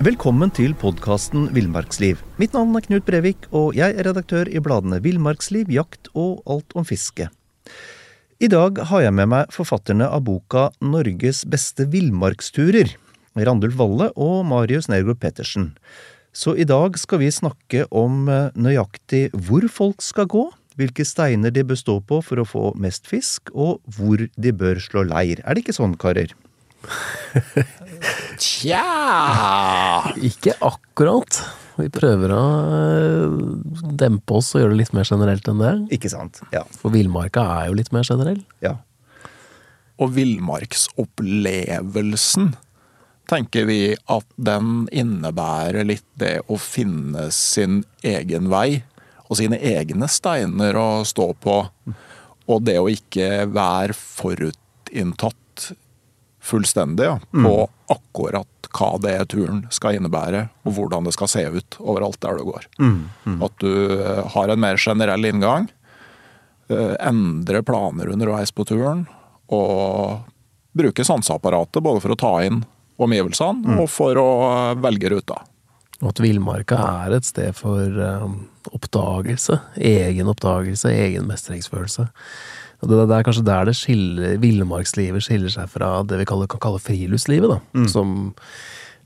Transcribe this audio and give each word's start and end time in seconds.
Velkommen 0.00 0.48
til 0.48 0.72
podkasten 0.80 1.50
Villmarksliv. 1.52 2.22
Mitt 2.40 2.54
navn 2.56 2.72
er 2.78 2.84
Knut 2.86 3.04
Brevik, 3.04 3.42
og 3.52 3.74
jeg 3.76 3.92
er 3.92 4.06
redaktør 4.08 4.48
i 4.48 4.62
bladene 4.64 4.96
Villmarksliv, 5.04 5.68
Jakt 5.68 6.08
og 6.16 6.38
Alt 6.48 6.72
om 6.72 6.86
fiske. 6.88 7.26
I 8.40 8.48
dag 8.48 8.80
har 8.88 9.04
jeg 9.04 9.12
med 9.18 9.28
meg 9.28 9.52
forfatterne 9.52 10.08
av 10.08 10.24
boka 10.24 10.70
Norges 10.80 11.42
beste 11.44 11.84
villmarksturer, 11.92 12.94
Randulf 13.36 13.76
Valle 13.76 14.08
og 14.16 14.40
Marius 14.48 14.88
Nergård 14.88 15.20
Pettersen. 15.20 15.74
Så 16.32 16.56
i 16.56 16.64
dag 16.64 16.96
skal 16.96 17.20
vi 17.20 17.28
snakke 17.28 17.84
om 17.92 18.24
eh, 18.32 18.56
nøyaktig 18.56 19.26
hvor 19.36 19.68
folk 19.68 20.00
skal 20.00 20.32
gå, 20.32 20.46
hvilke 20.80 21.04
steiner 21.04 21.52
de 21.52 21.68
bør 21.68 21.76
stå 21.76 22.00
på 22.08 22.24
for 22.24 22.40
å 22.40 22.48
få 22.48 22.70
mest 22.80 23.04
fisk, 23.04 23.52
og 23.52 23.84
hvor 23.84 24.24
de 24.32 24.60
bør 24.64 24.80
slå 24.80 25.04
leir. 25.12 25.44
Er 25.44 25.52
det 25.52 25.68
ikke 25.68 25.76
sånn, 25.76 26.00
karer? 26.00 26.32
Tja 28.40 28.80
Ikke 30.24 30.54
akkurat. 30.64 31.42
Vi 31.80 31.88
prøver 31.92 32.32
å 32.34 32.42
øh, 32.76 33.30
dempe 34.00 34.34
oss 34.36 34.54
og 34.54 34.60
gjøre 34.62 34.72
det 34.74 34.80
litt 34.82 34.94
mer 34.96 35.06
generelt 35.08 35.48
enn 35.48 35.62
det. 35.62 35.74
Ikke 35.96 36.10
sant? 36.12 36.34
Ja. 36.52 36.62
For 36.80 36.90
villmarka 36.92 37.40
er 37.60 37.64
jo 37.70 37.78
litt 37.80 37.92
mer 37.96 38.04
generell. 38.08 38.40
ja. 38.64 38.74
Og 40.00 40.08
villmarksopplevelsen 40.16 42.46
tenker 43.28 43.64
vi 43.68 43.92
at 44.10 44.24
den 44.40 44.88
innebærer 44.88 45.84
litt 45.84 46.08
det 46.18 46.40
å 46.48 46.56
finne 46.56 47.30
sin 47.34 47.84
egen 48.00 48.48
vei 48.50 48.82
og 49.28 49.36
sine 49.38 49.58
egne 49.60 50.08
steiner 50.10 50.76
å 50.80 51.04
stå 51.06 51.34
på. 51.44 51.68
Og 52.50 52.62
det 52.66 52.78
å 52.80 52.88
ikke 52.90 53.46
være 53.52 53.94
forutinntatt 53.94 55.39
fullstendig 56.40 57.04
ja, 57.04 57.18
på 57.32 57.54
akkurat 57.92 58.48
hva 58.70 58.94
det 59.02 59.16
turen 59.32 59.64
skal 59.74 59.98
innebære, 59.98 60.46
og 60.64 60.76
hvordan 60.76 61.06
det 61.06 61.14
skal 61.16 61.30
se 61.30 61.44
ut 61.50 61.78
overalt 61.82 62.20
der 62.22 62.38
du 62.38 62.46
går. 62.48 62.66
At 63.46 63.62
du 63.62 63.72
eh, 63.98 64.24
har 64.34 64.52
en 64.52 64.62
mer 64.62 64.78
generell 64.78 65.26
inngang, 65.26 65.68
eh, 66.70 66.94
endre 67.00 67.62
planer 67.66 68.12
underveis 68.14 68.54
på 68.54 68.66
turen, 68.68 69.06
og 69.50 70.22
bruke 70.72 71.04
sanseapparatet 71.04 71.82
både 71.82 72.04
for 72.04 72.14
å 72.14 72.20
ta 72.20 72.34
inn 72.46 72.62
omgivelsene 73.00 73.80
og 73.80 73.88
for 73.90 74.20
å 74.20 74.28
eh, 74.52 74.76
velge 74.84 75.10
ruta. 75.16 75.40
Og 76.00 76.14
at 76.14 76.22
villmarka 76.22 76.78
er 77.04 77.18
et 77.18 77.26
sted 77.28 77.52
for 77.52 77.92
oppdagelse. 78.72 79.58
Egen 79.76 80.30
oppdagelse, 80.32 80.88
egen 80.88 81.26
mestringsfølelse. 81.28 82.06
Og 82.80 82.88
det, 82.88 83.00
det 83.10 83.16
er 83.18 83.24
kanskje 83.28 83.46
der 83.46 83.68
det 83.68 83.76
skiller 83.78 84.36
villmarkslivet 84.40 85.24
skiller 85.26 85.52
seg 85.52 85.68
fra 85.72 85.98
det 86.08 86.20
vi 86.22 86.28
kaller, 86.28 86.48
kan 86.50 86.62
kalle 86.62 86.80
friluftslivet, 86.82 87.50
da. 87.52 87.86
Som 87.92 88.32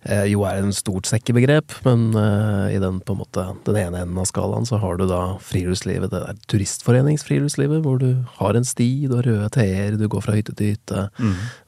eh, 0.07 0.29
jo 0.31 0.45
er 0.47 0.61
en 0.63 0.71
stort 0.77 1.09
sekkebegrep, 1.11 1.75
men 1.87 2.05
eh, 2.21 2.77
i 2.77 2.79
den 2.83 3.01
på 3.03 3.17
en 3.17 3.21
måte 3.25 3.47
den 3.67 3.79
ene 3.81 4.05
enden 4.05 4.21
av 4.23 4.29
skalaen 4.31 4.69
så 4.69 4.79
har 4.83 5.01
du 5.01 5.07
da 5.11 5.23
friluftslivet, 5.43 6.13
det 6.13 6.23
der 6.23 6.39
turistforeningsfriluftslivet, 6.53 7.83
hvor 7.83 7.99
du 8.03 8.23
har 8.39 8.55
en 8.59 8.69
sti, 8.69 8.89
du 9.11 9.17
har 9.19 9.27
røde 9.27 9.51
t-er, 9.57 9.99
du 9.99 10.07
går 10.13 10.23
fra 10.29 10.37
hytte 10.39 10.55
til 10.55 10.75
hytte. 10.77 11.09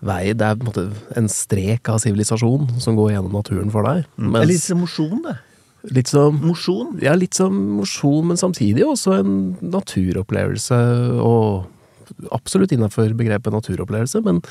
Vei, 0.07 0.23
det 0.31 0.47
er 0.47 0.61
på 0.61 0.67
en 0.67 0.71
måte 0.71 0.87
en 1.19 1.31
strek 1.33 1.91
av 1.91 1.99
sivilisasjon 2.07 2.77
som 2.83 2.99
går 2.99 3.17
gjennom 3.17 3.35
naturen 3.41 3.75
for 3.75 3.89
deg. 3.89 4.07
Det 4.21 4.43
er 4.45 4.51
litt 4.55 4.63
som 4.63 4.85
mosjon, 4.85 5.19
det. 5.27 5.39
litt 5.97 6.11
som 6.11 6.39
Mosjon. 6.43 6.97
ja, 7.03 7.19
litt 7.19 7.35
som 7.35 7.55
mosjon, 7.81 8.27
men 8.31 8.39
samtidig 8.41 8.87
også 8.87 9.19
en 9.21 9.33
naturopplevelse, 9.75 10.79
og 11.23 11.73
absolutt 12.35 12.73
innafor 12.75 13.15
begrepet 13.19 13.55
naturopplevelse, 13.55 14.23
men 14.27 14.43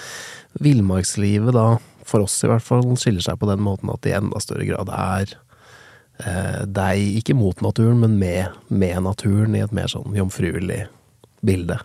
villmarkslivet 0.64 1.56
da, 1.56 1.68
for 2.06 2.26
oss 2.26 2.38
i 2.46 2.52
hvert 2.52 2.66
fall, 2.66 2.86
skiller 3.00 3.26
seg 3.26 3.40
på 3.42 3.50
den 3.50 3.64
måten 3.66 3.92
at 3.94 4.04
det 4.06 4.14
i 4.14 4.18
enda 4.20 4.42
større 4.44 4.68
grad 4.68 4.92
er 4.94 5.36
eh, 6.24 6.62
deg, 6.66 7.02
ikke 7.22 7.38
mot 7.38 7.64
naturen, 7.66 8.02
men 8.04 8.20
med, 8.22 8.56
med 8.68 9.04
naturen 9.08 9.58
i 9.58 9.64
et 9.66 9.76
mer 9.76 9.92
sånn 9.92 10.16
jomfruelig 10.18 10.86
bilde. 11.46 11.80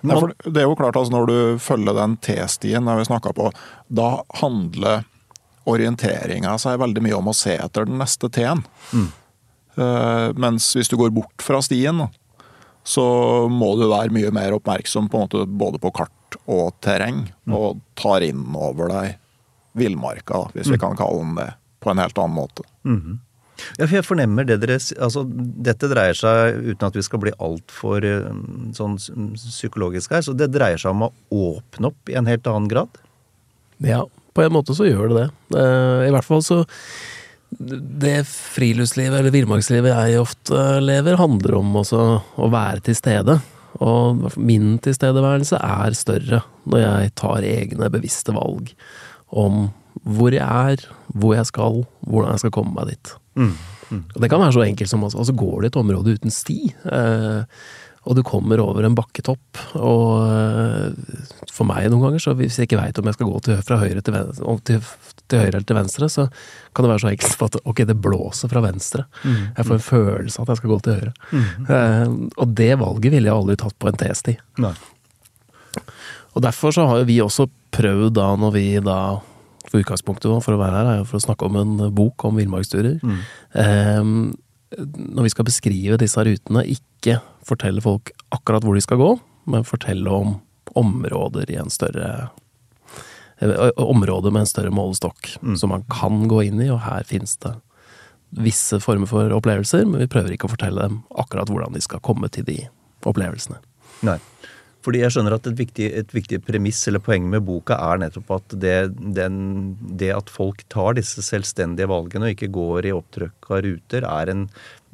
Nei, 0.00 0.16
for 0.16 0.32
det 0.46 0.62
er 0.62 0.64
jo 0.64 0.76
klart 0.78 0.96
altså 0.96 1.12
Når 1.12 1.26
du 1.28 1.38
følger 1.60 1.92
den 1.92 2.14
T-stien 2.24 2.88
vi 2.88 3.04
snakka 3.04 3.34
på, 3.36 3.50
da 3.92 4.22
handler 4.40 5.04
orienteringa 5.68 6.54
seg 6.58 6.80
veldig 6.80 7.02
mye 7.04 7.18
om 7.18 7.28
å 7.30 7.36
se 7.36 7.52
etter 7.60 7.84
den 7.86 8.00
neste 8.00 8.30
T-en. 8.32 8.62
Eh, 9.80 10.28
mens 10.40 10.70
hvis 10.76 10.90
du 10.90 10.96
går 10.98 11.12
bort 11.14 11.44
fra 11.44 11.60
stien, 11.62 12.00
så 12.90 13.04
må 13.52 13.74
du 13.78 13.86
være 13.90 14.14
mye 14.14 14.32
mer 14.34 14.56
oppmerksom 14.56 15.08
på 15.10 15.18
en 15.18 15.26
måte 15.28 15.46
både 15.46 15.78
på 15.82 15.92
kart 15.94 16.38
og 16.50 16.74
terreng, 16.82 17.24
og 17.50 17.80
tar 17.98 18.24
inn 18.26 18.42
over 18.56 18.90
deg 18.90 19.18
villmarka, 19.78 20.48
hvis 20.54 20.70
vi 20.72 20.78
kan 20.82 20.96
kalle 20.98 21.22
den 21.22 21.36
det, 21.38 21.50
på 21.82 21.92
en 21.92 22.02
helt 22.02 22.18
annen 22.18 22.38
måte. 22.38 22.66
Ja, 23.76 23.84
for 23.84 23.98
jeg 23.98 24.06
fornemmer 24.06 24.46
det 24.48 24.56
dere 24.62 24.78
Altså, 24.78 25.22
dette 25.28 25.90
dreier 25.90 26.16
seg, 26.16 26.58
uten 26.72 26.86
at 26.86 26.96
vi 26.96 27.04
skal 27.04 27.20
bli 27.22 27.34
altfor 27.44 28.06
eh, 28.08 28.30
sånn 28.76 28.96
psykologisk 29.36 30.14
her, 30.16 30.24
så 30.24 30.34
det 30.36 30.50
dreier 30.54 30.80
seg 30.80 30.94
om 30.94 31.06
å 31.06 31.12
åpne 31.28 31.92
opp 31.92 32.10
i 32.12 32.16
en 32.18 32.30
helt 32.30 32.48
annen 32.50 32.70
grad? 32.72 33.00
Ja, 33.84 34.04
på 34.34 34.44
en 34.44 34.54
måte 34.54 34.76
så 34.76 34.88
gjør 34.88 35.12
det 35.12 35.18
det. 35.20 35.28
Eh, 35.60 36.08
I 36.08 36.14
hvert 36.14 36.26
fall 36.26 36.42
så 36.46 36.62
Det 37.50 38.20
friluftslivet, 38.28 39.18
eller 39.18 39.34
villmarkslivet 39.34 39.90
jeg 39.90 40.20
ofte 40.20 40.66
lever, 40.84 41.18
handler 41.18 41.56
om 41.58 41.80
også 41.82 42.04
å 42.38 42.50
være 42.52 42.84
til 42.86 42.98
stede. 42.98 43.40
Og 43.80 44.30
min 44.38 44.76
tilstedeværelse 44.82 45.58
er 45.58 45.96
større 45.98 46.42
når 46.70 46.82
jeg 46.84 47.12
tar 47.18 47.46
egne 47.46 47.90
bevisste 47.92 48.34
valg 48.36 48.72
om 49.30 49.68
hvor 50.06 50.32
jeg 50.34 50.46
er, 50.46 50.82
hvor 51.12 51.34
jeg 51.36 51.48
skal, 51.50 51.84
hvordan 52.06 52.34
jeg 52.34 52.44
skal 52.44 52.54
komme 52.54 52.74
meg 52.76 52.92
dit. 52.94 53.12
Og 54.14 54.18
det 54.22 54.30
kan 54.30 54.42
være 54.42 54.54
så 54.54 54.64
enkelt 54.64 54.90
som 54.90 55.04
altså 55.06 55.34
går 55.36 55.62
du 55.62 55.68
et 55.68 55.78
område 55.80 56.16
uten 56.18 56.34
sti, 56.34 56.58
eh, 56.70 57.42
og 58.08 58.16
du 58.16 58.22
kommer 58.24 58.62
over 58.62 58.86
en 58.86 58.96
bakketopp, 58.96 59.60
og 59.76 60.04
eh, 60.24 61.48
for 61.52 61.68
meg 61.68 61.90
noen 61.90 62.06
ganger, 62.06 62.22
så 62.22 62.36
hvis 62.38 62.58
jeg 62.58 62.70
ikke 62.70 62.80
veit 62.80 63.00
om 63.00 63.10
jeg 63.10 63.18
skal 63.18 63.28
gå 63.28 63.42
til, 63.46 63.64
fra 63.66 63.80
høyre 63.82 64.04
til, 64.04 64.16
venstre, 64.16 64.54
til, 64.70 64.80
til 65.30 65.42
høyre 65.42 65.54
eller 65.54 65.66
til 65.68 65.78
venstre, 65.78 66.08
så 66.12 66.26
kan 66.74 66.84
det 66.86 66.92
være 66.92 67.02
så 67.04 67.10
enkelt 67.12 67.36
for 67.38 67.50
at 67.50 67.58
ok, 67.72 67.82
det 67.88 67.96
blåser 68.02 68.50
fra 68.52 68.62
venstre. 68.64 69.06
Jeg 69.56 69.68
får 69.68 69.76
en 69.76 69.86
følelse 69.86 70.40
av 70.40 70.44
at 70.46 70.52
jeg 70.52 70.60
skal 70.60 70.72
gå 70.72 70.78
til 70.86 70.98
høyre. 70.98 71.12
Eh, 71.76 72.14
og 72.36 72.54
det 72.60 72.70
valget 72.80 73.14
ville 73.14 73.30
jeg 73.30 73.36
aldri 73.36 73.58
tatt 73.62 73.78
på 73.80 73.90
en 73.90 74.00
T-sti. 74.00 74.36
Nei. 74.64 74.74
Og 76.34 76.44
derfor 76.44 76.74
så 76.74 76.86
har 76.86 77.00
jo 77.00 77.08
vi 77.08 77.18
også 77.22 77.48
prøvd 77.74 78.14
da, 78.18 78.30
når 78.38 78.54
vi 78.58 78.68
da 78.84 79.00
For 79.70 79.78
utgangspunktet 79.78 80.32
for 80.42 80.56
å 80.56 80.58
være 80.58 80.78
her, 80.80 80.86
er 80.88 80.96
jo 80.98 81.04
for 81.06 81.20
å 81.20 81.22
snakke 81.22 81.46
om 81.46 81.56
en 81.60 81.74
bok 81.94 82.24
om 82.26 82.38
villmarksturer. 82.40 82.96
Eh, 83.54 84.00
når 84.80 85.26
vi 85.26 85.30
skal 85.30 85.46
beskrive 85.46 85.98
disse 86.00 86.24
rutene, 86.26 86.64
ikke 86.66 87.20
fortelle 87.46 87.82
folk 87.84 88.10
akkurat 88.34 88.66
hvor 88.66 88.74
de 88.74 88.82
skal 88.82 88.98
gå, 88.98 89.10
men 89.52 89.68
fortelle 89.68 90.10
om 90.10 90.38
områder 90.78 91.50
i 91.50 91.58
en 91.60 91.70
større 91.70 92.30
eh, 93.40 93.70
Områder 93.80 94.34
med 94.34 94.44
en 94.44 94.50
større 94.50 94.74
målestokk, 94.74 95.34
som 95.56 95.74
man 95.74 95.86
kan 95.92 96.26
gå 96.30 96.44
inn 96.48 96.62
i, 96.62 96.70
og 96.72 96.82
her 96.86 97.06
finnes 97.08 97.36
det 97.44 97.56
visse 98.30 98.78
former 98.82 99.10
for 99.10 99.32
opplevelser, 99.34 99.86
men 99.88 100.04
vi 100.04 100.10
prøver 100.10 100.36
ikke 100.36 100.46
å 100.46 100.52
fortelle 100.52 100.86
dem 100.86 101.00
akkurat 101.18 101.50
hvordan 101.50 101.74
de 101.74 101.82
skal 101.82 102.02
komme 102.04 102.30
til 102.30 102.46
de 102.46 102.60
opplevelsene. 103.08 103.58
Nei. 104.06 104.20
Fordi 104.80 105.02
jeg 105.02 105.12
skjønner 105.12 105.34
at 105.36 105.48
et 105.50 105.58
viktig, 105.58 105.88
et 105.92 106.12
viktig 106.14 106.38
premiss 106.46 106.78
eller 106.88 107.02
poeng 107.04 107.26
med 107.28 107.44
boka 107.44 107.76
er 107.90 108.00
nettopp 108.00 108.30
at 108.38 108.54
det, 108.62 108.76
den, 109.18 109.34
det 110.00 110.08
at 110.14 110.32
folk 110.32 110.62
tar 110.72 110.96
disse 110.96 111.20
selvstendige 111.26 111.90
valgene 111.90 112.30
og 112.30 112.36
ikke 112.36 112.48
går 112.54 112.88
i 112.88 112.94
opptrykka 112.96 113.60
ruter, 113.66 114.06
er 114.08 114.32
en, 114.32 114.46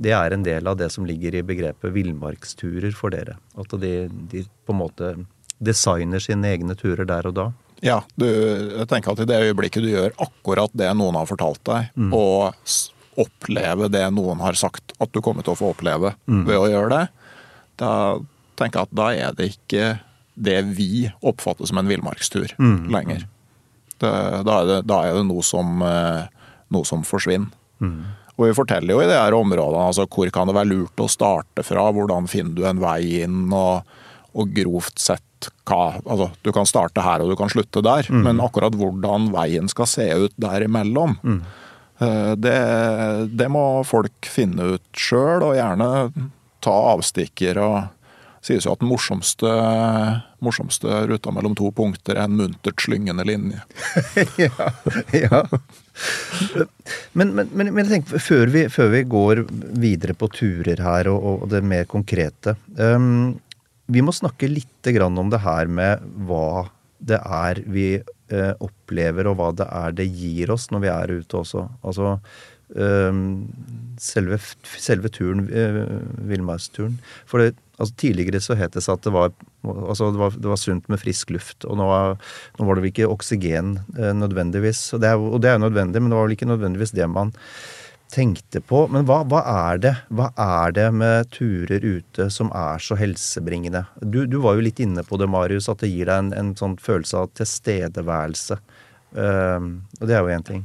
det 0.02 0.16
er 0.16 0.34
en 0.34 0.46
del 0.46 0.66
av 0.66 0.80
det 0.80 0.90
som 0.94 1.06
ligger 1.06 1.38
i 1.38 1.44
begrepet 1.46 1.94
villmarksturer 1.94 2.98
for 2.98 3.14
dere. 3.14 3.38
At 3.54 3.78
de, 3.78 3.94
de 4.32 4.42
på 4.66 4.74
en 4.74 4.82
måte 4.82 5.12
designer 5.62 6.24
sine 6.24 6.50
egne 6.50 6.74
turer 6.76 7.06
der 7.06 7.30
og 7.30 7.38
da. 7.38 7.46
Ja, 7.84 8.00
du, 8.16 8.26
jeg 8.26 8.86
tenker 8.88 9.12
at 9.12 9.20
i 9.20 9.26
det 9.28 9.36
øyeblikket 9.48 9.84
du 9.84 9.90
gjør 9.90 10.14
akkurat 10.24 10.72
det 10.72 10.88
noen 10.96 11.16
har 11.18 11.26
fortalt 11.28 11.60
deg, 11.68 11.90
og 12.14 12.54
oppleve 13.16 13.88
det 13.92 14.04
noen 14.12 14.40
har 14.44 14.56
sagt 14.56 14.92
at 15.00 15.12
du 15.12 15.20
kommer 15.24 15.42
til 15.44 15.52
å 15.54 15.56
få 15.60 15.70
oppleve 15.74 16.14
ved 16.46 16.56
å 16.56 16.66
gjøre 16.68 16.88
det, 16.92 17.04
da 17.80 17.90
tenker 18.56 18.80
jeg 18.80 18.88
at 18.88 18.96
da 18.96 19.06
er 19.12 19.32
det 19.36 19.50
ikke 19.54 19.98
det 20.36 20.62
vi 20.76 21.10
oppfatter 21.20 21.66
som 21.68 21.78
en 21.80 21.88
villmarkstur 21.88 22.48
lenger. 22.92 23.26
Det, 23.98 24.10
da, 24.44 24.60
er 24.60 24.66
det, 24.68 24.78
da 24.88 25.02
er 25.08 25.14
det 25.16 25.24
noe 25.28 25.42
som, 25.44 25.80
eh, 25.82 26.26
noe 26.68 26.84
som 26.84 27.04
forsvinner. 27.04 27.48
Og 28.36 28.42
vi 28.50 28.52
forteller 28.56 28.92
jo 28.92 29.00
i 29.00 29.06
de 29.08 29.16
her 29.16 29.32
områdene 29.32 29.86
altså 29.88 30.04
hvor 30.12 30.28
kan 30.32 30.46
det 30.48 30.56
være 30.56 30.68
lurt 30.74 31.00
å 31.00 31.08
starte 31.08 31.62
fra, 31.64 31.86
hvordan 31.92 32.28
finner 32.28 32.52
du 32.56 32.66
en 32.68 32.80
vei 32.80 33.22
inn, 33.24 33.46
og, 33.52 33.84
og 34.36 34.52
grovt 34.52 34.98
sett 35.00 35.22
hva 35.66 35.96
altså, 36.04 36.30
Du 36.42 36.52
kan 36.54 36.68
starte 36.68 37.04
her 37.04 37.24
og 37.24 37.32
du 37.32 37.36
kan 37.38 37.50
slutte 37.52 37.82
der, 37.84 38.08
men 38.12 38.42
akkurat 38.44 38.76
hvordan 38.76 39.30
veien 39.34 39.70
skal 39.72 39.88
se 39.90 40.06
ut 40.26 40.34
derimellom, 40.40 41.16
mm. 41.22 41.40
det, 42.42 42.56
det 43.32 43.50
må 43.52 43.64
folk 43.88 44.30
finne 44.30 44.76
ut 44.76 44.86
sjøl, 44.96 45.44
og 45.46 45.56
gjerne 45.58 45.90
ta 46.64 46.74
avstikker 46.94 47.60
og, 47.62 47.76
sies 48.46 48.66
jo 48.66 48.74
at 48.74 48.82
den 48.82 48.90
morsomste, 48.90 49.50
morsomste 50.44 51.02
ruta 51.10 51.32
mellom 51.34 51.56
to 51.58 51.70
punkter 51.74 52.18
er 52.18 52.26
en 52.26 52.36
muntert 52.38 52.82
slyngende 52.82 53.26
linje. 53.26 53.62
ja, 54.46 54.70
ja. 55.16 55.42
Men, 57.16 57.32
men, 57.32 57.48
men, 57.52 57.72
men 57.72 57.82
jeg 57.84 57.92
tenker, 57.94 58.22
før 58.22 58.52
vi, 58.52 58.66
før 58.72 58.92
vi 58.92 59.02
går 59.08 59.42
videre 59.80 60.16
på 60.18 60.28
turer 60.34 60.82
her 60.84 61.10
og, 61.12 61.26
og 61.32 61.48
det 61.52 61.62
mer 61.66 61.88
konkrete 61.90 62.56
um, 62.76 63.34
Vi 63.86 64.02
må 64.02 64.14
snakke 64.14 64.50
litt 64.50 64.90
om 65.02 65.30
det 65.30 65.42
her 65.42 65.70
med 65.70 66.02
hva 66.26 66.68
det 67.06 67.18
er 67.20 67.60
vi 67.70 67.88
eh, 67.98 68.52
opplever, 68.62 69.28
og 69.28 69.38
hva 69.38 69.52
det 69.54 69.66
er 69.68 69.96
det 69.98 70.06
gir 70.10 70.52
oss 70.54 70.70
når 70.72 70.84
vi 70.84 70.90
er 70.92 71.12
ute 71.20 71.38
også. 71.42 71.66
Altså 71.86 72.16
eh, 72.74 73.20
selve, 74.02 74.40
selve 74.80 75.12
turen, 75.12 75.46
eh, 75.50 75.82
villmarksturen. 76.30 76.98
For 77.28 77.42
det, 77.42 77.54
altså, 77.76 77.94
tidligere 78.02 78.42
så 78.42 78.56
het 78.58 78.74
det 78.76 78.84
seg 78.86 78.98
at 78.98 79.06
det 79.06 79.14
var, 79.14 79.32
altså, 79.66 80.10
det, 80.14 80.22
var, 80.22 80.36
det 80.40 80.52
var 80.52 80.60
sunt 80.62 80.90
med 80.92 81.02
frisk 81.02 81.34
luft. 81.36 81.66
Og 81.68 81.78
nå, 81.78 81.86
nå 81.86 82.68
var 82.68 82.78
det 82.78 82.86
vel 82.86 82.94
ikke 82.94 83.10
oksygen 83.12 83.76
uh, 83.98 84.12
nødvendigvis. 84.16 84.88
Og 84.96 85.04
det, 85.04 85.12
er, 85.12 85.20
og 85.20 85.42
det 85.44 85.52
er 85.52 85.62
nødvendig, 85.62 86.02
men 86.02 86.12
det 86.12 86.18
var 86.20 86.28
vel 86.28 86.38
ikke 86.38 86.52
nødvendigvis 86.54 86.96
det 86.96 87.10
man 87.12 87.34
tenkte 88.12 88.60
på. 88.60 88.84
Men 88.92 89.06
hva, 89.08 89.20
hva, 89.28 89.42
er 89.70 89.82
det 89.82 89.94
Hva 90.14 90.30
er 90.40 90.74
det 90.76 90.86
med 90.94 91.30
turer 91.34 91.84
ute 91.84 92.28
som 92.32 92.50
er 92.54 92.82
så 92.82 92.98
helsebringende? 92.98 93.84
Du, 94.00 94.24
du 94.30 94.38
var 94.44 94.56
jo 94.56 94.66
litt 94.66 94.80
inne 94.82 95.04
på 95.06 95.18
det, 95.20 95.28
Marius, 95.30 95.70
at 95.72 95.82
det 95.84 95.92
gir 95.92 96.10
deg 96.10 96.26
en, 96.26 96.32
en 96.36 96.54
sånn 96.58 96.76
følelse 96.82 97.24
av 97.24 97.32
tilstedeværelse. 97.38 98.60
Uh, 99.16 99.68
og 100.00 100.08
det 100.08 100.16
er 100.16 100.22
jo 100.22 100.32
én 100.34 100.46
ting. 100.46 100.64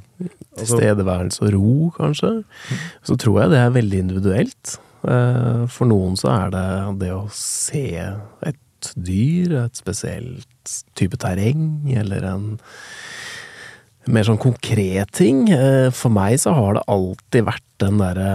Tilstedeværelse 0.59 1.45
og 1.47 1.53
ro, 1.55 1.75
kanskje. 1.97 2.33
Så 3.07 3.17
tror 3.21 3.43
jeg 3.43 3.53
det 3.53 3.61
er 3.61 3.77
veldig 3.77 4.01
individuelt. 4.07 4.77
Uh, 5.01 5.65
for 5.71 5.89
noen 5.89 6.17
så 6.19 6.29
er 6.33 6.51
det 6.53 6.65
det 7.01 7.13
å 7.15 7.23
se 7.33 7.87
et 8.45 8.91
dyr, 8.97 9.55
et 9.65 9.77
spesielt 9.77 10.75
type 10.97 11.17
terreng, 11.21 11.87
eller 11.97 12.25
en 12.27 12.45
mer 14.09 14.25
sånn 14.25 14.41
konkret 14.41 15.13
ting. 15.17 15.47
Eh, 15.53 15.89
for 15.93 16.13
meg 16.13 16.39
så 16.41 16.55
har 16.57 16.77
det 16.77 16.87
alltid 16.91 17.47
vært 17.49 17.67
den 17.83 18.01
derre 18.01 18.33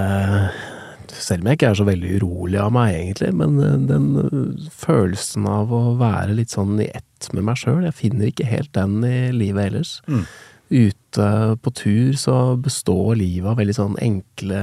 Selv 1.16 1.40
om 1.42 1.48
jeg 1.48 1.56
ikke 1.56 1.68
er 1.70 1.76
så 1.78 1.84
veldig 1.86 2.08
urolig 2.18 2.58
av 2.60 2.72
meg, 2.76 2.92
egentlig, 2.92 3.30
men 3.38 3.54
eh, 3.62 3.76
den 3.88 4.08
eh, 4.20 4.66
følelsen 4.74 5.46
av 5.48 5.70
å 5.72 5.94
være 5.96 6.34
litt 6.36 6.52
sånn 6.52 6.74
i 6.82 6.90
ett 6.90 7.30
med 7.32 7.46
meg 7.46 7.56
sjøl, 7.56 7.86
jeg 7.86 7.96
finner 7.96 8.28
ikke 8.28 8.48
helt 8.50 8.72
den 8.76 8.98
i 9.06 9.30
livet 9.32 9.70
ellers. 9.70 9.94
Mm. 10.10 10.26
Ute 10.68 11.30
på 11.62 11.72
tur 11.78 12.18
så 12.20 12.36
består 12.60 13.16
livet 13.16 13.48
av 13.48 13.56
veldig 13.62 13.78
sånn 13.78 13.96
enkle 14.02 14.60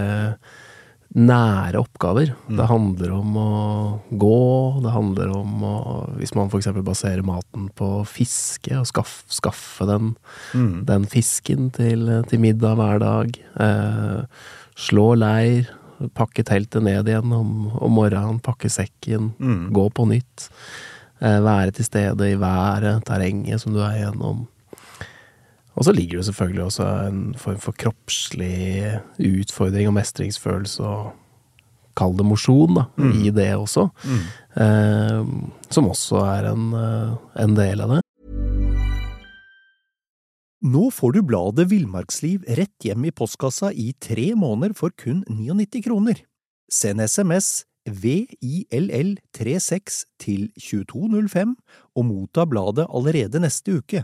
nære 1.14 1.78
oppgaver. 1.78 2.32
Mm. 2.48 2.56
Det 2.58 2.68
handler 2.70 3.12
om 3.14 3.36
å 3.38 3.50
gå, 4.10 4.40
det 4.84 4.94
handler 4.96 5.34
om 5.36 5.66
å 5.68 5.76
Hvis 6.18 6.34
man 6.38 6.50
f.eks. 6.50 6.72
baserer 6.86 7.24
maten 7.26 7.70
på 7.78 7.90
fiske, 8.10 8.74
og 8.80 8.88
skaff, 8.90 9.14
skaffe 9.32 9.88
den, 9.90 10.14
mm. 10.54 10.84
den 10.90 11.06
fisken 11.10 11.70
til, 11.76 12.10
til, 12.30 12.42
middag 12.42 12.78
hver 12.80 13.04
dag. 13.04 13.38
Eh, 13.66 14.48
slå 14.80 15.14
leir, 15.20 15.70
pakke 16.18 16.46
teltet 16.48 16.84
ned 16.86 17.10
igjen 17.10 17.36
om, 17.36 17.70
om 17.78 17.94
morgenen, 17.94 18.42
pakke 18.44 18.72
sekken, 18.72 19.34
mm. 19.38 19.70
gå 19.76 19.86
på 19.94 20.08
nytt. 20.10 20.50
Eh, 21.22 21.40
være 21.46 21.76
til 21.78 21.88
stede 21.88 22.32
i 22.34 22.40
været, 22.40 23.06
terrenget 23.08 23.62
som 23.62 23.76
du 23.76 23.84
er 23.84 24.02
igjennom. 24.02 24.48
Og 25.74 25.88
så 25.88 25.92
ligger 25.96 26.20
det 26.20 26.28
selvfølgelig 26.30 26.64
også 26.64 26.86
en 27.10 27.22
form 27.40 27.60
for 27.62 27.74
kroppslig 27.78 29.00
utfordring 29.18 29.88
og 29.90 29.98
mestringsfølelse 29.98 30.86
og 30.86 31.12
Kall 31.94 32.16
det 32.18 32.26
mosjon, 32.26 32.74
da, 32.74 32.88
mm. 32.98 33.12
i 33.22 33.30
det 33.30 33.54
også. 33.54 33.84
Mm. 34.10 34.22
Eh, 34.64 35.22
som 35.70 35.86
også 35.92 36.18
er 36.26 36.48
en, 36.50 36.74
eh, 36.74 37.14
en, 37.44 37.54
del 37.54 37.82
av 37.86 37.90
det. 37.94 38.00
Nå 40.64 40.92
får 40.96 41.12
du 41.14 41.22
bladet 41.28 41.70
Villmarksliv 41.70 42.42
rett 42.58 42.86
hjem 42.88 43.06
i 43.06 43.12
postkassa 43.14 43.70
i 43.76 43.94
tre 44.02 44.34
måneder 44.34 44.74
for 44.80 44.90
kun 44.98 45.24
99 45.30 45.84
kroner. 45.86 46.18
Send 46.72 47.02
SMS 47.04 47.66
VILL36 47.86 50.06
til 50.24 50.50
2205 50.58 51.56
og 51.94 52.06
motta 52.08 52.46
bladet 52.50 52.88
allerede 52.90 53.40
neste 53.44 53.78
uke. 53.84 54.04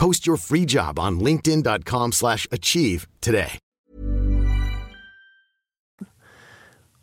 Post 0.00 0.26
your 0.26 0.38
free 0.38 0.64
job 0.64 0.98
on 0.98 1.20
linkedin.com 1.20 2.12
slash 2.12 2.46
achieve 2.50 3.06
today. 3.20 3.58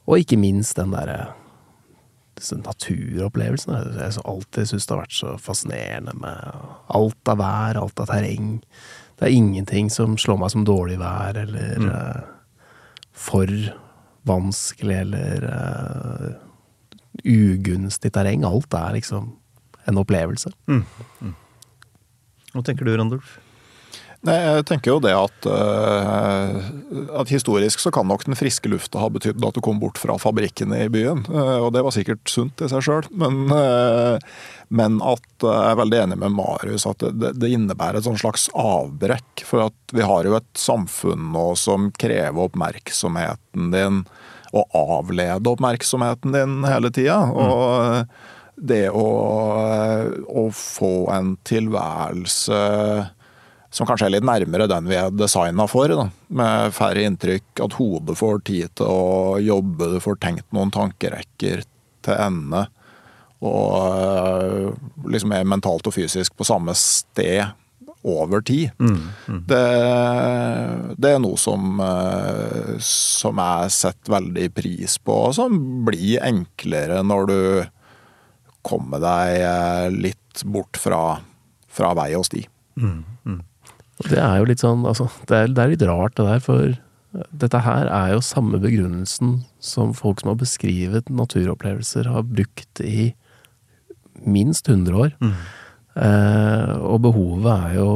Og 0.07 0.23
ikke 0.23 0.37
minst 0.37 0.79
den 0.79 0.95
derre 0.95 1.35
naturopplevelsen. 2.63 3.73
Jeg 3.75 4.01
har 4.01 4.17
alltid 4.25 4.65
syntes 4.71 4.89
det 4.89 4.95
har 4.95 5.03
vært 5.03 5.17
så 5.19 5.35
fascinerende 5.37 6.17
med 6.17 6.57
alt 6.97 7.31
av 7.33 7.37
vær, 7.37 7.81
alt 7.83 8.01
av 8.01 8.09
terreng. 8.09 8.51
Det 9.17 9.29
er 9.29 9.37
ingenting 9.37 9.93
som 9.93 10.17
slår 10.17 10.41
meg 10.41 10.53
som 10.55 10.65
dårlig 10.65 10.97
vær, 10.97 11.37
eller 11.37 11.81
mm. 11.81 11.89
uh, 11.93 12.61
for 13.13 13.51
vanskelig, 14.25 15.03
eller 15.03 15.49
uh, 15.53 16.29
ugunstig 17.25 18.13
terreng. 18.17 18.45
Alt 18.47 18.73
er 18.73 18.95
liksom 18.97 19.35
en 19.85 20.01
opplevelse. 20.01 20.53
Mm. 20.65 20.85
Mm. 21.21 21.35
Hva 22.57 22.65
tenker 22.65 22.87
du, 22.87 22.95
Randulf? 22.97 23.37
Nei, 24.25 24.35
jeg 24.41 24.63
tenker 24.65 24.95
jo 24.95 25.01
det 25.03 25.13
at, 25.13 25.45
uh, 25.45 26.55
at, 27.21 27.29
historisk 27.29 27.79
så 27.83 27.91
kan 27.93 28.07
nok 28.09 28.25
den 28.25 28.35
friske 28.37 28.69
lufta 28.71 28.99
ha 29.03 29.11
betydd 29.13 29.43
at 29.45 29.55
du 29.55 29.61
kom 29.63 29.77
bort 29.79 29.99
fra 30.01 30.15
fabrikkene 30.19 30.79
i 30.87 30.89
byen. 30.91 31.21
Uh, 31.29 31.67
og 31.67 31.69
det 31.75 31.83
var 31.85 31.93
sikkert 31.93 32.23
sunt 32.31 32.63
i 32.65 32.69
seg 32.71 32.81
sjøl. 32.83 33.05
Men, 33.13 33.45
uh, 33.53 34.17
men, 34.73 34.97
at 35.05 35.45
jeg 35.45 35.69
er 35.69 35.77
veldig 35.79 35.99
enig 36.01 36.17
med 36.23 36.33
Marius 36.35 36.87
at 36.89 37.05
det, 37.05 37.35
det, 37.37 37.51
innebærer 37.53 38.01
et 38.01 38.07
sånn 38.07 38.17
slags 38.19 38.47
avbrekk. 38.57 39.45
For 39.45 39.67
at 39.69 39.95
vi 39.95 40.05
har 40.07 40.25
jo 40.25 40.33
et 40.39 40.49
samfunn 40.57 41.29
nå 41.35 41.51
som 41.59 41.91
krever 42.01 42.49
oppmerksomheten 42.49 43.69
din, 43.75 44.01
og 44.57 44.79
avleder 44.79 45.53
oppmerksomheten 45.53 46.33
din 46.33 46.65
hele 46.65 46.89
tida. 46.95 47.21
Mm. 47.29 48.09
Det 48.57 48.87
å, 48.89 49.07
å, 50.25 50.43
få 50.53 50.93
en 51.13 51.35
tilværelse 51.45 52.61
som 53.69 53.85
kanskje 53.85 54.07
er 54.07 54.15
litt 54.15 54.25
nærmere 54.25 54.65
den 54.71 54.87
vi 54.89 54.97
er 54.97 55.13
designa 55.13 55.67
for, 55.69 55.91
da. 55.91 56.07
med 56.39 56.73
færre 56.73 57.03
inntrykk, 57.05 57.51
at 57.67 57.77
hodet 57.77 58.17
får 58.17 58.41
tid 58.47 58.73
til 58.79 58.89
å 58.89 59.37
jobbe, 59.43 59.91
du 59.93 59.99
får 60.01 60.17
tenkt 60.23 60.47
noen 60.55 60.73
tankerekker 60.73 61.61
til 62.07 62.17
ende. 62.17 62.65
Og 63.45 63.77
eh, 63.93 64.73
liksom 65.13 65.35
er 65.35 65.45
mentalt 65.45 65.85
og 65.85 65.93
fysisk 65.93 66.33
på 66.37 66.47
samme 66.47 66.73
sted 66.77 67.43
over 68.07 68.41
tid. 68.41 68.71
Mm, 68.79 69.01
mm. 69.27 69.41
Det, 69.49 69.63
det, 70.97 71.11
er 71.11 71.21
noe 71.21 71.37
som, 71.37 71.77
eh, 71.83 72.77
som 72.83 73.41
jeg 73.43 73.73
setter 73.75 74.15
veldig 74.17 74.51
pris 74.57 74.97
på, 74.97 75.21
og 75.27 75.35
som 75.37 75.57
blir 75.85 76.23
enklere 76.25 77.03
når 77.05 77.29
du 77.29 77.39
komme 78.67 78.99
deg 79.03 79.41
eh, 79.41 79.87
litt 79.93 80.43
bort 80.45 80.79
fra, 80.79 81.19
fra 81.71 81.93
vei 81.97 82.11
og 82.19 82.27
sti. 82.27 82.43
Mm, 82.77 82.99
mm. 83.25 83.39
Det 84.05 84.19
er 84.21 84.35
jo 84.37 84.49
litt 84.49 84.61
sånn, 84.61 84.83
altså, 84.85 85.07
det 85.29 85.37
er, 85.37 85.53
det 85.53 85.63
er, 85.63 85.71
litt 85.73 85.85
rart 85.89 86.17
det 86.19 86.27
der, 86.27 86.43
for 86.43 86.75
dette 87.31 87.61
her 87.65 87.89
er 87.89 88.11
jo 88.13 88.25
samme 88.25 88.59
begrunnelsen 88.61 89.39
som 89.63 89.93
folk 89.97 90.21
som 90.21 90.33
har 90.33 90.41
beskrevet 90.41 91.09
naturopplevelser, 91.09 92.09
har 92.11 92.27
brukt 92.27 92.81
i 92.83 93.13
minst 94.21 94.69
100 94.69 94.97
år. 94.97 95.15
Mm. 95.23 95.33
Eh, 95.97 96.75
og 96.85 97.01
behovet 97.07 97.49
er 97.55 97.79
jo 97.79 97.89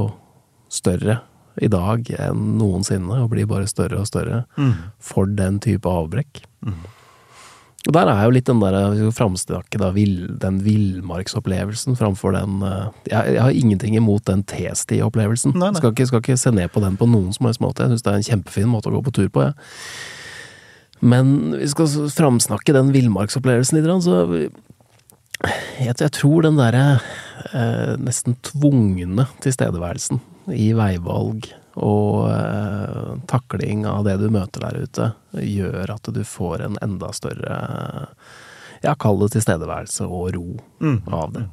større 0.72 1.20
i 1.62 1.70
dag 1.70 2.08
enn 2.16 2.56
noensinne, 2.58 3.20
og 3.22 3.34
blir 3.34 3.50
bare 3.50 3.70
større 3.70 4.00
og 4.02 4.10
større, 4.10 4.46
mm. 4.58 4.74
for 5.04 5.30
den 5.38 5.60
type 5.62 5.90
avbrekk. 5.90 6.44
Mm. 6.66 6.82
Og 7.88 7.96
der 7.96 8.10
er 8.12 8.20
jo 8.28 8.34
litt 8.36 8.46
den 8.46 8.62
der 8.62 9.10
framsnakke, 9.16 9.80
den 10.44 10.60
villmarksopplevelsen 10.62 11.98
framfor 11.98 12.36
den 12.36 12.62
uh, 12.62 12.92
jeg, 13.10 13.34
jeg, 13.34 13.42
har 13.42 13.58
ingenting 13.58 13.96
imot 13.98 14.28
den 14.30 14.44
T-sti-opplevelsen. 14.46 15.56
Skal, 15.80 15.96
skal 15.98 16.22
ikke 16.22 16.38
se 16.38 16.54
ned 16.54 16.70
på 16.74 16.84
den 16.84 17.00
på 17.00 17.10
noen 17.10 17.34
som 17.34 17.50
helst 17.50 17.64
måte. 17.64 17.88
Jeg 17.88 17.96
syns 17.96 18.06
det 18.06 18.14
er 18.14 18.20
en 18.20 18.28
kjempefin 18.30 18.70
måte 18.70 18.92
å 18.92 19.00
gå 19.00 19.06
på 19.08 19.16
tur 19.18 19.32
på, 19.34 19.48
jeg. 19.48 19.56
Ja. 19.58 20.18
Men 21.02 21.56
vi 21.58 21.66
skal 21.72 21.90
framsnakke 22.14 22.76
den 22.78 22.92
villmarksopplevelsen 22.94 23.80
litt, 23.80 23.90
så 24.06 24.20
Jeg, 25.82 25.96
jeg 25.98 26.12
tror 26.14 26.46
den 26.46 26.60
derre 26.60 27.00
uh, 27.56 27.98
nesten 27.98 28.38
tvungne 28.46 29.26
tilstedeværelsen 29.42 30.22
i 30.54 30.70
veivalg 30.78 31.50
og 31.80 32.30
eh, 32.32 33.12
takling 33.32 33.86
av 33.88 34.06
det 34.08 34.18
du 34.20 34.28
møter 34.34 34.66
der 34.66 34.84
ute, 34.84 35.12
gjør 35.40 35.96
at 35.96 36.12
du 36.14 36.24
får 36.28 36.66
en 36.68 36.80
enda 36.84 37.12
større 37.16 37.58
ja, 38.82 38.96
kall 38.98 39.20
det 39.22 39.36
tilstedeværelse 39.36 40.08
og 40.10 40.32
ro 40.36 40.48
av 41.14 41.36
det. 41.36 41.46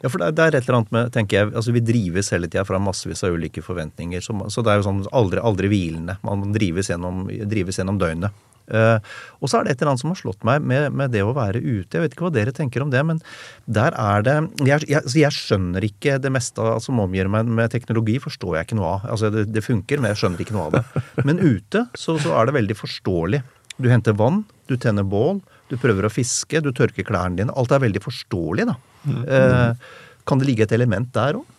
Ja, 0.00 0.08
for 0.08 0.20
det 0.20 0.30
er, 0.30 0.32
det 0.32 0.44
er 0.44 0.56
et 0.56 0.68
eller 0.68 0.78
annet 0.78 0.94
med, 0.96 1.10
tenker 1.12 1.36
jeg, 1.36 1.50
altså 1.52 1.74
Vi 1.74 1.82
drives 1.84 2.30
hele 2.32 2.48
tida 2.48 2.64
fra 2.64 2.80
massevis 2.80 3.20
av 3.26 3.34
ulike 3.36 3.60
forventninger. 3.64 4.22
Så, 4.24 4.36
så 4.48 4.64
det 4.64 4.72
er 4.72 4.80
jo 4.80 4.86
sånn 4.86 5.02
aldri, 5.12 5.42
aldri 5.44 5.68
hvilende. 5.72 6.16
Man 6.24 6.54
drives 6.56 6.88
gjennom, 6.88 7.26
drives 7.28 7.80
gjennom 7.80 8.00
døgnet. 8.00 8.32
Eh, 8.72 9.12
og 9.44 9.50
så 9.50 9.58
er 9.58 9.66
det 9.66 9.74
et 9.74 9.82
eller 9.82 9.92
annet 9.92 10.04
som 10.06 10.14
har 10.14 10.20
slått 10.22 10.46
meg 10.48 10.64
med, 10.64 10.88
med, 10.96 11.12
det 11.12 11.20
å 11.20 11.34
være 11.36 11.60
ute. 11.60 11.92
Jeg 11.92 12.06
vet 12.06 12.16
ikke 12.16 12.28
hva 12.30 12.32
dere 12.32 12.54
tenker 12.56 12.84
om 12.84 12.92
det, 12.94 13.04
men 13.04 13.20
der 13.68 13.92
er 14.00 14.24
det 14.24 14.36
Jeg, 14.64 14.86
jeg, 14.88 15.02
altså 15.02 15.20
jeg 15.20 15.36
skjønner 15.36 15.84
ikke 15.84 16.16
det 16.22 16.32
meste 16.32 16.72
som 16.80 16.94
som 16.94 17.02
omgir 17.02 17.30
meg 17.30 17.50
med 17.50 17.72
teknologi, 17.74 18.18
forstår 18.22 18.58
jeg 18.58 18.68
ikke 18.68 18.78
noe 18.78 18.92
av. 18.96 19.08
Altså 19.14 19.30
det, 19.34 19.48
det 19.54 19.64
funker, 19.64 20.00
men 20.00 20.12
jeg 20.12 20.22
skjønner 20.22 20.44
ikke 20.44 20.56
noe 20.56 20.68
av 20.68 20.76
det. 20.78 21.04
Men 21.26 21.42
ute 21.42 21.86
så, 21.98 22.16
så 22.22 22.34
er 22.38 22.48
det 22.48 22.58
veldig 22.58 22.78
forståelig. 22.78 23.42
Du 23.82 23.90
henter 23.90 24.14
vann, 24.16 24.44
du 24.70 24.76
tenner 24.80 25.06
bål, 25.06 25.40
du 25.70 25.76
prøver 25.80 26.06
å 26.06 26.12
fiske, 26.12 26.62
du 26.62 26.70
tørker 26.76 27.06
klærne 27.06 27.40
dine. 27.40 27.54
Alt 27.58 27.74
er 27.74 27.82
veldig 27.82 28.04
forståelig, 28.04 28.68
da. 28.70 28.76
Eh, 29.10 29.90
kan 30.24 30.40
det 30.40 30.48
ligge 30.48 30.68
et 30.68 30.76
element 30.76 31.10
der 31.16 31.40
òg? 31.40 31.50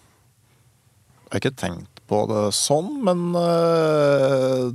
Jeg 1.26 1.34
har 1.34 1.42
ikke 1.42 1.58
tenkt 1.60 2.02
på 2.08 2.22
det 2.30 2.46
sånn, 2.56 2.92
men 3.04 3.34
øh, 3.36 4.70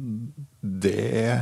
det 0.60 1.38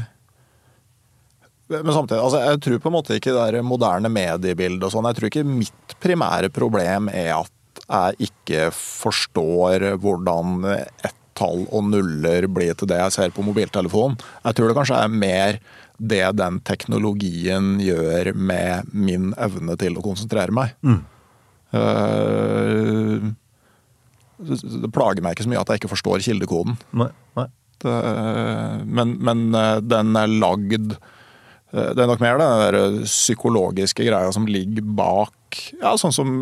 Men 1.69 1.93
samtidig, 1.93 2.23
altså, 2.23 2.41
jeg 2.41 2.61
tror 2.65 2.81
på 2.81 2.91
en 2.91 2.97
måte 2.97 3.17
ikke 3.19 3.35
det 3.35 3.47
der 3.53 3.67
moderne 3.67 4.11
mediebildet 4.13 4.87
og 4.89 4.95
sånn. 4.95 5.09
Jeg 5.11 5.19
tror 5.19 5.31
ikke 5.31 5.47
mitt 5.49 5.97
primære 6.01 6.49
problem 6.55 7.11
er 7.13 7.35
at 7.37 7.83
jeg 7.89 8.31
ikke 8.31 8.69
forstår 8.75 9.85
hvordan 10.01 10.65
ett 10.69 11.15
tall 11.39 11.67
og 11.71 11.85
nuller 11.93 12.49
blir 12.51 12.75
til 12.79 12.91
det 12.91 12.99
jeg 12.99 13.15
ser 13.15 13.35
på 13.35 13.45
mobiltelefonen. 13.47 14.19
Jeg 14.45 14.59
tror 14.59 14.71
det 14.71 14.79
kanskje 14.79 15.03
er 15.05 15.13
mer 15.13 15.61
det 15.99 16.25
den 16.39 16.61
teknologien 16.67 17.77
gjør 17.83 18.33
med 18.35 18.91
min 18.95 19.33
evne 19.39 19.77
til 19.79 19.99
å 19.99 20.05
konsentrere 20.05 20.55
meg. 20.55 20.75
Mm. 20.87 21.01
Uh, 21.75 23.29
det 24.39 24.91
plager 24.95 25.23
meg 25.25 25.35
ikke 25.35 25.47
så 25.47 25.53
mye 25.53 25.63
at 25.63 25.73
jeg 25.73 25.83
ikke 25.83 25.93
forstår 25.93 26.23
kildekoden. 26.25 26.79
Nei, 26.99 27.11
nei. 27.39 27.49
Det, 27.79 27.95
men, 28.91 29.15
men, 29.23 29.45
den 29.87 30.19
er 30.19 30.33
lagd 30.43 30.97
Det 31.73 32.01
er 32.01 32.09
nok 32.09 32.23
mer 32.25 32.39
den 32.41 32.63
der 32.63 33.03
psykologiske 33.05 34.07
greia 34.07 34.31
som 34.33 34.47
ligger 34.49 34.87
bak 34.97 35.35
Ja, 35.83 35.95
sånn 36.01 36.15
som 36.17 36.39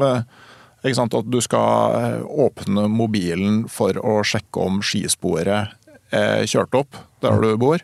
ikke 0.86 0.98
sant, 0.98 1.16
at 1.18 1.26
du 1.26 1.40
skal 1.42 2.22
åpne 2.26 2.86
mobilen 2.92 3.64
for 3.72 3.96
å 3.98 4.20
sjekke 4.26 4.62
om 4.62 4.78
skisporet 4.84 5.74
er 6.14 6.46
kjørt 6.46 6.76
opp 6.78 6.98
der 7.24 7.40
du 7.42 7.56
bor. 7.58 7.82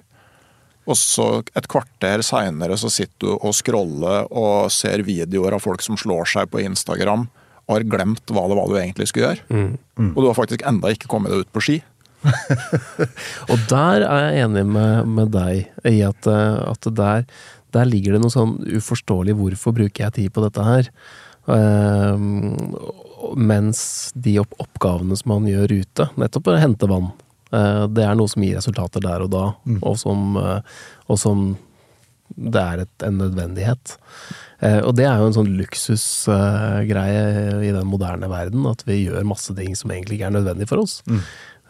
Og 0.90 0.98
så 0.98 1.26
et 1.54 1.68
kvarter 1.70 2.24
seinere 2.26 2.76
så 2.78 2.90
sitter 2.90 3.26
du 3.26 3.30
og 3.36 3.54
scroller 3.54 4.26
og 4.28 4.70
ser 4.74 5.04
videoer 5.06 5.54
av 5.56 5.62
folk 5.62 5.82
som 5.84 5.98
slår 5.98 6.26
seg 6.32 6.50
på 6.50 6.62
Instagram 6.64 7.28
og 7.68 7.76
har 7.76 7.86
glemt 7.86 8.32
hva 8.34 8.48
det 8.50 8.58
var 8.58 8.70
du 8.70 8.78
egentlig 8.80 9.06
skulle 9.10 9.30
gjøre. 9.30 9.46
Mm. 9.54 9.76
Mm. 9.98 10.10
Og 10.10 10.18
du 10.18 10.28
har 10.28 10.38
faktisk 10.38 10.64
enda 10.66 10.90
ikke 10.90 11.10
kommet 11.10 11.30
deg 11.32 11.44
ut 11.44 11.52
på 11.54 11.62
ski. 11.62 11.78
og 13.50 13.66
der 13.70 14.04
er 14.06 14.28
jeg 14.28 14.46
enig 14.46 14.62
med, 14.68 15.10
med 15.10 15.32
deg 15.34 15.88
i 15.88 15.98
at, 16.06 16.28
at 16.28 16.88
der, 16.94 17.26
der, 17.74 17.88
ligger 17.90 18.16
det 18.16 18.22
noe 18.22 18.34
sånn 18.34 18.56
uforståelig 18.78 19.36
hvorfor 19.38 19.74
bruker 19.76 20.06
jeg 20.06 20.16
tid 20.18 20.34
på 20.34 20.44
dette 20.44 20.66
her? 20.66 20.90
Uh, 21.42 22.14
mens 23.34 24.12
de 24.14 24.36
opp 24.42 24.54
oppgavene 24.62 25.16
som 25.18 25.34
man 25.34 25.48
gjør 25.50 25.74
ute, 25.82 26.06
nettopp 26.20 26.52
å 26.52 26.60
hente 26.60 26.88
vann, 26.90 27.10
uh, 27.54 27.84
det 27.90 28.06
er 28.06 28.16
noe 28.18 28.30
som 28.30 28.44
gir 28.46 28.58
resultater 28.58 29.02
der 29.02 29.24
og 29.26 29.32
da, 29.34 29.44
mm. 29.66 29.80
og, 29.80 29.98
som, 29.98 30.38
uh, 30.38 30.60
og, 31.08 31.18
som, 31.18 31.44
det 32.36 32.62
er 32.62 32.84
et, 32.84 32.94
en 33.06 33.18
nødvendighet. 33.24 33.98
Og 34.62 34.92
det 34.94 35.08
er 35.10 35.18
jo 35.18 35.26
en 35.26 35.34
sånn 35.34 35.48
luksusgreie 35.58 37.22
i 37.66 37.72
den 37.74 37.88
moderne 37.90 38.28
verden, 38.30 38.62
at 38.70 38.84
vi 38.86 39.00
gjør 39.00 39.26
masse 39.26 39.50
ting 39.58 39.74
som 39.74 39.90
egentlig 39.90 40.20
ikke 40.20 40.28
er 40.28 40.36
nødvendig 40.36 40.68
for 40.70 40.84
oss. 40.84 41.00
Mm. 41.10 41.18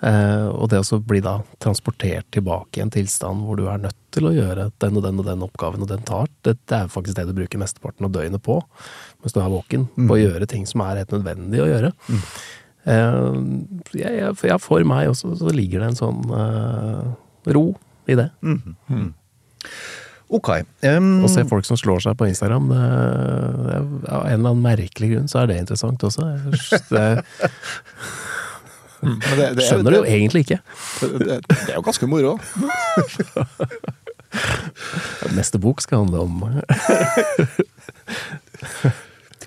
Uh, 0.02 0.48
og 0.58 0.66
det 0.72 0.80
å 0.82 0.98
bli 1.06 1.20
da 1.22 1.36
transportert 1.62 2.26
tilbake 2.34 2.80
i 2.80 2.82
en 2.82 2.90
tilstand 2.90 3.44
hvor 3.46 3.60
du 3.60 3.68
er 3.70 3.84
nødt 3.84 3.98
til 4.10 4.26
å 4.26 4.32
gjøre 4.34 4.64
den 4.82 4.98
og 4.98 5.04
den 5.04 5.20
og 5.22 5.28
den 5.28 5.44
oppgaven, 5.46 5.84
og 5.84 5.92
den 5.92 6.02
tar, 6.06 6.26
det, 6.42 6.56
er 6.74 6.90
faktisk 6.90 7.20
det 7.20 7.28
du 7.28 7.36
bruker 7.36 7.62
mesteparten 7.62 8.08
av 8.08 8.10
døgnet 8.14 8.42
på 8.42 8.58
mens 9.22 9.36
du 9.36 9.38
er 9.38 9.52
våken. 9.52 9.86
Mm. 9.94 10.08
På 10.10 10.16
å 10.16 10.20
gjøre 10.20 10.50
ting 10.50 10.66
som 10.66 10.82
er 10.82 11.04
helt 11.04 11.14
nødvendig 11.14 11.62
å 11.62 11.70
gjøre. 11.70 11.92
Mm. 12.10 12.26
Uh, 12.82 13.38
jeg, 13.94 14.26
jeg, 14.34 14.58
for 14.64 14.90
meg 14.90 15.12
også 15.12 15.36
så 15.38 15.54
ligger 15.54 15.84
det 15.84 15.92
en 15.92 16.00
sånn 16.02 16.22
uh, 16.34 17.14
ro 17.54 17.68
i 18.10 18.18
det. 18.18 18.26
Mm. 18.42 19.12
Ok. 20.32 20.50
Um, 20.82 21.14
Å 21.22 21.30
se 21.30 21.46
folk 21.46 21.66
som 21.68 21.78
slår 21.78 22.02
seg 22.08 22.18
på 22.18 22.26
Instagram, 22.26 22.72
det, 22.72 22.84
det, 23.68 23.78
av 24.08 24.26
en 24.26 24.34
eller 24.34 24.56
annen 24.56 24.66
merkelig 24.66 25.14
grunn 25.14 25.30
så 25.30 25.44
er 25.44 25.52
det 25.52 25.62
interessant 25.62 26.02
også. 26.08 26.26
Det, 26.90 27.06
Mm. 29.02 29.18
Det, 29.18 29.54
det, 29.58 29.64
Skjønner 29.66 29.90
det, 29.90 29.98
jo 29.98 30.04
egentlig 30.06 30.40
ikke. 30.46 30.60
Det, 31.02 31.42
er 31.68 31.74
jo 31.74 31.82
ganske 31.86 32.06
moro. 32.10 32.32
Neste 35.36 35.58
bok 35.60 35.78
skal 35.84 35.98
handle 36.04 36.18
om 36.24 36.34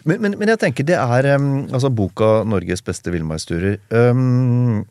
men, 0.06 0.16
men, 0.22 0.32
men, 0.38 0.50
jeg 0.52 0.60
tenker 0.62 0.84
det 0.86 0.98
er 1.00 1.26
Altså, 1.34 1.90
boka 1.90 2.46
'Norges 2.46 2.86
beste 2.86 3.10
villmarksturer' 3.10 3.82
um, 3.90 4.86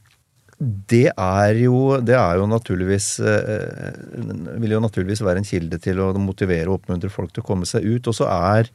det 0.59 1.11
er 1.11 1.59
jo 1.65 2.01
Det 2.01 2.15
er 2.15 2.39
jo 2.39 2.47
naturligvis 2.47 3.09
uh, 3.21 4.61
Vil 4.63 4.77
jo 4.77 4.83
naturligvis 4.83 5.25
være 5.27 5.43
en 5.43 5.49
kilde 5.49 5.81
til 5.83 6.01
å 6.03 6.13
motivere 6.19 6.71
og 6.71 6.81
oppmuntre 6.81 7.11
folk 7.13 7.35
til 7.35 7.43
å 7.43 7.49
komme 7.49 7.69
seg 7.69 7.85
ut. 7.85 8.07
Og 8.09 8.17
så 8.17 8.29
er, 8.31 8.71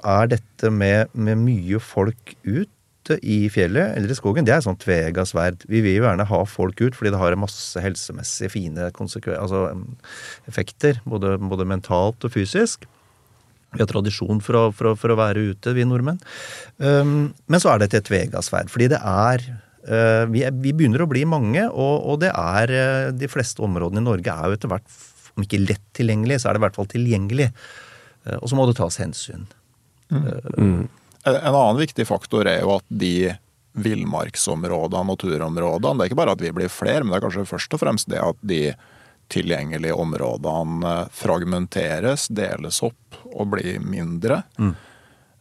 er, 0.00 0.30
dette 0.36 0.70
med, 0.70 1.12
med 1.12 1.40
mye 1.42 1.80
folk 1.82 2.36
ut 2.46 2.70
ute 3.04 3.18
i 3.22 3.48
fjellet 3.52 3.96
eller 3.96 4.10
i 4.10 4.16
skogen, 4.16 4.46
det 4.46 4.54
er 4.54 4.64
sånn 4.64 4.78
tvega 4.80 5.24
sverd. 5.28 5.64
Vi 5.68 5.82
vil 5.84 5.98
jo 5.98 6.06
gjerne 6.06 6.26
ha 6.28 6.40
folk 6.48 6.80
ut 6.80 6.96
fordi 6.96 7.12
det 7.12 7.20
har 7.20 7.36
masse 7.36 7.80
helsemessige 7.80 8.52
fine 8.52 8.88
altså, 8.88 9.66
effekter. 10.48 11.00
Både, 11.04 11.36
både, 11.38 11.66
mentalt 11.68 12.24
og 12.24 12.32
fysisk. 12.32 12.86
Vi 13.74 13.82
har 13.82 13.90
tradisjon 13.90 14.40
for 14.44 14.56
å, 14.56 14.64
for 14.72 14.92
å, 14.92 14.94
for 14.96 15.12
å 15.12 15.18
være 15.18 15.50
ute, 15.50 15.74
vi 15.74 15.84
nordmenn. 15.84 16.20
Um, 16.78 17.34
men 17.50 17.60
så 17.60 17.72
er 17.72 17.82
det 17.82 17.92
et 17.92 18.06
tvega 18.06 18.42
sverd. 18.44 18.70
Fordi 18.70 18.88
det 18.92 19.00
er 19.00 19.42
uh, 19.50 20.24
vi, 20.30 20.44
er, 20.46 20.54
vi, 20.54 20.72
begynner 20.72 21.02
å 21.02 21.10
bli 21.10 21.24
mange, 21.26 21.66
og, 21.72 22.06
og 22.06 22.20
det 22.22 22.30
er 22.30 22.74
uh, 22.74 23.10
De 23.16 23.28
fleste 23.30 23.64
områdene 23.66 24.04
i 24.04 24.06
Norge 24.06 24.30
er 24.30 24.46
jo 24.52 24.58
etter 24.60 24.70
hvert, 24.70 25.00
om 25.34 25.42
ikke 25.42 25.64
lett 25.64 25.82
tilgjengelig, 25.98 26.38
så 26.40 26.48
er 26.48 26.54
det 26.54 26.62
i 26.62 26.66
hvert 26.68 26.78
fall 26.78 26.92
tilgjengelig. 26.92 27.50
Uh, 28.22 28.38
og 28.38 28.46
så 28.48 28.58
må 28.60 28.68
det 28.70 28.78
tas 28.78 29.00
hensyn. 29.02 29.48
Mm. 30.14 30.86
Mm. 31.24 31.34
En 31.34 31.54
annen 31.54 31.80
viktig 31.80 32.06
faktor 32.08 32.48
er 32.50 32.62
jo 32.62 32.76
at 32.76 32.86
de 32.88 33.34
villmarksområdene 33.74 35.14
og 35.14 35.18
turområdene 35.18 35.98
Det 35.98 36.04
er 36.04 36.10
ikke 36.12 36.20
bare 36.20 36.34
at 36.36 36.42
vi 36.44 36.52
blir 36.54 36.70
flere, 36.70 37.02
men 37.02 37.14
det 37.14 37.18
er 37.18 37.26
kanskje 37.26 37.48
først 37.48 37.74
og 37.74 37.82
fremst 37.82 38.10
det 38.10 38.20
at 38.22 38.38
de 38.46 38.62
tilgjengelige 39.32 39.96
områdene 39.96 40.96
fragmenteres, 41.16 42.28
deles 42.28 42.82
opp 42.84 43.22
og 43.32 43.54
blir 43.54 43.80
mindre. 43.80 44.42
Mm. 44.58 44.74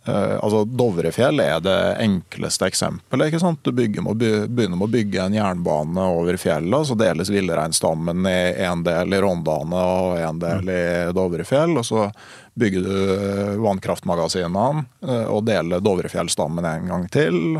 Uh, 0.03 0.35
altså 0.43 0.65
Dovrefjell 0.67 1.39
er 1.39 1.61
det 1.63 1.77
enkleste 2.03 2.67
eksempelet. 2.67 3.29
ikke 3.29 3.39
sant? 3.39 3.61
Du 3.63 3.71
bygger, 3.71 4.03
må 4.03 4.15
begynner 4.17 4.75
med 4.75 4.89
å 4.89 4.91
bygge 4.91 5.21
en 5.23 5.37
jernbane 5.37 6.07
over 6.17 6.35
fjellet, 6.39 6.89
så 6.89 6.97
deles 6.99 7.31
villreinstammen 7.31 8.27
i 8.27 8.65
en 8.67 8.83
del 8.83 9.15
i 9.15 9.21
Rondane 9.23 9.83
og 9.93 10.17
en 10.19 10.41
del 10.43 10.73
i 10.73 10.83
Dovrefjell. 11.15 11.77
og 11.79 11.87
Så 11.87 12.09
bygger 12.59 12.85
du 12.85 12.97
eh, 13.13 13.55
vannkraftmagasinene 13.63 14.83
uh, 15.05 15.25
og 15.33 15.45
deler 15.47 15.81
Dovrefjellstammen 15.81 16.67
en 16.69 16.91
gang 16.91 17.07
til. 17.13 17.59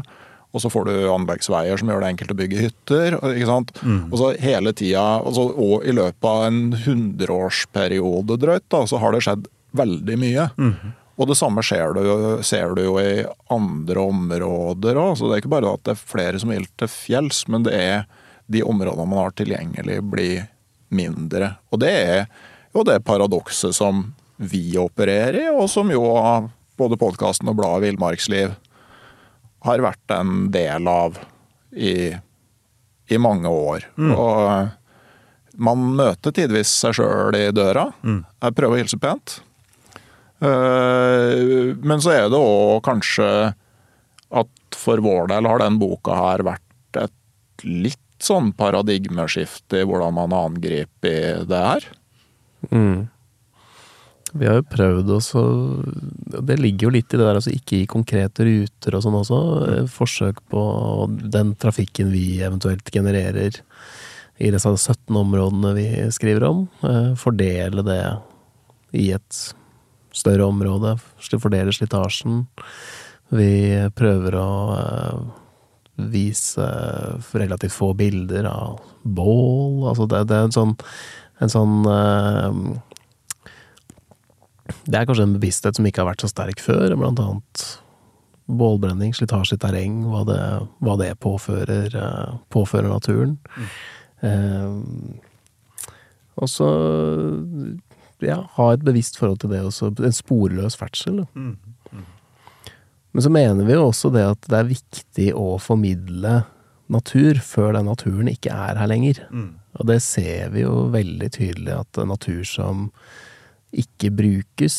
Og 0.54 0.62
så 0.62 0.70
får 0.70 0.86
du 0.86 0.94
anleggsveier 1.10 1.80
som 1.82 1.90
gjør 1.90 2.04
det 2.04 2.12
enkelt 2.14 2.34
å 2.36 2.38
bygge 2.38 2.62
hytter. 2.62 3.16
ikke 3.32 3.50
sant? 3.50 3.74
Mm. 3.82 4.04
Og 4.12 4.20
så 4.22 4.34
hele 4.44 4.74
tida, 4.78 5.06
og, 5.26 5.56
og 5.58 5.88
i 5.90 5.96
løpet 5.98 6.30
av 6.30 6.44
en 6.46 6.60
hundreårsperiode 6.84 8.38
drøyt, 8.38 8.68
da, 8.70 8.84
så 8.90 9.02
har 9.02 9.16
det 9.16 9.24
skjedd 9.26 9.50
veldig 9.74 10.20
mye. 10.22 10.46
Mm. 10.62 10.94
Og 11.18 11.30
det 11.30 11.38
samme 11.38 11.62
du, 11.66 12.44
ser 12.46 12.74
du 12.78 12.84
jo 12.86 12.96
i 13.02 13.26
andre 13.54 14.06
områder 14.14 14.98
òg. 14.98 15.18
Så 15.18 15.28
det 15.28 15.36
er 15.36 15.44
ikke 15.44 15.56
bare 15.56 15.74
at 15.74 15.86
det 15.86 15.96
er 15.96 16.06
flere 16.14 16.42
som 16.42 16.54
vil 16.54 16.66
til 16.78 16.90
fjells, 16.90 17.46
men 17.50 17.66
det 17.66 17.74
er 17.78 18.06
de 18.46 18.64
områdene 18.66 19.10
man 19.10 19.24
har 19.24 19.38
tilgjengelig, 19.38 20.02
blir 20.06 20.48
mindre. 20.94 21.56
Og 21.74 21.82
det 21.82 21.94
er 21.94 22.26
jo 22.74 22.86
det 22.86 23.00
paradokset 23.06 23.74
som 23.78 24.12
vi 24.38 24.78
opererer 24.82 25.40
i, 25.42 25.48
og 25.54 25.70
som 25.72 25.92
jo 25.94 26.04
både 26.80 26.98
podkasten 27.00 27.50
og 27.52 27.58
bladet 27.60 27.86
Villmarksliv 27.88 28.56
har 29.64 29.84
vært 29.86 30.12
en 30.16 30.50
del 30.52 30.88
av 30.90 31.20
i, 31.72 32.12
i 33.08 33.20
mange 33.22 33.48
år. 33.50 33.86
Mm. 33.96 34.12
Og 34.18 35.60
man 35.64 35.86
møter 35.96 36.34
tidvis 36.36 36.72
seg 36.82 36.98
sjøl 36.98 37.38
i 37.38 37.48
døra. 37.56 37.88
Mm. 38.04 38.24
Jeg 38.44 38.58
prøver 38.58 38.76
å 38.76 38.82
hilse 38.82 39.00
pent. 39.00 39.38
Eh, 40.44 41.74
Men 41.80 42.02
så 42.04 42.16
er 42.18 42.30
det 42.34 42.40
òg 42.42 42.82
kanskje 42.86 43.30
at 44.34 44.76
for 44.76 45.00
vår 45.06 45.30
del 45.32 45.48
har 45.48 45.62
den 45.62 45.78
boka 45.80 46.18
her 46.18 46.44
vært 46.44 47.00
et 47.00 47.64
litt 47.64 48.00
sånn 48.24 48.52
paradigmeskifte 48.58 49.84
i 49.84 49.88
hvordan 49.88 50.16
man 50.18 50.34
angriper 50.36 51.44
det 51.48 51.60
her. 51.68 51.88
Mm. 52.72 53.10
Vi 54.34 54.48
har 54.50 54.58
jo 54.58 54.66
prøvd 54.66 55.12
også 55.14 55.42
Det 56.48 56.58
ligger 56.58 56.88
jo 56.88 56.94
litt 56.96 57.14
i 57.14 57.18
det 57.20 57.26
der, 57.26 57.38
altså 57.38 57.54
ikke 57.54 57.84
i 57.84 57.90
konkrete 57.90 58.48
ruter 58.48 58.98
og 58.98 59.04
sånn 59.06 59.18
også. 59.20 59.40
Mm. 59.62 59.90
Forsøk 59.94 60.42
på 60.52 60.64
den 61.34 61.54
trafikken 61.62 62.10
vi 62.14 62.42
eventuelt 62.42 62.90
genererer 62.94 63.62
i 64.42 64.50
disse 64.52 64.72
17 64.74 65.14
områdene 65.20 65.74
vi 65.78 65.88
skriver 66.12 66.48
om. 66.50 66.64
eh, 66.82 67.14
Fordele 67.20 67.86
det 67.86 68.02
i 68.98 69.12
et 69.14 69.44
større 70.14 70.48
område. 70.50 70.96
Fordele 71.22 71.74
slitasjen. 71.74 72.44
Vi 73.34 73.54
prøver 73.96 74.38
å 74.38 74.50
eh, 74.78 75.22
vise 76.14 76.66
relativt 77.38 77.78
få 77.78 77.94
bilder 77.98 78.50
av 78.50 78.82
bål. 79.04 79.86
Altså 79.90 80.10
det, 80.10 80.26
det 80.30 80.40
er 80.40 80.50
en 80.50 80.58
sånn, 80.58 80.74
en 81.42 81.54
sånn 81.54 81.78
eh, 81.90 82.60
det 84.86 85.00
er 85.00 85.08
kanskje 85.08 85.28
en 85.28 85.38
bevissthet 85.38 85.80
som 85.80 85.88
ikke 85.88 86.04
har 86.04 86.12
vært 86.12 86.26
så 86.26 86.32
sterk 86.32 86.62
før, 86.64 86.96
blant 87.00 87.22
annet 87.24 87.66
bålbrenning, 88.52 89.14
slitasje 89.16 89.56
i 89.58 89.62
terreng, 89.62 90.02
hva 90.12 90.24
det, 90.28 90.40
hva 90.84 90.98
det 91.00 91.14
påfører, 91.24 91.96
eh, 91.96 92.34
påfører 92.54 92.92
naturen. 92.92 93.38
Eh, 94.24 94.72
og 96.40 96.50
så 96.50 96.68
ja, 98.24 98.40
ha 98.56 98.68
et 98.74 98.84
bevisst 98.86 99.20
forhold 99.20 99.42
til 99.44 99.54
det 99.54 99.62
også, 99.64 99.94
en 100.00 100.16
sporløs 100.16 100.78
ferdsel. 100.80 101.24
Mm. 101.36 101.58
Men 103.14 103.22
så 103.22 103.30
mener 103.30 103.68
vi 103.68 103.76
jo 103.76 103.90
også 103.92 104.10
det 104.14 104.24
at 104.26 104.48
det 104.50 104.58
er 104.58 104.72
viktig 104.72 105.28
å 105.38 105.60
formidle 105.62 106.40
natur 106.94 107.38
før 107.46 107.76
den 107.78 107.86
naturen 107.88 108.32
ikke 108.32 108.54
er 108.54 108.80
her 108.80 108.90
lenger. 108.90 109.22
Og 109.78 109.88
det 109.90 110.00
ser 110.06 110.50
vi 110.54 110.64
jo 110.66 110.88
veldig 110.94 111.30
tydelig 111.34 111.76
at 111.78 112.02
natur 112.10 112.42
som 112.48 112.90
ikke 113.74 114.12
brukes, 114.14 114.78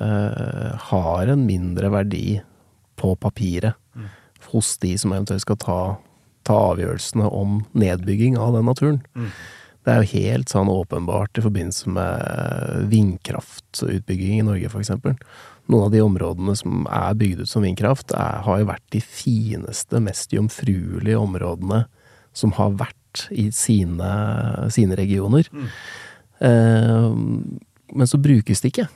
uh, 0.00 0.72
har 0.90 1.32
en 1.32 1.46
mindre 1.48 1.92
verdi 1.92 2.40
på 3.00 3.14
papiret 3.20 3.78
hos 4.52 4.76
de 4.82 4.92
som 4.98 5.14
eventuelt 5.14 5.44
skal 5.44 5.58
ta, 5.60 5.80
ta 6.46 6.58
avgjørelsene 6.72 7.28
om 7.32 7.62
nedbygging 7.78 8.38
av 8.40 8.56
den 8.56 8.68
naturen. 8.68 9.00
Det 9.82 9.90
er 9.90 10.02
jo 10.02 10.12
helt 10.12 10.52
sånn 10.52 10.70
åpenbart 10.70 11.38
i 11.38 11.44
forbindelse 11.44 11.90
med 11.90 12.90
vindkraftutbygging 12.92 14.38
i 14.38 14.44
Norge, 14.46 14.70
f.eks. 14.70 14.92
Noen 15.70 15.86
av 15.88 15.90
de 15.94 16.02
områdene 16.04 16.54
som 16.58 16.86
er 16.86 17.18
bygd 17.18 17.42
ut 17.42 17.50
som 17.50 17.66
vindkraft, 17.66 18.14
er, 18.14 18.42
har 18.46 18.60
jo 18.60 18.70
vært 18.70 18.86
de 18.94 19.02
fineste, 19.02 20.02
mest 20.02 20.34
jomfruelige 20.34 21.18
områdene 21.18 21.84
som 22.36 22.54
har 22.58 22.76
vært 22.78 23.26
i 23.34 23.48
sine, 23.54 24.12
sine 24.72 24.96
regioner. 24.98 25.50
Eh, 26.42 27.08
men 27.94 28.08
så 28.10 28.20
brukes 28.22 28.62
det 28.64 28.72
ikke. 28.72 28.88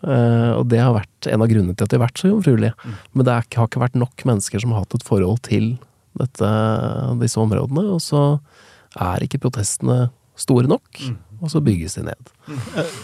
Uh, 0.00 0.56
og 0.56 0.64
det 0.72 0.80
har 0.80 0.94
vært 0.96 1.28
en 1.28 1.44
av 1.44 1.50
grunnene 1.50 1.76
til 1.76 1.84
at 1.84 1.92
de 1.92 1.98
har 1.98 2.06
vært 2.06 2.22
så 2.22 2.30
jomfruelige. 2.30 2.92
Men 3.12 3.26
det 3.26 3.34
er, 3.34 3.48
har 3.58 3.68
ikke 3.68 3.82
vært 3.82 3.98
nok 4.00 4.24
mennesker 4.28 4.62
som 4.62 4.72
har 4.74 4.84
hatt 4.84 4.96
et 4.96 5.06
forhold 5.06 5.42
til 5.48 5.74
dette, 6.20 6.52
disse 7.20 7.40
områdene, 7.40 7.84
og 7.94 8.00
så 8.02 8.22
er 8.98 9.22
ikke 9.24 9.42
protestene 9.44 10.08
store 10.40 10.70
nok, 10.70 11.02
og 11.40 11.52
så 11.52 11.60
bygges 11.64 11.98
de 11.98 12.06
ned. 12.08 12.32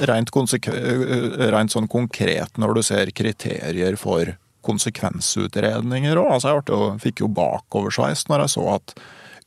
Rent, 0.09 0.33
eh, 0.33 1.37
rent 1.53 1.75
sånn 1.75 1.89
konkret 1.89 2.59
når 2.61 2.75
du 2.77 2.83
ser 2.87 3.13
kriterier 3.17 3.99
for 4.01 4.33
konsekvensutredninger 4.67 6.19
òg. 6.19 6.33
Altså 6.35 6.55
jeg 6.55 6.67
jo, 6.73 6.81
fikk 7.03 7.23
jo 7.23 7.31
bakoversveis 7.37 8.27
når 8.31 8.47
jeg 8.47 8.55
så 8.57 8.67
at 8.75 8.97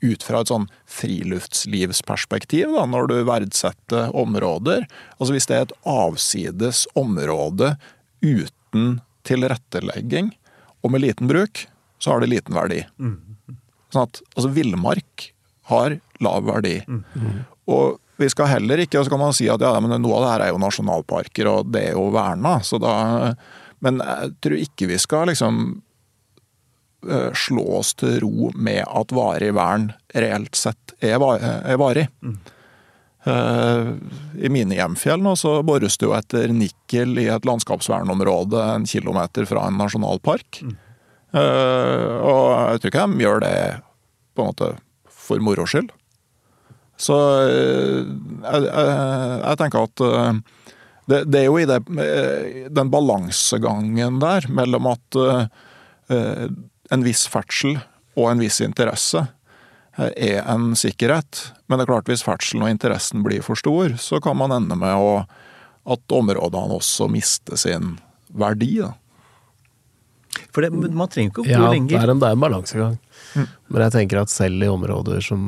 ut 0.02 0.24
fra 0.24 0.42
et 0.42 0.52
sånn 0.52 0.68
friluftslivsperspektiv, 0.88 2.72
da, 2.76 2.86
når 2.88 3.10
du 3.12 3.16
verdsetter 3.28 4.16
områder 4.16 4.86
Altså 5.18 5.34
hvis 5.36 5.50
det 5.50 5.58
er 5.58 5.66
et 5.66 5.78
avsides 5.90 6.86
område 7.00 7.74
uten 8.24 9.00
tilrettelegging 9.28 10.32
og 10.80 10.94
med 10.94 11.04
liten 11.04 11.28
bruk, 11.28 11.66
så 12.00 12.14
har 12.14 12.24
det 12.24 12.32
liten 12.32 12.56
verdi. 12.56 12.84
Sånn 13.92 14.06
at 14.08 14.22
altså 14.36 14.52
villmark 14.56 15.34
har 15.68 15.98
lav 16.24 16.46
verdi. 16.48 16.78
Og 17.68 18.00
vi 18.20 18.30
skal 18.32 18.50
heller 18.52 18.82
ikke, 18.84 19.00
og 19.00 19.06
så 19.08 19.14
kan 19.14 19.22
man 19.22 19.36
si 19.36 19.48
at 19.52 19.62
ja, 19.64 19.74
men 19.80 20.02
noe 20.02 20.18
av 20.18 20.24
det 20.24 20.32
her 20.32 20.44
er 20.46 20.54
jo 20.54 20.62
nasjonalparker, 20.64 21.50
og 21.52 21.70
det 21.74 21.90
er 21.90 22.00
jo 22.00 22.10
verna, 22.16 22.60
så 22.64 22.80
da 22.82 23.36
Men 23.80 24.02
jeg 24.04 24.34
tror 24.44 24.58
ikke 24.60 24.88
vi 24.90 24.98
skal 25.00 25.30
liksom 25.32 25.82
slå 27.38 27.64
oss 27.80 27.94
til 28.00 28.18
ro 28.24 28.50
med 28.60 28.82
at 28.88 29.14
varig 29.16 29.54
vern 29.56 29.92
reelt 30.16 30.56
sett 30.60 30.96
er, 31.00 31.16
va- 31.22 31.38
varig. 31.80 32.08
Mm. 32.26 32.38
I 34.40 34.50
mine 34.52 34.76
hjemfjell 34.78 35.22
nå 35.22 35.34
så 35.38 35.58
bores 35.68 35.98
det 36.00 36.08
jo 36.08 36.14
etter 36.18 36.52
nikkel 36.56 37.18
i 37.22 37.28
et 37.32 37.46
landskapsvernområde 37.48 38.62
en 38.76 38.88
kilometer 38.90 39.46
fra 39.50 39.68
en 39.68 39.78
nasjonalpark. 39.80 40.62
Mm. 40.64 40.76
og 41.36 42.46
jeg 42.74 42.80
tror 42.82 42.90
ikke 42.90 43.08
de 43.14 43.24
gjør 43.26 43.44
det 43.44 43.56
på 44.36 44.42
en 44.44 44.50
måte 44.50 44.70
for 45.14 45.44
moro 45.46 45.66
skyld. 45.70 45.92
Så 47.00 47.16
eh, 47.48 48.00
jeg, 48.44 48.64
jeg, 48.66 48.96
jeg 49.46 49.60
tenker 49.62 49.86
at 49.86 50.02
eh, 50.08 50.40
det, 51.12 51.20
det 51.32 51.40
er 51.44 51.46
jo 51.48 51.60
i 51.62 51.68
det, 51.70 51.78
eh, 52.02 52.66
den 52.76 52.90
balansegangen 52.92 54.18
der 54.24 54.48
mellom 54.52 54.90
at 54.92 55.20
eh, 55.22 55.46
eh, 56.12 56.48
en 56.94 57.06
viss 57.06 57.26
ferdsel 57.30 57.78
og 58.18 58.32
en 58.32 58.42
viss 58.42 58.60
interesse 58.66 59.26
eh, 59.98 60.12
er 60.16 60.40
en 60.50 60.72
sikkerhet. 60.78 61.50
Men 61.68 61.80
det 61.80 61.86
er 61.86 61.92
klart 61.94 62.10
hvis 62.12 62.26
ferdselen 62.26 62.66
og 62.66 62.74
interessen 62.74 63.26
blir 63.26 63.44
for 63.46 63.60
stor, 63.60 63.96
så 64.02 64.22
kan 64.24 64.40
man 64.40 64.56
ende 64.56 64.78
med 64.80 64.96
å, 64.96 65.22
at 65.90 66.16
områdene 66.16 66.80
også 66.80 67.10
mister 67.12 67.60
sin 67.60 67.98
verdi. 68.30 68.80
Da. 68.82 68.94
For 70.54 70.66
det, 70.66 70.72
man 70.74 71.10
trenger 71.12 71.32
ikke 71.32 71.44
å 71.44 71.48
gå 71.48 71.52
Ja, 71.52 71.62
det 71.68 71.76
lenger. 71.76 72.02
er 72.02 72.12
en, 72.14 72.22
det 72.22 72.28
er 72.30 72.38
en 72.38 72.44
balansegang. 72.44 72.98
Men 73.70 73.84
jeg 73.86 73.94
tenker 73.94 74.22
at 74.24 74.32
selv 74.34 74.64
i 74.66 74.70
områder 74.72 75.22
som 75.22 75.42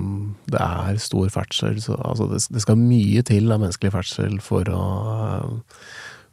det 0.51 0.61
er 0.61 0.99
stor 1.01 1.29
ferdsel, 1.33 1.79
så 1.81 1.95
altså 1.97 2.27
det, 2.29 2.43
det 2.53 2.61
skal 2.61 2.77
mye 2.77 3.23
til 3.25 3.49
av 3.53 3.63
menneskelig 3.63 3.93
ferdsel 3.95 4.37
for 4.43 4.69
å 4.69 4.83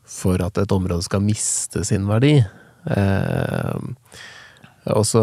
For 0.09 0.41
at 0.41 0.57
et 0.57 0.73
område 0.73 1.05
skal 1.05 1.21
miste 1.21 1.83
sin 1.85 2.07
verdi. 2.09 2.39
Eh, 2.89 3.81
og 4.95 5.05
så, 5.07 5.23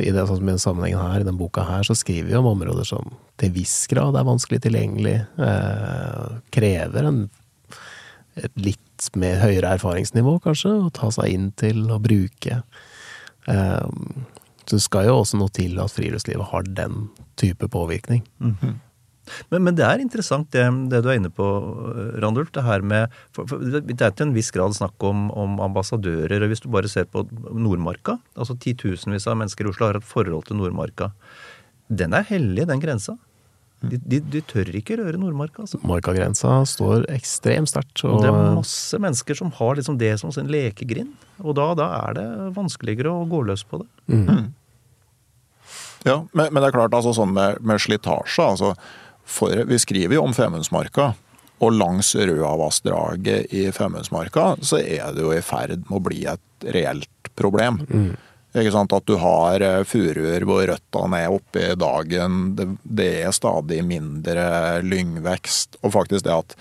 i 0.00 0.10
det 0.14 0.26
sånn 0.28 0.46
den 0.46 0.60
sammenhengen 0.62 1.00
her, 1.00 1.22
i 1.22 1.28
den 1.28 1.38
boka 1.40 1.64
her, 1.66 1.86
så 1.86 1.96
skriver 1.98 2.30
vi 2.30 2.38
om 2.38 2.50
områder 2.52 2.86
som 2.88 3.12
til 3.40 3.52
viss 3.54 3.86
grad 3.90 4.16
er 4.18 4.26
vanskelig 4.28 4.62
tilgjengelig, 4.64 5.16
eh, 5.42 6.36
krever 6.54 7.08
en 7.08 7.24
et 8.40 8.52
litt 8.56 9.08
mer 9.18 9.42
høyere 9.42 9.74
erfaringsnivå, 9.76 10.38
kanskje, 10.44 10.70
å 10.86 10.92
ta 10.94 11.10
seg 11.12 11.34
inn 11.34 11.50
til 11.58 11.84
å 11.92 11.98
bruke. 12.00 12.62
Eh, 13.50 13.88
så 14.62 14.78
det 14.78 14.84
skal 14.84 15.08
jo 15.08 15.18
også 15.18 15.40
noe 15.40 15.52
til 15.52 15.76
at 15.82 15.92
friluftslivet 15.92 16.48
har 16.52 16.64
den 16.64 17.10
type 17.40 17.68
påvirkning. 17.68 18.22
Men, 19.52 19.62
men 19.68 19.76
det 19.78 19.84
er 19.86 20.02
interessant 20.02 20.48
det, 20.54 20.64
det 20.90 21.02
du 21.04 21.08
er 21.12 21.18
inne 21.20 21.30
på, 21.32 21.46
Randulf. 22.22 22.50
Det 22.54 22.64
her 22.66 22.82
med 22.82 23.12
for, 23.34 23.46
for 23.50 23.62
Det 23.62 23.94
er 24.00 24.14
til 24.14 24.28
en 24.28 24.36
viss 24.36 24.50
grad 24.54 24.74
snakk 24.76 25.02
om, 25.06 25.28
om 25.30 25.60
ambassadører. 25.62 26.42
og 26.42 26.52
Hvis 26.52 26.64
du 26.64 26.70
bare 26.74 26.90
ser 26.90 27.06
på 27.10 27.24
Nordmarka, 27.52 28.18
altså 28.36 28.58
titusenvis 28.58 29.28
av 29.30 29.38
mennesker 29.40 29.68
i 29.68 29.72
Oslo 29.72 29.90
har 29.90 30.00
et 30.00 30.08
forhold 30.08 30.48
til 30.48 30.58
Nordmarka. 30.58 31.12
Den 31.92 32.16
er 32.16 32.26
hellig, 32.28 32.66
den 32.70 32.82
grensa. 32.82 33.18
De, 33.82 33.98
de, 33.98 34.20
de 34.30 34.40
tør 34.46 34.68
ikke 34.78 34.96
røre 35.00 35.18
Nordmarka. 35.18 35.64
altså. 35.64 35.80
Markagrensa 35.86 36.60
står 36.70 37.08
ekstremt 37.10 37.70
sterkt. 37.70 38.04
Og 38.06 38.22
det 38.22 38.30
er 38.30 38.54
masse 38.54 38.98
mennesker 39.02 39.38
som 39.38 39.50
har 39.58 39.78
liksom 39.78 39.98
det 39.98 40.12
som 40.22 40.34
sin 40.34 40.50
lekegrind. 40.50 41.14
Og 41.42 41.56
da, 41.58 41.72
da 41.78 41.88
er 42.04 42.18
det 42.18 42.26
vanskeligere 42.58 43.10
å 43.10 43.26
gå 43.30 43.42
løs 43.48 43.64
på 43.66 43.82
det. 43.82 43.88
Ja, 46.06 46.16
men, 46.34 46.48
men 46.50 46.58
det 46.58 46.68
er 46.68 46.74
klart, 46.74 46.94
altså 46.94 47.12
sånn 47.14 47.34
med, 47.34 47.60
med 47.62 47.78
slitasje 47.82 48.42
altså, 48.42 48.72
for, 49.32 49.64
Vi 49.68 49.78
skriver 49.80 50.18
jo 50.18 50.26
om 50.26 50.34
Femundsmarka. 50.36 51.12
Og 51.62 51.76
langs 51.78 52.14
Røavassdraget 52.18 53.52
i 53.54 53.68
Femundsmarka 53.74 54.56
så 54.66 54.80
er 54.82 55.14
det 55.14 55.22
jo 55.22 55.30
i 55.34 55.44
ferd 55.46 55.84
med 55.86 55.96
å 56.00 56.02
bli 56.02 56.24
et 56.26 56.66
reelt 56.74 57.32
problem. 57.38 57.78
Ikke 58.52 58.72
sant? 58.74 58.92
At 58.92 59.06
du 59.08 59.14
har 59.20 59.64
eh, 59.64 59.80
furuer 59.88 60.44
hvor 60.44 60.66
røttene 60.68 61.22
er 61.22 61.32
oppe 61.32 61.70
i 61.70 61.78
dagen. 61.78 62.52
Det, 62.58 62.66
det 62.82 63.08
er 63.22 63.32
stadig 63.36 63.80
mindre 63.86 64.82
lyngvekst. 64.84 65.80
Og 65.80 65.94
faktisk 65.94 66.26
det 66.26 66.34
at 66.34 66.56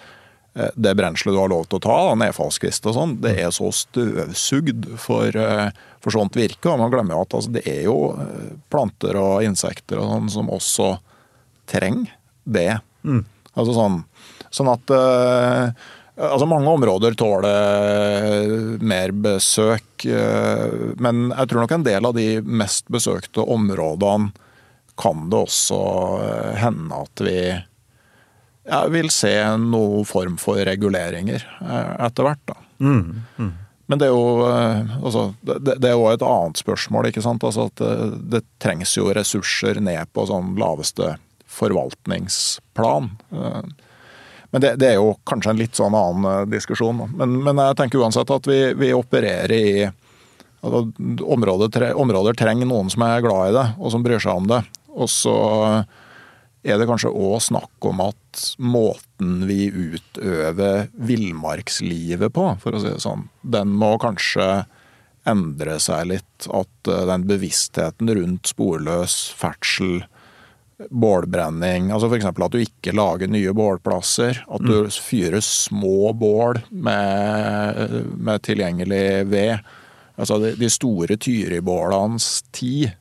eh, 0.56 0.72
det 0.72 0.96
brenselet 0.96 1.36
du 1.36 1.42
har 1.42 1.52
lov 1.52 1.68
til 1.68 1.82
å 1.82 1.84
ta, 1.84 1.98
da, 2.08 2.16
nedfallskvist 2.24 2.88
og 2.88 2.96
sånn, 2.96 3.18
det 3.26 3.36
er 3.44 3.52
så 3.56 3.74
støvsugd 3.76 4.88
for, 5.04 5.36
eh, 5.36 5.68
for 6.00 6.16
sånt 6.16 6.40
virke. 6.40 6.72
Og 6.72 6.80
man 6.80 6.94
glemmer 6.94 7.18
jo 7.18 7.26
at 7.26 7.38
altså, 7.42 7.56
det 7.58 7.66
er 7.68 7.84
jo 7.90 8.00
planter 8.72 9.20
og 9.20 9.50
insekter 9.50 10.00
og 10.00 10.14
sånn 10.14 10.34
som 10.38 10.56
også 10.62 10.94
trenger 11.72 12.16
det. 12.44 12.80
Altså 13.52 13.74
sånn, 13.76 13.98
sånn 14.54 14.72
at 14.72 14.94
uh, 14.96 15.74
Altså 16.22 16.46
Mange 16.46 16.70
områder 16.70 17.16
tåler 17.18 18.78
mer 18.84 19.14
besøk, 19.16 20.04
uh, 20.06 20.92
men 21.02 21.32
jeg 21.32 21.50
tror 21.50 21.64
nok 21.64 21.74
en 21.74 21.86
del 21.88 22.06
av 22.06 22.14
de 22.14 22.26
mest 22.46 22.92
besøkte 22.94 23.42
områdene 23.42 24.30
kan 25.02 25.30
det 25.32 25.38
også 25.38 25.78
eh, 26.22 26.58
hende 26.62 26.98
at 27.04 27.22
vi 27.26 27.38
ja, 28.68 28.82
vil 28.92 29.10
se 29.10 29.34
noen 29.58 30.06
form 30.06 30.38
for 30.38 30.62
reguleringer 30.68 31.42
eh, 31.62 31.94
etter 32.06 32.28
hvert. 32.28 32.44
da. 32.52 32.58
Mm, 32.84 33.24
mm. 33.38 33.52
Men 33.92 34.00
det 34.00 34.08
er 34.08 34.14
jo 34.14 34.46
altså, 34.46 35.24
det, 35.42 35.80
det 35.82 35.90
er 35.90 35.98
jo 35.98 36.06
et 36.12 36.28
annet 36.28 36.62
spørsmål. 36.62 37.10
ikke 37.10 37.24
sant? 37.26 37.44
Altså 37.44 37.66
at 37.72 37.82
det, 37.82 38.22
det, 38.36 38.44
trengs 38.62 38.94
jo 39.00 39.10
ressurser 39.16 39.82
ned 39.84 40.12
på 40.14 40.28
sånn 40.30 40.54
laveste 40.60 41.16
forvaltningsplan. 41.52 43.12
Men 44.52 44.62
det, 44.62 44.76
det, 44.76 44.90
er 44.92 45.00
jo 45.00 45.16
kanskje 45.28 45.54
en 45.54 45.62
litt 45.62 45.80
sånn 45.80 45.96
annen 45.96 46.28
eh, 46.28 46.48
diskusjon. 46.52 47.06
Men, 47.16 47.38
men 47.46 47.62
jeg 47.64 47.80
tenker 47.80 48.04
uansett 48.04 48.32
at 48.36 48.48
vi, 48.50 48.60
vi 48.78 48.92
opererer 48.96 49.54
i 49.56 49.72
altså, 49.88 50.84
områder, 51.24 51.72
tre, 51.72 51.94
områder, 51.96 52.36
trenger 52.40 52.68
noen 52.68 52.92
som 52.92 53.06
er 53.08 53.24
glad 53.24 53.52
i 53.52 53.56
det, 53.56 53.68
og 53.80 53.96
som 53.96 54.04
bryr 54.04 54.20
seg 54.20 54.44
om 54.44 54.52
det. 54.52 54.60
Og 54.92 55.08
så 55.12 55.38
er 56.68 56.78
det 56.78 56.90
kanskje 56.90 57.14
òg 57.16 57.40
snakk 57.42 57.88
om 57.90 58.04
at 58.04 58.44
måten 58.60 59.48
vi 59.48 59.70
utøver 59.72 60.92
villmarkslivet 61.00 62.36
på, 62.36 62.52
for 62.62 62.76
å 62.76 62.84
si 62.84 62.92
det 62.92 63.02
sånn, 63.02 63.30
den 63.56 63.72
må 63.72 63.96
kanskje 64.04 64.66
endre 65.32 65.80
seg 65.80 66.10
litt. 66.12 66.52
At 66.52 66.92
eh, 66.92 67.06
den 67.08 67.24
bevisstheten 67.30 68.12
rundt 68.20 68.52
sporløs 68.52 69.22
ferdsel 69.40 70.02
bålbrenning. 70.90 71.92
Altså 71.94 72.10
F.eks. 72.10 72.28
at 72.32 72.54
du 72.54 72.62
ikke 72.62 72.96
lager 72.96 73.30
nye 73.32 73.54
bålplasser. 73.56 74.44
At 74.48 74.66
du 74.66 74.88
mm. 74.88 74.92
fyrer 75.04 75.44
små 75.46 76.14
bål 76.18 76.62
med, 76.70 77.98
med 78.18 78.44
tilgjengelig 78.48 79.06
ved. 79.32 79.74
Altså 80.18 80.40
De, 80.42 80.56
de 80.60 80.70
store 80.72 81.18
tyribålenes 81.22 82.42
tid 82.54 82.92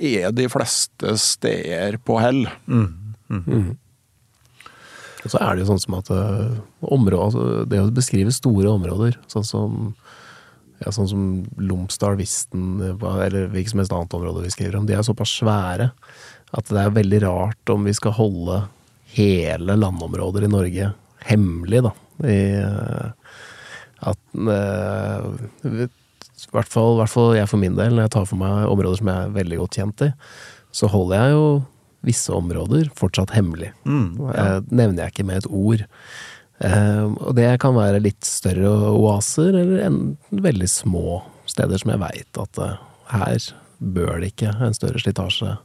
er 0.00 0.32
de 0.32 0.48
fleste 0.48 1.16
steder 1.20 2.00
på 2.04 2.18
hell. 2.22 2.46
Mm. 2.66 3.14
Mm. 3.28 3.44
mm. 3.46 3.70
Og 5.20 5.32
så 5.34 5.40
er 5.44 5.52
det 5.52 5.66
jo 5.66 5.68
sånn 5.68 5.82
som 5.82 5.98
at 5.98 6.08
uh, 6.16 6.60
områder, 6.80 7.24
altså 7.26 7.64
det 7.68 7.82
å 7.82 7.90
beskrive 7.92 8.32
store 8.32 8.70
områder, 8.72 9.18
sånn 9.28 9.44
som 9.44 9.74
ja, 10.80 10.88
sånn 10.96 11.08
som 11.10 11.24
Lomsdal, 11.60 12.16
Visten 12.16 12.78
eller 12.80 13.50
hvilket 13.52 13.74
som 13.74 13.82
helst 13.82 13.92
annet 13.92 14.16
område 14.16 14.46
vi 14.46 14.52
skriver 14.54 14.78
om, 14.78 14.86
de 14.88 14.96
er 14.96 15.04
såpass 15.04 15.34
svære 15.42 15.90
at 16.56 16.70
det 16.70 16.82
er 16.82 16.96
veldig 16.96 17.22
rart 17.26 17.72
om 17.72 17.86
vi 17.86 17.94
skal 17.96 18.16
holde 18.16 18.62
hele 19.14 19.76
landområder 19.78 20.46
i 20.46 20.50
Norge 20.50 20.92
hemmelig, 21.28 21.82
da. 21.86 21.92
I, 22.26 22.40
eh, 22.60 23.34
at 24.10 24.20
uh, 24.36 25.26
i 26.40 26.52
hvert 26.54 26.72
fall, 26.72 26.96
hvert 26.98 27.12
fall 27.12 27.34
jeg 27.36 27.48
for 27.50 27.60
min 27.60 27.76
del, 27.76 27.94
når 27.94 28.06
jeg 28.08 28.14
tar 28.16 28.28
for 28.28 28.40
meg 28.40 28.70
områder 28.70 29.00
som 29.00 29.10
jeg 29.12 29.26
er 29.26 29.36
veldig 29.36 29.60
godt 29.60 29.78
kjent 29.80 30.04
i, 30.06 30.10
så 30.72 30.88
holder 30.90 31.20
jeg 31.20 31.36
jo 31.36 31.46
visse 32.06 32.32
områder 32.32 32.90
fortsatt 32.96 33.34
hemmelig. 33.36 33.72
Mm, 33.84 34.20
ja. 34.22 34.34
eh, 34.34 34.58
nevner 34.70 35.04
jeg 35.04 35.14
ikke 35.14 35.26
med 35.28 35.42
et 35.42 35.50
ord. 35.50 35.84
Eh, 36.64 37.06
og 37.08 37.34
det 37.36 37.48
kan 37.62 37.76
være 37.76 38.02
litt 38.04 38.24
større 38.26 38.70
oaser, 38.92 39.52
eller 39.52 39.84
en, 39.84 40.00
veldig 40.30 40.68
små 40.70 41.20
steder 41.50 41.82
som 41.82 41.92
jeg 41.92 42.02
veit 42.02 42.40
at 42.40 42.62
eh, 42.64 42.78
her 43.12 43.50
bør 43.80 44.20
det 44.20 44.32
ikke 44.34 44.54
en 44.60 44.76
større 44.76 45.00
slitasje 45.02 45.56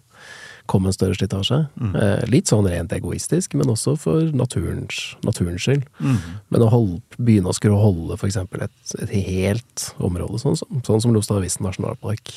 komme 0.70 0.90
en 0.90 0.96
større 0.96 1.18
slitasje. 1.18 1.62
Mm. 1.78 1.94
Eh, 2.00 2.24
litt 2.32 2.50
sånn 2.52 2.68
rent 2.70 2.94
egoistisk, 2.96 3.54
men 3.58 3.70
også 3.72 3.96
for 4.00 4.34
naturens, 4.36 5.16
naturens 5.26 5.66
skyld. 5.66 5.86
Mm. 6.00 6.18
Men 6.54 6.66
å 6.66 6.72
holde, 6.74 7.00
begynne 7.18 7.52
å 7.52 7.58
skulle 7.58 7.80
holde 7.80 8.18
f.eks. 8.18 8.40
Et, 8.42 8.98
et 9.06 9.16
helt 9.30 9.88
område, 10.04 10.42
sånn, 10.42 10.58
sånn 10.58 11.04
som 11.04 11.16
Lostavisen 11.16 11.66
nasjonalpark, 11.68 12.34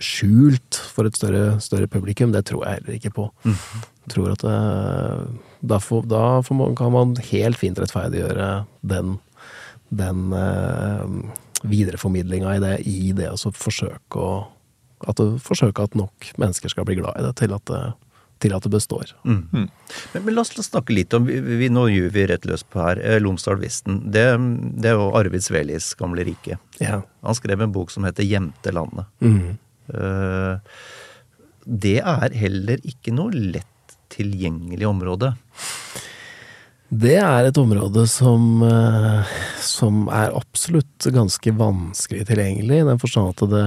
skjult 0.00 0.78
for 0.94 1.08
et 1.08 1.16
større, 1.18 1.58
større, 1.60 1.88
publikum, 1.90 2.32
det 2.32 2.46
tror 2.48 2.64
jeg 2.64 2.80
heller 2.80 2.96
ikke 2.96 3.12
på. 3.18 3.26
Mm. 3.44 3.58
Jeg 4.06 4.14
tror 4.14 4.32
at 4.32 4.46
eh, 4.48 5.26
da, 5.60 5.78
får, 5.82 6.06
da 6.10 6.24
får 6.46 6.58
man, 6.58 6.78
kan 6.78 6.94
man 6.94 7.14
helt 7.28 7.60
fint 7.60 7.78
rettferdiggjøre 7.80 8.50
den, 8.94 9.18
den 9.92 10.32
eh, 10.38 11.04
videreformidlinga 11.62 12.56
i 12.56 12.62
det, 12.62 12.74
i 12.88 13.12
det 13.16 13.30
å 13.32 13.52
forsøke 13.52 14.22
å 14.22 14.32
at 15.08 15.18
du 15.18 15.38
forsøker 15.42 15.88
at 15.88 15.98
nok 15.98 16.32
mennesker 16.40 16.72
skal 16.72 16.86
bli 16.88 16.98
glad 17.00 17.18
i 17.18 17.26
det 17.26 17.34
til 17.40 17.54
at 17.56 17.64
det, 17.70 17.82
til 18.42 18.54
at 18.56 18.66
det 18.66 18.72
består. 18.74 19.12
Mm. 19.24 19.42
Mm. 19.52 19.66
Men, 20.12 20.24
men, 20.24 20.34
la 20.34 20.44
oss 20.44 20.52
snakke 20.66 20.94
litt 20.96 21.14
om 21.16 21.26
vi, 21.28 21.38
vi, 21.40 21.70
Nå 21.72 21.86
gjør 21.92 22.12
vi 22.14 22.26
rett 22.30 22.46
løs 22.48 22.64
på 22.66 22.82
her. 22.82 23.00
Eh, 23.00 23.20
Lomsdal-Visten. 23.22 24.02
Det, 24.14 24.26
det, 24.82 24.92
er 24.92 24.98
jo 24.98 25.10
Arvid 25.18 25.44
Svelis 25.46 25.92
gamle 25.98 26.26
rike. 26.26 26.58
Ja. 26.82 27.02
Han 27.26 27.38
skrev 27.38 27.62
en 27.62 27.74
bok 27.74 27.92
som 27.94 28.06
heter 28.08 28.26
'Gjemte 28.26 28.74
landet'. 28.74 29.10
Mm. 29.22 29.58
Uh, 29.92 30.58
det 31.66 31.98
er 32.00 32.34
heller 32.38 32.80
ikke 32.86 33.14
noe 33.14 33.34
lett 33.34 33.96
tilgjengelig 34.12 34.86
område. 34.88 35.32
Det 36.92 37.16
er 37.16 37.48
et 37.48 37.58
område 37.58 38.04
som, 38.10 38.62
uh, 38.62 39.28
som 39.64 40.06
er 40.12 40.34
absolutt 40.36 41.08
ganske 41.14 41.54
vanskelig 41.56 42.26
tilgjengelig, 42.28 42.82
i 42.82 42.88
den 42.90 43.00
forstand 43.00 43.32
at 43.32 43.46
det 43.52 43.66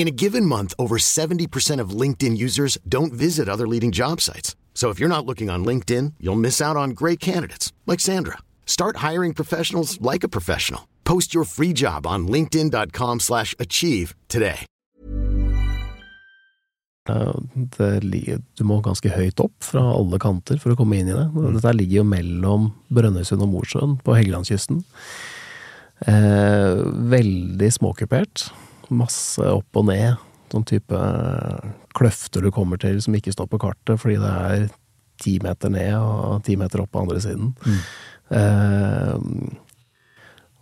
In 0.00 0.08
a 0.08 0.10
given 0.10 0.46
month, 0.46 0.72
over 0.78 0.96
70% 0.96 1.78
of 1.78 1.90
LinkedIn 1.90 2.34
users 2.34 2.78
don't 2.88 3.12
visit 3.12 3.50
other 3.50 3.68
leading 3.68 3.90
job 3.92 4.22
sites. 4.22 4.56
So 4.72 4.88
if 4.88 4.98
you're 4.98 5.14
not 5.14 5.26
looking 5.26 5.50
on 5.50 5.62
LinkedIn, 5.62 6.14
you'll 6.18 6.40
miss 6.40 6.58
out 6.62 6.74
on 6.74 6.94
great 7.00 7.20
candidates 7.20 7.74
like 7.84 8.00
Sandra. 8.00 8.38
Start 8.64 9.04
hiring 9.08 9.34
professionals 9.34 10.00
like 10.00 10.24
a 10.24 10.28
professional. 10.28 10.88
Post 11.04 11.34
your 11.34 11.44
free 11.44 11.74
job 11.74 12.06
on 12.06 12.26
linkedin.com/achieve 12.28 14.14
today. 14.28 14.64
du 18.56 18.64
må 18.64 18.80
ganske 18.80 19.10
høyt 19.10 19.40
opp 19.40 19.52
fra 19.60 19.82
alle 19.82 20.18
kanter 20.18 20.56
for 20.56 20.72
å 20.72 20.76
komme 20.76 20.96
inn 20.96 21.08
i 21.08 21.12
det. 21.12 21.28
Mm. 21.28 21.52
Dette 21.58 21.76
ligger 21.76 21.96
jo 22.00 22.04
mellom 22.04 22.72
Brønnøysund 22.88 23.42
og 23.42 23.52
Mosjøen 23.52 23.98
på 24.00 24.16
Helgelandskysten. 24.16 24.80
Eh, 26.08 26.84
veldig 27.16 27.72
småkupert 27.76 28.48
masse 28.94 29.46
opp 29.46 29.80
og 29.80 29.88
ned. 29.90 30.20
Sånn 30.50 30.66
type 30.66 31.00
kløfter 31.94 32.42
du 32.42 32.50
kommer 32.54 32.80
til 32.82 32.98
som 33.02 33.14
ikke 33.14 33.34
står 33.34 33.48
på 33.50 33.60
kartet 33.62 34.00
fordi 34.02 34.18
det 34.18 34.30
er 34.30 34.68
ti 35.20 35.36
meter 35.42 35.72
ned 35.72 35.94
og 36.00 36.40
ti 36.46 36.56
meter 36.58 36.82
opp 36.82 36.92
på 36.94 37.02
andre 37.04 37.20
siden. 37.22 37.52
Mm. 37.66 37.80
Eh, 38.40 39.58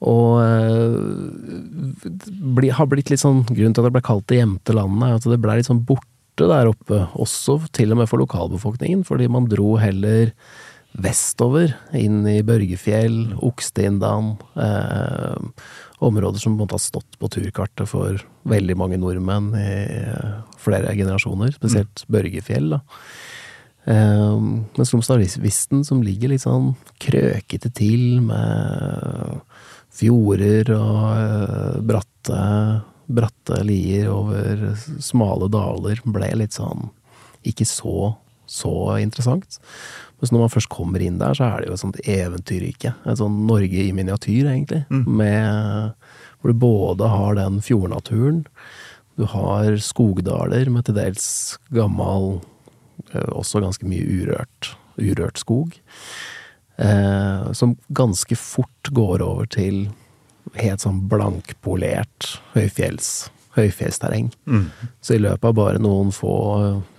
og 0.09 0.39
eh, 0.45 2.09
bli, 2.55 2.71
har 2.71 2.87
blitt 2.91 3.11
litt 3.11 3.23
sånn 3.23 3.43
Grunnen 3.49 3.75
til 3.75 3.83
at 3.83 3.89
det 3.89 3.97
ble 3.97 4.05
kalt 4.07 4.29
det 4.31 4.39
gjemte 4.39 4.77
landet, 4.77 5.05
er 5.09 5.19
at 5.19 5.27
det 5.33 5.41
ble 5.43 5.59
litt 5.59 5.71
sånn 5.71 5.85
borte 5.89 6.47
der 6.47 6.71
oppe. 6.71 7.03
Også 7.19 7.59
til 7.75 7.95
og 7.95 8.03
med 8.03 8.11
for 8.11 8.23
lokalbefolkningen, 8.23 9.03
fordi 9.09 9.27
man 9.33 9.49
dro 9.51 9.75
heller 9.81 10.31
vestover, 10.99 11.75
inn 11.99 12.23
i 12.31 12.41
Børgefjell, 12.47 13.35
Oksteindan. 13.45 14.37
Eh, 14.59 15.37
områder 16.05 16.39
som 16.43 16.55
på 16.55 16.61
en 16.61 16.65
måte 16.67 16.77
har 16.77 16.85
stått 16.85 17.19
på 17.19 17.31
turkartet 17.33 17.91
for 17.91 18.21
veldig 18.49 18.77
mange 18.79 18.99
nordmenn 19.01 19.51
i 19.59 19.73
flere 20.61 20.95
generasjoner, 20.95 21.53
spesielt 21.57 22.05
mm. 22.05 22.13
Børgefjell. 22.15 22.71
da. 22.77 22.81
Um, 23.89 24.67
mens 24.77 24.93
Romsdalvisten, 24.93 25.81
som 25.87 26.03
ligger 26.05 26.29
litt 26.29 26.45
sånn 26.45 26.75
krøkete 27.01 27.71
til 27.73 28.21
med 28.27 29.41
fjorder 29.99 30.75
og 30.77 31.05
uh, 31.17 31.79
bratte, 31.89 32.43
bratte 33.09 33.63
lier 33.65 34.11
over 34.13 34.75
smale 35.01 35.49
daler, 35.53 36.03
ble 36.05 36.29
litt 36.43 36.59
sånn 36.59 36.91
ikke 37.49 37.65
så, 37.69 38.13
så 38.45 38.75
interessant. 39.01 39.57
Mens 40.19 40.33
når 40.35 40.43
man 40.43 40.53
først 40.53 40.71
kommer 40.73 41.03
inn 41.05 41.21
der, 41.21 41.37
så 41.39 41.47
er 41.47 41.61
det 41.61 41.69
jo 41.69 41.77
et 41.77 41.83
sånt 41.85 42.01
eventyrrike. 42.03 42.95
Et 43.07 43.21
sånn 43.21 43.45
Norge 43.47 43.85
i 43.85 43.95
miniatyr, 43.95 44.49
egentlig. 44.51 44.83
Mm. 44.91 45.05
Med, 45.21 46.09
hvor 46.41 46.53
du 46.53 46.63
både 46.65 47.11
har 47.13 47.39
den 47.39 47.61
fjordnaturen, 47.63 48.43
du 49.19 49.27
har 49.31 49.79
skogdaler 49.83 50.71
med 50.71 50.87
til 50.87 50.99
dels 50.99 51.29
gammel, 51.75 52.41
eh, 53.13 53.31
også 53.35 53.63
ganske 53.63 53.87
mye 53.87 54.07
urørt, 54.07 54.73
urørt 54.99 55.39
skog. 55.43 55.79
Eh, 56.79 57.53
som 57.59 57.75
ganske 57.89 58.39
fort 58.39 58.93
går 58.95 59.23
over 59.23 59.47
til 59.51 59.89
helt 60.59 60.83
sånn 60.83 61.03
blankpolert 61.11 62.37
høyfjells, 62.55 63.29
høyfjellsterreng. 63.59 64.31
Så 65.03 65.17
i 65.17 65.23
løpet 65.23 65.51
av 65.51 65.57
bare 65.59 65.83
noen 65.83 66.15
få 66.15 66.37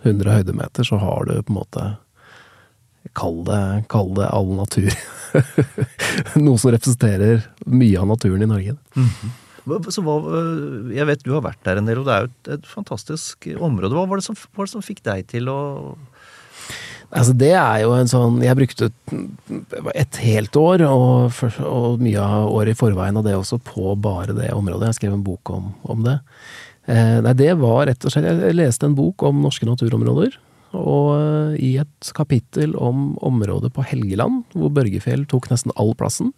hundre 0.04 0.36
høydemeter 0.36 0.88
så 0.88 1.00
har 1.00 1.26
du 1.26 1.38
på 1.40 1.54
en 1.54 1.60
måte 1.62 1.86
Kall 3.18 3.42
det, 3.48 3.60
kall 3.92 4.12
det 4.18 4.28
all 4.30 4.50
natur. 4.58 4.90
Noe 6.46 6.58
som 6.62 6.72
representerer 6.74 7.44
mye 7.70 8.00
av 8.02 8.08
naturen 8.10 8.44
i 8.46 8.50
Norge. 8.50 8.76
Hva- 9.70 9.82
Så 9.94 10.02
hva, 10.06 10.16
øh, 10.26 10.90
jeg 10.96 11.06
vet 11.10 11.24
du 11.26 11.34
har 11.36 11.44
vært 11.46 11.62
der 11.68 11.78
en 11.82 11.86
del, 11.90 12.00
og 12.02 12.08
det 12.08 12.14
er 12.16 12.24
jo 12.26 12.30
et, 12.32 12.52
et 12.60 12.70
fantastisk 12.70 13.50
område. 13.60 13.94
Hva 13.98 14.08
var, 14.10 14.18
det 14.22 14.26
som, 14.26 14.38
var 14.58 14.66
det 14.70 14.74
som 14.74 14.86
fikk 14.86 15.04
deg 15.06 15.28
til 15.30 15.50
å 15.52 15.60
Altså 17.10 17.34
det 17.34 17.56
er 17.58 17.80
jo 17.82 17.94
en 17.98 18.06
sånn 18.06 18.36
Jeg 18.46 18.54
brukte 18.54 18.92
et 19.98 20.18
helt 20.22 20.54
år, 20.62 20.84
og, 20.86 21.32
for, 21.34 21.56
og 21.66 22.02
mye 22.06 22.22
av 22.22 22.52
året 22.54 22.76
i 22.76 22.78
forveien 22.78 23.18
av 23.18 23.26
det 23.26 23.34
også, 23.34 23.58
på 23.66 23.96
bare 23.98 24.36
det 24.38 24.52
området. 24.54 24.92
Jeg 24.92 25.00
skrev 25.00 25.16
en 25.16 25.24
bok 25.26 25.50
om, 25.56 25.72
om 25.90 26.04
det. 26.06 26.20
Eh, 26.86 27.16
nei, 27.26 27.34
det 27.34 27.56
var 27.58 27.88
rett 27.90 28.06
og 28.06 28.14
slett 28.14 28.30
Jeg 28.30 28.54
leste 28.60 28.86
en 28.86 28.94
bok 28.98 29.26
om 29.26 29.42
norske 29.42 29.66
naturområder. 29.66 30.38
Og 30.78 31.16
eh, 31.16 31.56
i 31.66 31.72
et 31.82 32.12
kapittel 32.16 32.76
om 32.78 33.14
området 33.26 33.72
på 33.74 33.86
Helgeland, 33.90 34.44
hvor 34.54 34.74
Børgefjell 34.74 35.26
tok 35.30 35.50
nesten 35.50 35.74
all 35.80 35.96
plassen, 35.98 36.34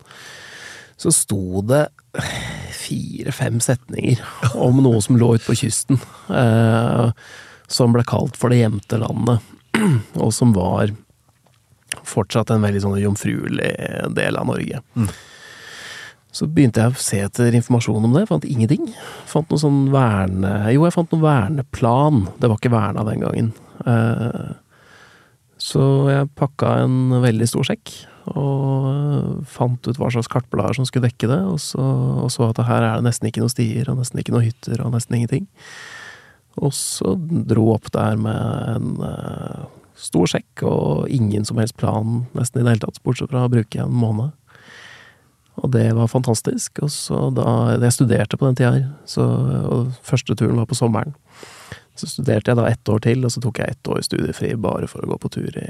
så 1.02 1.12
sto 1.16 1.64
det 1.66 1.88
fire-fem 2.76 3.60
setninger 3.64 4.22
om 4.60 4.82
noe 4.84 5.02
som 5.04 5.18
lå 5.20 5.34
ute 5.38 5.48
på 5.48 5.58
kysten. 5.64 6.00
Eh, 6.30 7.12
som 7.72 7.96
ble 7.96 8.04
kalt 8.08 8.36
for 8.36 8.52
Det 8.52 8.60
gjemte 8.60 9.00
landet 9.00 9.40
og 10.24 10.34
som 10.36 10.52
var 10.56 10.92
fortsatt 12.08 12.52
en 12.52 12.64
veldig 12.64 12.82
sånn 12.84 13.00
jomfruelig 13.00 13.72
del 14.16 14.40
av 14.40 14.48
Norge. 14.48 14.82
Så 16.32 16.48
begynte 16.48 16.84
jeg 16.84 16.94
å 16.94 17.04
se 17.04 17.20
etter 17.26 17.56
informasjon 17.58 18.08
om 18.08 18.14
det, 18.16 18.26
fant 18.30 18.48
ingenting. 18.48 18.94
Fant 19.28 19.50
noe 19.52 19.60
sånn 19.60 19.82
verne... 19.92 20.54
Jo, 20.72 20.86
jeg 20.88 20.96
fant 20.96 21.12
noe 21.12 21.26
verneplan, 21.26 22.24
det 22.40 22.48
var 22.48 22.60
ikke 22.60 22.72
verna 22.72 23.04
den 23.08 23.26
gangen. 23.26 23.52
Eh, 23.86 24.52
Så 25.62 26.10
jeg 26.10 26.30
pakka 26.34 26.72
en 26.82 27.22
veldig 27.22 27.46
stor 27.46 27.68
sekk, 27.68 27.92
og 28.34 29.44
fant 29.46 29.86
ut 29.86 30.00
hva 30.00 30.08
slags 30.10 30.30
kartblader 30.32 30.74
som 30.74 30.88
skulle 30.90 31.06
dekke 31.06 31.30
det, 31.30 31.38
og 31.46 31.60
så, 31.62 31.84
og 32.24 32.32
så 32.34 32.48
at 32.50 32.64
her 32.66 32.82
er 32.82 32.96
det 32.98 33.06
nesten 33.06 33.30
ikke 33.30 33.44
noen 33.44 33.54
stier, 33.54 33.86
og 33.92 34.00
nesten 34.00 34.18
ikke 34.24 34.34
noen 34.34 34.48
hytter, 34.48 34.82
og 34.82 34.96
nesten 34.96 35.20
ingenting. 35.20 35.46
Og 36.58 36.74
så 36.74 37.14
dro 37.46 37.68
opp 37.76 37.92
der 37.94 38.18
med 38.18 38.42
en 38.74 39.06
eh, 39.06 39.70
stor 40.02 40.34
sekk 40.34 40.66
og 40.66 41.08
ingen 41.14 41.46
som 41.46 41.62
helst 41.62 41.78
plan 41.78 42.26
nesten 42.34 42.62
i 42.62 42.66
det 42.66 42.74
hele 42.74 42.86
tatt, 42.88 43.02
bortsett 43.06 43.30
fra 43.30 43.46
å 43.46 43.54
bruke 43.54 43.86
en 43.86 43.94
måned. 43.94 44.34
Og 45.62 45.72
det 45.76 45.92
var 45.94 46.10
fantastisk. 46.10 46.80
Og 46.82 46.90
så 46.90 47.28
da 47.36 47.78
Jeg 47.78 47.94
studerte 47.94 48.38
på 48.38 48.48
den 48.50 48.58
tida 48.58 48.72
her, 48.80 48.86
så, 49.06 49.30
og 49.70 49.92
første 50.02 50.34
turen 50.34 50.58
var 50.58 50.66
på 50.66 50.78
sommeren. 50.80 51.14
Så 52.02 52.10
studerte 52.10 52.50
jeg 52.50 52.58
da 52.58 52.70
ett 52.72 52.90
år 52.90 53.02
til, 53.06 53.26
og 53.28 53.34
så 53.34 53.42
tok 53.44 53.62
jeg 53.62 53.76
ett 53.76 53.90
år 53.94 54.02
studiefri 54.06 54.56
bare 54.58 54.90
for 54.90 55.06
å 55.06 55.12
gå 55.12 55.18
på 55.22 55.30
tur 55.38 55.58
i 55.62 55.68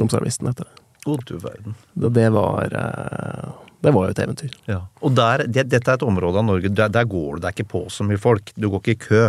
Lomsarvisten 0.00 0.48
etter 0.50 0.66
det. 0.66 0.82
God 1.04 1.22
du 1.26 1.36
verden. 1.42 1.76
Det 1.92 2.28
var 2.30 2.74
eh, 2.78 3.48
Det 3.82 3.90
var 3.90 4.06
jo 4.06 4.14
et 4.14 4.22
eventyr. 4.22 4.52
Ja. 4.70 4.80
Og 5.02 5.14
der, 5.18 5.46
det, 5.46 5.66
dette 5.70 5.90
er 5.90 5.98
et 5.98 6.06
område 6.06 6.38
av 6.38 6.46
Norge, 6.46 6.70
der, 6.70 6.90
der 6.90 7.06
går 7.10 7.38
det 7.38 7.46
deg 7.46 7.56
ikke 7.56 7.72
på 7.72 7.82
så 7.90 8.06
mye 8.06 8.20
folk. 8.22 8.52
Du 8.54 8.68
går 8.70 8.82
ikke 8.82 8.94
i 8.94 9.02
kø. 9.06 9.24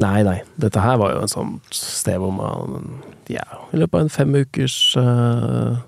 Nei, 0.00 0.20
nei. 0.26 0.40
Dette 0.58 0.82
her 0.82 0.98
var 1.02 1.14
jo 1.14 1.22
en 1.22 1.30
sånn 1.30 1.56
sted 1.74 2.18
hvor 2.22 2.34
man 2.34 3.00
Ja, 3.30 3.46
i 3.70 3.78
løpet 3.78 3.94
av 3.94 4.04
en 4.06 4.12
fem 4.12 4.34
ukers 4.34 4.76
uh, 4.98 5.78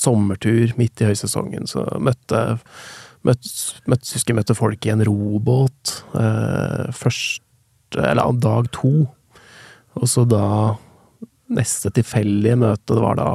sommertur 0.00 0.72
midt 0.78 1.02
i 1.02 1.08
høysesongen, 1.10 1.68
så 1.68 1.84
møtte 2.00 2.42
møtte, 3.22 4.14
husker 4.14 4.36
møtte 4.36 4.56
folk 4.56 4.86
i 4.86 4.94
en 4.94 5.04
robåt 5.08 5.98
Uh, 6.12 6.88
først 6.92 7.40
Eller 7.96 8.32
dag 8.40 8.70
to. 8.74 9.06
Og 9.98 10.08
så 10.08 10.24
da 10.28 10.76
Neste 11.52 11.90
tilfeldige 11.92 12.56
møte, 12.56 12.94
var 12.96 13.18
da 13.18 13.26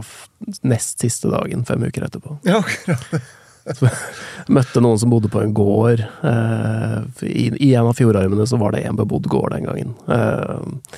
nest 0.66 1.04
siste 1.04 1.30
dagen, 1.30 1.62
fem 1.68 1.84
uker 1.86 2.08
etterpå. 2.08 2.40
Ja, 2.50 2.64
Møtte 4.58 4.82
noen 4.82 4.98
som 4.98 5.12
bodde 5.12 5.30
på 5.30 5.42
en 5.44 5.54
gård. 5.54 6.02
Eh, 6.26 7.28
i, 7.28 7.44
I 7.68 7.74
en 7.78 7.90
av 7.92 7.98
fjordarmene 8.00 8.48
så 8.48 8.58
var 8.58 8.74
det 8.74 8.86
en 8.88 8.98
bebodd 8.98 9.28
gård 9.30 9.54
den 9.54 9.68
gangen. 9.68 9.94
Eh, 10.10 10.96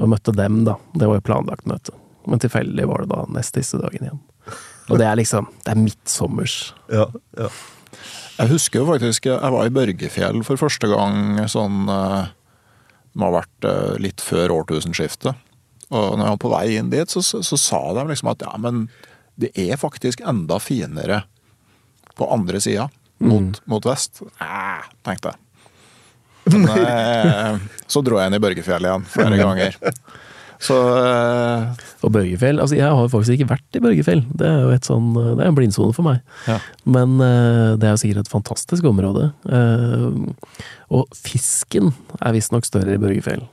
og 0.00 0.10
møtte 0.10 0.34
dem, 0.36 0.62
da. 0.66 0.74
Det 0.96 1.06
var 1.06 1.20
jo 1.20 1.26
planlagt 1.28 1.68
møte. 1.70 1.94
Men 2.26 2.42
tilfeldig 2.42 2.88
var 2.88 3.04
det 3.04 3.12
da 3.14 3.22
nest 3.36 3.56
siste 3.60 3.78
dagen 3.82 4.08
igjen. 4.08 4.22
Og 4.90 4.98
det 5.00 5.06
er 5.06 5.18
liksom 5.18 5.48
Det 5.64 5.72
er 5.72 5.82
midtsommers. 5.82 6.56
ja, 6.92 7.06
ja. 7.38 7.50
Jeg 8.36 8.50
husker 8.50 8.82
jo 8.82 8.86
faktisk 8.90 9.26
jeg 9.30 9.52
var 9.54 9.64
i 9.64 9.72
Børgefjell 9.72 10.42
for 10.44 10.60
første 10.60 10.90
gang 10.90 11.38
sånn 11.48 11.86
eh, 11.88 12.26
må 13.16 13.30
ha 13.30 13.38
vært 13.40 13.68
eh, 13.68 13.96
litt 14.02 14.22
før 14.24 14.54
årtusenskiftet. 14.60 15.42
Og 15.86 16.16
når 16.18 16.24
jeg 16.24 16.34
var 16.34 16.42
på 16.42 16.52
vei 16.52 16.66
inn 16.76 16.92
dit, 16.92 17.12
så, 17.12 17.22
så, 17.22 17.42
så 17.46 17.58
sa 17.60 17.80
de 17.96 18.06
liksom 18.10 18.32
at 18.32 18.44
ja, 18.44 18.52
men 18.60 18.86
det 19.40 19.52
er 19.60 19.78
faktisk 19.80 20.22
enda 20.26 20.58
finere 20.62 21.22
på 22.16 22.28
andre 22.32 22.60
sida, 22.64 22.88
mot, 23.18 23.60
mot 23.68 23.84
vest. 23.86 24.22
Æh, 24.40 24.86
tenkte 25.04 25.32
jeg. 25.32 25.42
Men 26.52 26.68
eh, 26.78 27.66
så 27.90 28.02
dro 28.04 28.20
jeg 28.20 28.30
inn 28.30 28.38
i 28.38 28.42
Børgefjell 28.42 28.88
igjen 28.88 29.06
flere 29.12 29.40
ganger. 29.44 29.78
Så 30.62 30.76
eh, 30.96 31.66
Og 32.06 32.12
Børgefjell 32.14 32.60
Altså, 32.62 32.76
jeg 32.78 32.88
har 32.88 33.08
faktisk 33.12 33.34
ikke 33.36 33.50
vært 33.50 33.76
i 33.76 33.82
Børgefjell. 33.84 34.22
Det 34.40 34.46
er 34.48 34.62
jo 34.64 34.70
et 34.72 34.86
sånn 34.88 35.10
Det 35.16 35.42
er 35.44 35.50
en 35.50 35.58
blindsone 35.58 35.92
for 35.96 36.06
meg. 36.06 36.22
Ja. 36.48 36.56
Men 36.88 37.18
eh, 37.20 37.74
det 37.76 37.84
er 37.90 37.92
jo 37.96 38.00
sikkert 38.04 38.24
et 38.24 38.32
fantastisk 38.32 38.88
område. 38.88 39.30
Eh, 39.50 40.06
og 40.96 41.12
fisken 41.18 41.92
er 42.22 42.36
visstnok 42.36 42.64
større 42.68 42.94
i 42.96 43.02
Børgefjell. 43.02 43.44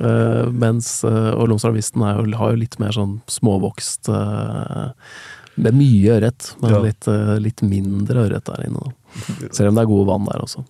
Eh, 0.00 0.48
mens 0.50 1.04
eh, 1.06 1.30
Og 1.36 1.48
Lomsdalvisten 1.52 2.02
er 2.08 2.22
har 2.40 2.54
jo 2.54 2.62
litt 2.62 2.78
mer 2.82 2.94
sånn 2.96 3.18
småvokst 3.30 4.08
eh, 4.10 4.88
Med 5.62 5.76
mye 5.78 6.16
ørret, 6.18 6.50
men 6.60 6.72
Ja. 6.74 6.80
litt, 6.88 7.06
eh, 7.08 7.36
litt 7.40 7.62
mindre 7.64 8.26
ørret 8.26 8.44
der 8.48 8.64
inne. 8.66 8.82
Da. 8.88 9.52
Selv 9.56 9.70
om 9.70 9.78
det 9.78 9.84
er 9.86 9.92
gode 9.92 10.08
vann 10.10 10.26
der 10.28 10.42
også. 10.44 10.64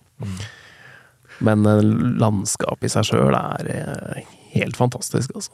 Men 1.43 1.65
eh, 1.69 1.81
landskapet 2.21 2.87
i 2.87 2.93
seg 2.93 3.09
sjøl 3.09 3.35
er 3.35 3.67
eh, 3.73 4.21
helt 4.55 4.77
fantastisk, 4.79 5.33
altså. 5.37 5.51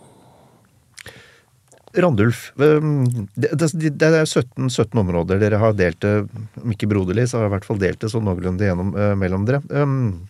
Randulf, 1.94 2.48
um, 2.58 3.04
det, 3.38 3.52
det, 3.54 4.08
er 4.08 4.26
17, 4.26 4.70
17 4.70 4.98
områder 4.98 5.42
dere 5.42 5.60
har 5.62 5.76
delt 5.78 6.00
det, 6.02 6.14
om 6.62 6.74
ikke 6.74 6.90
broderlig, 6.90 7.28
så 7.30 7.38
har 7.38 7.46
jeg 7.46 7.52
i 7.52 7.56
hvert 7.58 7.68
fall 7.68 7.82
delt 7.84 8.02
det 8.02 8.10
sånn 8.10 8.26
noenlunde 8.26 8.66
gjennom 8.66 8.96
eh, 8.98 9.12
mellom 9.20 9.46
dere. 9.46 9.62
Um, 9.70 10.24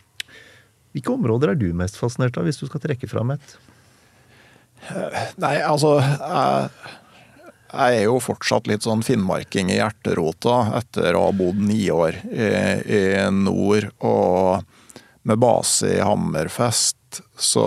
hvilke 0.94 1.14
områder 1.16 1.54
er 1.54 1.62
du 1.62 1.70
mest 1.78 1.96
fascinert 2.00 2.36
av, 2.38 2.50
hvis 2.50 2.60
du 2.60 2.68
skal 2.68 2.84
trekke 2.84 3.08
fram 3.10 3.32
et? 3.38 3.56
Nei, 5.40 5.56
altså 5.64 5.96
jeg, 6.04 6.68
jeg 7.72 8.02
er 8.02 8.06
jo 8.06 8.20
fortsatt 8.22 8.68
litt 8.68 8.84
sånn 8.86 9.06
finnmarking 9.06 9.72
i 9.72 9.80
hjerterota 9.80 10.58
etter 10.82 11.16
å 11.16 11.30
ha 11.30 11.36
bodd 11.38 11.62
ni 11.64 11.86
år 11.94 12.20
i, 12.28 12.50
i 12.84 13.02
nord 13.34 13.88
og 14.04 14.68
med 15.24 15.40
base 15.40 15.96
i 15.96 16.04
Hammerfest. 16.04 17.24
Så 17.40 17.66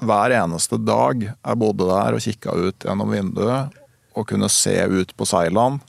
hver 0.00 0.34
eneste 0.36 0.78
dag 0.82 1.22
jeg 1.28 1.60
bodde 1.60 1.86
der 1.88 2.16
og 2.16 2.24
kikka 2.24 2.54
ut 2.56 2.86
gjennom 2.86 3.12
vinduet 3.12 3.76
og 4.16 4.26
kunne 4.28 4.48
se 4.52 4.74
ut 4.90 5.12
på 5.16 5.26
seilene, 5.28 5.80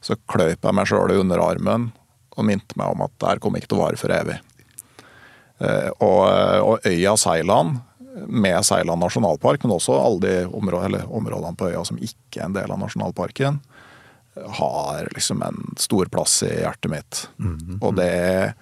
så 0.00 0.16
kløyp 0.30 0.64
jeg 0.64 0.76
meg 0.76 0.88
sjøl 0.88 1.12
i 1.12 1.18
underarmen 1.20 1.90
og 2.36 2.46
minte 2.46 2.76
meg 2.78 2.94
om 2.94 3.04
at 3.04 3.12
det 3.18 3.28
her 3.28 3.42
kom 3.42 3.56
ikke 3.58 3.70
til 3.72 3.78
å 3.80 3.84
vare 3.84 4.00
for 4.00 4.12
evig. 4.14 4.38
Eh, 5.60 5.90
Og, 6.00 6.22
og 6.64 6.86
øya 6.88 7.16
Seiland, 7.20 7.80
med 8.26 8.64
Seiland 8.66 9.00
nasjonalpark, 9.00 9.62
men 9.64 9.76
også 9.76 9.94
alle 9.94 10.20
de 10.24 10.32
områdene, 10.46 10.86
eller 10.88 11.12
områdene 11.14 11.56
på 11.56 11.68
øya 11.70 11.84
som 11.86 12.00
ikke 12.00 12.40
er 12.40 12.48
en 12.48 12.56
del 12.56 12.72
av 12.72 12.80
nasjonalparken, 12.80 13.60
har 14.60 15.08
liksom 15.14 15.42
en 15.44 15.60
stor 15.78 16.08
plass 16.10 16.40
i 16.46 16.50
hjertet 16.62 16.90
mitt. 16.90 17.22
Og 17.82 17.94
det 17.98 18.54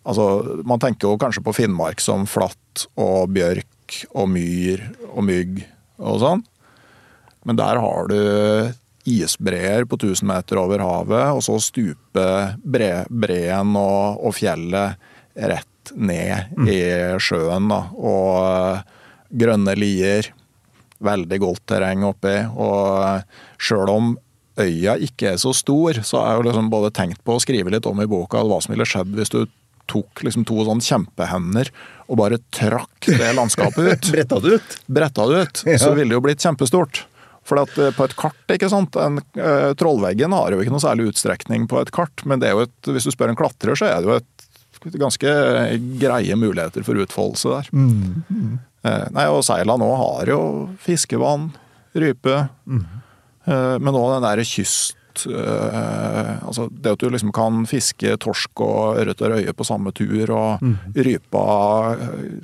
Altså, 0.00 0.62
man 0.64 0.80
tenker 0.80 1.10
jo 1.10 1.18
kanskje 1.20 1.42
på 1.44 1.52
Finnmark 1.52 2.00
som 2.00 2.22
flatt 2.26 2.86
og 2.96 3.28
bjørk 3.36 3.66
og 4.10 4.30
myr 4.32 4.84
og 5.10 5.24
mygg 5.26 5.62
og 6.00 6.20
sånn. 6.22 6.44
Men 7.48 7.58
der 7.58 7.80
har 7.80 8.10
du 8.10 8.20
isbreer 9.08 9.86
på 9.88 9.96
1000 9.96 10.28
meter 10.28 10.60
over 10.60 10.82
havet, 10.84 11.26
og 11.32 11.42
så 11.44 11.56
stuper 11.62 12.56
bre, 12.60 13.06
breen 13.08 13.74
og, 13.78 14.20
og 14.20 14.36
fjellet 14.36 15.00
rett 15.34 15.92
ned 15.96 16.68
i 16.68 16.80
sjøen. 17.22 17.70
Da. 17.70 17.80
Og 17.96 18.34
eh, 18.44 18.98
grønne 19.40 19.76
lier. 19.78 20.32
Veldig 21.00 21.38
godt 21.40 21.64
terreng 21.70 22.04
oppi. 22.04 22.34
Og 22.52 23.24
sjøl 23.60 23.92
om 23.92 24.12
øya 24.60 24.98
ikke 25.00 25.32
er 25.32 25.40
så 25.40 25.54
stor, 25.56 26.02
så 26.04 26.20
har 26.20 26.34
jeg 26.34 26.40
jo 26.40 26.46
liksom 26.50 26.68
både 26.72 26.92
tenkt 26.92 27.22
på 27.24 27.36
å 27.36 27.42
skrive 27.42 27.72
litt 27.72 27.88
om 27.88 28.02
i 28.02 28.08
boka 28.10 28.42
hva 28.44 28.60
som 28.60 28.74
ville 28.74 28.88
skjedd 28.88 29.14
hvis 29.16 29.32
du 29.32 29.44
tok 29.90 30.24
liksom 30.26 30.44
to 30.48 30.64
sånn 30.66 30.82
kjempehender 30.84 31.70
og 32.10 32.18
bare 32.20 32.40
trakk 32.54 33.08
det 33.08 33.30
landskapet 33.38 33.86
ut 33.86 34.10
Bretta 34.12 34.40
det 34.42 34.58
ut? 34.58 34.76
bretta 34.86 35.28
det 35.30 35.44
ut, 35.44 35.62
så 35.80 35.94
ville 35.94 36.10
det 36.10 36.18
jo 36.18 36.24
blitt 36.24 36.44
kjempestort. 36.44 37.04
For 37.46 37.62
at 37.62 37.78
eh, 37.80 37.94
på 37.96 38.06
et 38.06 38.16
kart, 38.18 38.42
ikke 38.52 38.68
sant 38.70 38.96
en, 39.00 39.18
eh, 39.38 39.70
Trollveggen 39.78 40.34
har 40.36 40.52
jo 40.52 40.60
ikke 40.62 40.74
noe 40.74 40.82
særlig 40.82 41.08
utstrekning 41.10 41.66
på 41.70 41.80
et 41.80 41.92
kart, 41.94 42.24
men 42.28 42.42
det 42.42 42.50
er 42.50 42.58
jo 42.58 42.66
et, 42.68 42.90
hvis 42.90 43.08
du 43.08 43.14
spør 43.14 43.32
en 43.32 43.38
klatrer, 43.38 43.78
så 43.78 43.88
er 43.88 44.02
det 44.02 44.10
jo 44.10 44.18
et 44.20 44.46
ganske 45.00 45.32
greie 46.00 46.36
muligheter 46.40 46.84
for 46.86 47.00
utfoldelse 47.00 47.52
der. 47.52 47.72
Mm. 47.72 48.22
Mm. 48.28 48.54
Eh, 48.86 49.06
nei, 49.16 49.26
og 49.28 49.42
Seila 49.44 49.76
nå 49.80 49.90
har 50.00 50.30
jo 50.32 50.40
fiskevann, 50.80 51.50
rype, 52.00 52.36
mm. 52.64 52.86
eh, 53.50 53.76
men 53.82 53.98
òg 53.98 54.14
den 54.14 54.24
derre 54.28 54.46
kyst 54.46 54.96
uh, 55.28 56.38
altså 56.46 56.68
Det 56.70 56.94
at 56.94 57.02
du 57.02 57.10
liksom 57.12 57.32
kan 57.34 57.64
fiske 57.68 58.14
torsk 58.22 58.62
og 58.64 59.00
ørret 59.00 59.20
og 59.24 59.34
røye 59.34 59.54
på 59.56 59.66
samme 59.66 59.92
tur, 59.96 60.32
og 60.34 60.62
mm. 60.64 60.76
rypa 60.96 61.44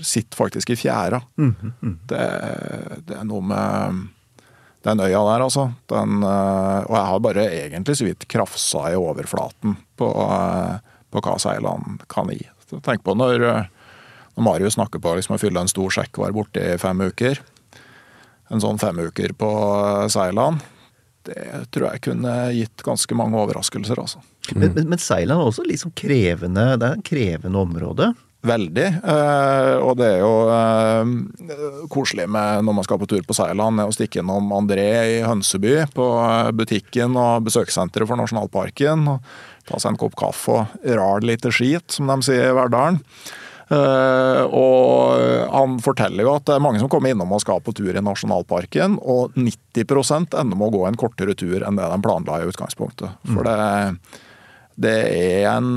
sitter 0.00 0.38
faktisk 0.38 0.74
i 0.74 0.78
fjæra. 0.80 1.20
Mm. 1.36 1.54
Mm. 1.80 1.96
Det, 2.10 2.26
det, 3.08 3.16
er 3.20 3.24
noe 3.28 3.44
med 3.46 4.04
den 4.86 5.02
øya 5.02 5.22
der, 5.30 5.46
altså. 5.48 5.68
Den, 5.92 6.20
uh, 6.24 6.84
og 6.86 6.94
jeg 6.98 7.06
har 7.12 7.24
bare 7.24 7.48
egentlig 7.48 7.98
så 7.98 8.08
vidt 8.08 8.28
krafsa 8.30 8.90
i 8.92 9.00
overflaten 9.00 9.78
på, 9.98 10.12
uh, 10.12 10.76
på 11.10 11.24
hva 11.24 11.40
seilene 11.42 11.98
kan 12.12 12.30
gi. 12.34 12.44
Tenk 12.82 13.04
på 13.06 13.14
når, 13.14 13.44
når 14.34 14.42
Marius 14.42 14.74
snakker 14.74 15.02
på 15.02 15.12
liksom, 15.18 15.36
å 15.36 15.42
fylle 15.42 15.62
en 15.62 15.70
stor 15.70 15.92
sekk 16.00 16.18
og 16.18 16.26
være 16.26 16.38
borte 16.40 16.64
i 16.74 16.80
fem 16.82 17.04
uker. 17.06 17.42
En 18.50 18.62
sånn 18.62 18.78
fem 18.78 18.98
uker 19.06 19.32
på 19.38 19.50
seilene 20.12 20.74
det 21.26 21.66
tror 21.74 21.90
jeg 21.90 22.04
kunne 22.08 22.34
gitt 22.56 22.84
ganske 22.86 23.18
mange 23.18 23.38
overraskelser, 23.40 23.98
altså. 24.00 24.22
Mm. 24.52 24.60
Men, 24.60 24.70
men, 24.76 24.92
men 24.94 25.02
Seiland 25.02 25.42
er 25.42 25.50
også 25.50 25.66
liksom 25.66 25.94
krevende, 25.98 26.68
det 26.78 26.88
er 26.88 27.00
et 27.00 27.08
krevende 27.10 27.62
område? 27.66 28.12
Veldig. 28.46 28.86
Eh, 29.02 29.74
og 29.82 29.96
det 29.98 30.06
er 30.06 30.20
jo 30.20 30.32
eh, 30.52 31.86
koselig 31.90 32.28
med 32.30 32.66
når 32.66 32.76
man 32.78 32.86
skal 32.86 33.00
på 33.00 33.08
tur 33.10 33.24
på 33.26 33.36
Seiland, 33.36 33.82
å 33.82 33.94
stikke 33.94 34.22
innom 34.22 34.52
André 34.54 34.86
i 35.16 35.18
Hønseby, 35.24 35.74
på 35.96 36.06
butikken 36.56 37.16
og 37.18 37.48
besøkssenteret 37.48 38.08
for 38.08 38.20
nasjonalparken. 38.20 39.08
og 39.16 39.66
Ta 39.66 39.80
seg 39.82 39.94
en 39.94 39.98
kopp 39.98 40.14
kaffe 40.18 40.60
og 40.60 40.86
rar 40.98 41.26
lite 41.26 41.50
skit, 41.54 41.90
som 41.96 42.06
de 42.12 42.20
sier 42.22 42.52
i 42.52 42.54
Verdalen. 42.56 43.00
Uh, 43.66 44.46
og 44.54 45.50
han 45.50 45.80
forteller 45.82 46.22
jo 46.22 46.36
at 46.36 46.44
det 46.46 46.54
er 46.54 46.62
mange 46.62 46.78
som 46.78 46.90
kommer 46.90 47.10
innom 47.10 47.32
og 47.34 47.42
skal 47.42 47.58
på 47.64 47.74
tur 47.74 47.90
i 47.90 48.04
nasjonalparken, 48.04 49.00
og 49.02 49.34
90 49.34 50.38
ender 50.38 50.54
med 50.54 50.68
å 50.68 50.74
gå 50.76 50.84
en 50.86 50.98
kortere 51.00 51.34
tur 51.38 51.64
enn 51.66 51.80
det 51.80 51.88
de 51.90 51.98
planla 52.04 52.40
i 52.42 52.46
utgangspunktet. 52.46 53.18
For 53.26 53.42
mm. 53.42 53.48
det, 53.48 54.22
det 54.86 54.94
er 55.16 55.48
en, 55.56 55.72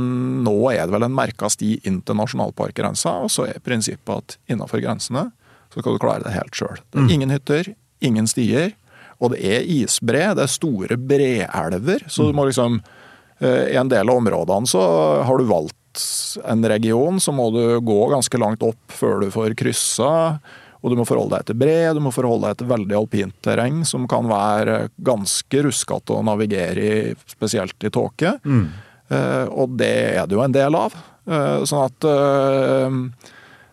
Nå 0.46 0.56
er 0.74 0.84
det 0.86 0.94
vel 0.94 1.08
en 1.08 1.18
merka 1.18 1.50
sti 1.50 1.80
inn 1.90 2.04
til 2.06 2.20
nasjonalparkgrensa, 2.20 3.16
og 3.26 3.34
så 3.34 3.48
er 3.50 3.64
prinsippet 3.66 4.14
at 4.16 4.38
innenfor 4.54 4.84
grensene 4.86 5.32
så 5.74 5.82
skal 5.82 5.98
du 5.98 6.02
klare 6.02 6.26
det 6.26 6.36
helt 6.38 6.56
sjøl. 6.56 6.78
Mm. 6.94 7.10
ingen 7.10 7.34
hytter, 7.34 7.74
ingen 8.06 8.30
stier, 8.30 8.74
og 9.20 9.34
det 9.34 9.42
er 9.44 9.68
isbre, 9.68 10.30
det 10.38 10.46
er 10.46 10.52
store 10.52 10.98
breelver, 10.98 12.06
så 12.08 12.30
du 12.30 12.38
må 12.38 12.46
liksom 12.48 12.80
uh, 12.80 13.66
I 13.66 13.76
en 13.82 13.92
del 13.92 14.10
av 14.10 14.22
områdene 14.22 14.70
så 14.70 14.84
har 15.26 15.42
du 15.42 15.50
valgt 15.50 15.76
en 16.46 16.66
region, 16.72 17.20
så 17.22 17.34
må 17.36 17.50
du 17.56 17.64
gå 17.86 18.00
ganske 18.12 18.42
langt 18.42 18.66
opp 18.66 18.96
før 18.96 19.24
du 19.24 19.30
får 19.34 19.56
kryssa. 19.60 20.40
Og 20.80 20.94
du 20.94 20.96
må 20.96 21.04
forholde 21.08 21.36
deg 21.36 21.50
til 21.50 21.58
bre, 21.60 21.80
du 21.96 22.00
må 22.04 22.12
forholde 22.16 22.52
deg 22.52 22.62
til 22.62 22.70
veldig 22.70 22.96
alpint 23.02 23.36
terreng, 23.44 23.82
som 23.88 24.06
kan 24.08 24.30
være 24.30 24.86
ganske 25.04 25.64
ruskete 25.66 26.16
å 26.16 26.24
navigere 26.24 26.86
i, 26.86 27.02
spesielt 27.28 27.76
i 27.84 27.92
tåke. 27.92 28.38
Mm. 28.48 28.64
Uh, 29.10 29.46
og 29.50 29.76
det 29.80 29.92
er 30.14 30.30
det 30.30 30.38
jo 30.38 30.46
en 30.46 30.56
del 30.56 30.78
av. 30.80 30.96
Uh, 31.28 31.66
sånn 31.68 31.84
at 31.84 32.08
uh, 32.08 32.96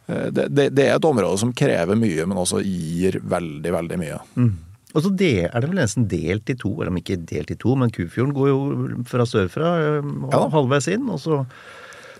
det, 0.06 0.48
det, 0.50 0.70
det, 0.74 0.88
er 0.88 0.96
et 0.96 1.06
område 1.06 1.38
som 1.44 1.54
krever 1.54 1.98
mye, 1.98 2.26
men 2.26 2.42
også 2.42 2.64
gir 2.64 3.20
veldig, 3.22 3.74
veldig 3.76 4.00
mye. 4.02 4.18
Mm. 4.34 4.54
Og 4.96 5.04
så 5.04 5.12
det, 5.12 5.32
er 5.50 5.60
det 5.60 5.68
vel 5.70 5.78
nesten 5.78 6.06
delt 6.10 6.50
i 6.50 6.56
to, 6.58 6.72
eller 6.78 6.90
om 6.90 7.00
ikke 7.00 7.20
delt 7.28 7.52
i 7.52 7.58
to, 7.60 7.74
men 7.78 7.92
Kufjorden 7.92 8.34
går 8.34 8.48
jo 8.48 8.60
fra 9.06 9.26
sørfra 9.28 9.72
ja. 9.76 10.46
halvveis 10.54 10.88
inn, 10.94 11.04
og 11.12 11.20
så 11.20 11.42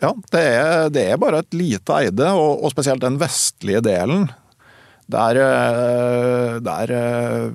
ja, 0.03 0.13
det 0.33 0.43
er, 0.43 0.89
det 0.93 1.07
er, 1.13 1.21
bare 1.21 1.43
et 1.45 1.57
lite 1.57 2.01
eide, 2.01 2.31
og, 2.35 2.65
og 2.65 2.75
spesielt 2.75 3.05
den 3.05 3.19
vestlige 3.21 3.83
delen. 3.85 4.29
Der, 5.13 5.39
eh, 5.39 6.57
der 6.67 6.93
eh, 6.93 7.51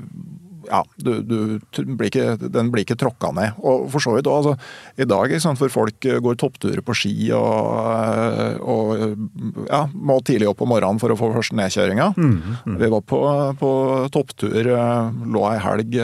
ja, 0.72 0.82
du, 0.96 1.12
du 1.28 1.60
blir 1.98 2.08
ikke, 2.08 2.36
den 2.40 2.70
blir 2.72 2.86
ikke 2.86 2.98
tråkka 3.00 3.32
ned. 3.36 3.60
Og 3.60 3.90
for 3.92 4.04
så 4.04 4.16
vidt 4.16 4.30
òg, 4.32 4.40
altså, 4.42 4.56
i 4.96 5.08
dag 5.10 5.36
sant, 5.44 5.60
hvor 5.60 5.74
folk 5.74 6.08
går 6.26 6.40
toppturer 6.40 6.84
på 6.86 6.96
ski 6.98 7.16
og, 7.36 8.62
og 8.62 9.68
ja, 9.68 9.84
må 9.92 10.22
tidlig 10.26 10.50
opp 10.52 10.64
om 10.64 10.72
morgenen 10.72 11.02
for 11.02 11.14
å 11.14 11.20
få 11.20 11.34
første 11.36 11.58
nedkjøringa. 11.60 12.14
Mm, 12.16 12.38
mm. 12.66 12.78
Vi 12.82 12.92
var 12.96 13.04
på, 13.14 13.24
på 13.60 13.74
topptur, 14.16 14.62
eh, 14.62 15.26
lå 15.36 15.50
ei 15.52 15.60
helg 15.66 16.00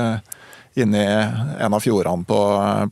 inni 0.77 1.03
en 1.03 1.73
av 1.73 1.81
fjordene 1.83 2.25
på, 2.27 2.39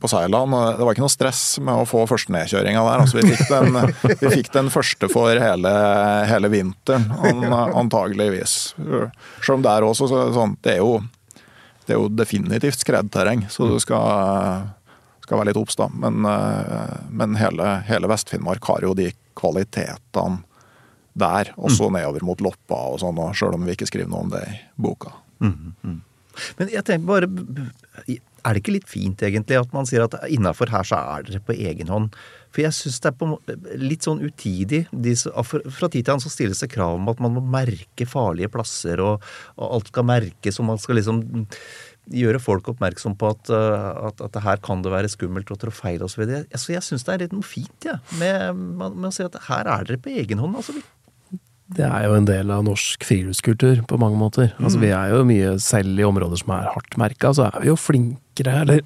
på 0.00 0.08
Seiland. 0.10 0.54
Det 0.78 0.86
var 0.86 0.96
ikke 0.96 1.04
noe 1.04 1.12
stress 1.12 1.42
med 1.62 1.82
å 1.82 1.88
få 1.88 2.04
første 2.10 2.34
nedkjøringa 2.34 2.84
der. 2.86 3.02
Altså, 3.04 3.20
vi, 3.20 3.34
fikk 3.34 3.50
den, 3.50 3.78
vi, 4.22 4.30
fikk 4.32 4.50
den, 4.54 4.70
første 4.74 5.10
for 5.12 5.42
hele, 5.42 5.74
hele 6.30 6.50
vinteren, 6.52 7.08
antageligvis. 7.76 8.56
Selv 8.76 9.58
om 9.58 9.66
det 9.66 9.74
er 9.74 9.86
så, 9.98 10.08
sånn 10.08 10.56
Det 10.64 10.76
er 10.76 10.82
jo, 10.82 10.98
det 11.86 11.94
er 11.94 12.00
jo 12.00 12.10
definitivt 12.10 12.82
skredterreng, 12.82 13.46
så 13.52 13.68
du 13.70 13.76
skal, 13.82 14.66
skal 15.24 15.40
være 15.40 15.52
litt 15.52 15.60
obs, 15.60 15.78
da. 15.78 15.90
Men, 15.92 16.26
men 17.10 17.38
hele, 17.40 17.78
hele 17.86 18.10
Vest-Finnmark 18.10 18.66
har 18.72 18.86
jo 18.88 18.96
de 18.98 19.12
kvalitetene 19.36 20.42
der, 21.16 21.54
også 21.56 21.88
nedover 21.94 22.24
mot 22.28 22.42
Loppa 22.44 22.76
og 22.90 23.00
sånn, 23.00 23.16
selv 23.36 23.56
om 23.56 23.64
vi 23.64 23.72
ikke 23.72 23.88
skriver 23.88 24.10
noe 24.12 24.26
om 24.26 24.32
det 24.34 24.42
i 24.50 24.58
boka. 24.76 25.14
Mm, 25.40 25.72
mm. 25.80 25.96
Men 26.58 26.72
jeg 26.72 26.84
tenker 26.86 27.06
bare 27.08 27.28
Er 28.06 28.54
det 28.54 28.62
ikke 28.62 28.76
litt 28.76 28.90
fint, 28.90 29.22
egentlig, 29.26 29.58
at 29.58 29.72
man 29.74 29.88
sier 29.88 30.04
at 30.04 30.14
innafor 30.30 30.70
her 30.70 30.86
så 30.86 31.00
er 31.16 31.26
dere 31.26 31.42
på 31.42 31.56
egen 31.56 31.90
hånd? 31.90 32.14
For 32.54 32.62
jeg 32.62 32.76
syns 32.76 33.02
det 33.04 33.10
er 33.12 33.80
litt 33.80 34.06
sånn 34.06 34.22
utidig. 34.24 34.86
fra 34.88 35.88
tid 35.90 36.06
til 36.06 36.12
annen 36.14 36.22
så 36.24 36.32
stilles 36.32 36.62
det 36.62 36.70
krav 36.72 36.94
om 36.96 37.10
at 37.12 37.20
man 37.20 37.34
må 37.36 37.42
merke 37.42 38.06
farlige 38.08 38.48
plasser, 38.54 39.02
og, 39.02 39.26
og 39.58 39.74
alt 39.76 39.90
skal 39.92 40.08
merkes, 40.08 40.60
og 40.62 40.70
man 40.70 40.80
skal 40.80 40.96
liksom 41.00 41.20
gjøre 42.14 42.38
folk 42.38 42.68
oppmerksom 42.70 43.16
på 43.18 43.32
at, 43.34 43.50
at, 43.50 44.20
at 44.28 44.40
her 44.44 44.60
kan 44.62 44.82
det 44.84 44.92
være 44.94 45.10
skummelt 45.10 45.50
og 45.50 45.58
trå 45.60 45.72
feil 45.74 46.04
osv. 46.06 46.14
Så, 46.14 46.22
videre. 46.22 46.46
så 46.54 46.76
jeg 46.76 46.86
syns 46.86 47.06
det 47.06 47.14
er 47.14 47.24
litt 47.24 47.34
noe 47.34 47.46
fint 47.46 47.88
ja, 47.88 47.98
med, 48.20 48.54
med, 48.78 49.08
å 49.08 49.14
si 49.14 49.26
at 49.26 49.40
her 49.48 49.66
er 49.66 49.88
dere 49.88 50.00
på 50.02 50.14
egen 50.14 50.42
hånd. 50.42 50.56
altså 50.56 50.76
vi 50.76 50.84
det 51.74 51.82
er 51.82 52.04
jo 52.06 52.14
en 52.14 52.26
del 52.28 52.50
av 52.54 52.62
norsk 52.66 53.02
friluftskultur 53.02 53.80
på 53.90 53.98
mange 53.98 54.18
måter. 54.20 54.52
Mm. 54.54 54.66
Altså, 54.68 54.80
vi 54.82 54.92
er 54.94 55.10
jo 55.10 55.24
mye, 55.26 55.56
selv 55.62 55.98
i 55.98 56.06
områder 56.06 56.38
som 56.38 56.52
er 56.54 56.68
hardt 56.70 56.94
merka, 57.00 57.32
så 57.34 57.48
er 57.48 57.58
vi 57.64 57.70
jo 57.72 57.78
flinkere, 57.80 58.60
eller 58.62 58.84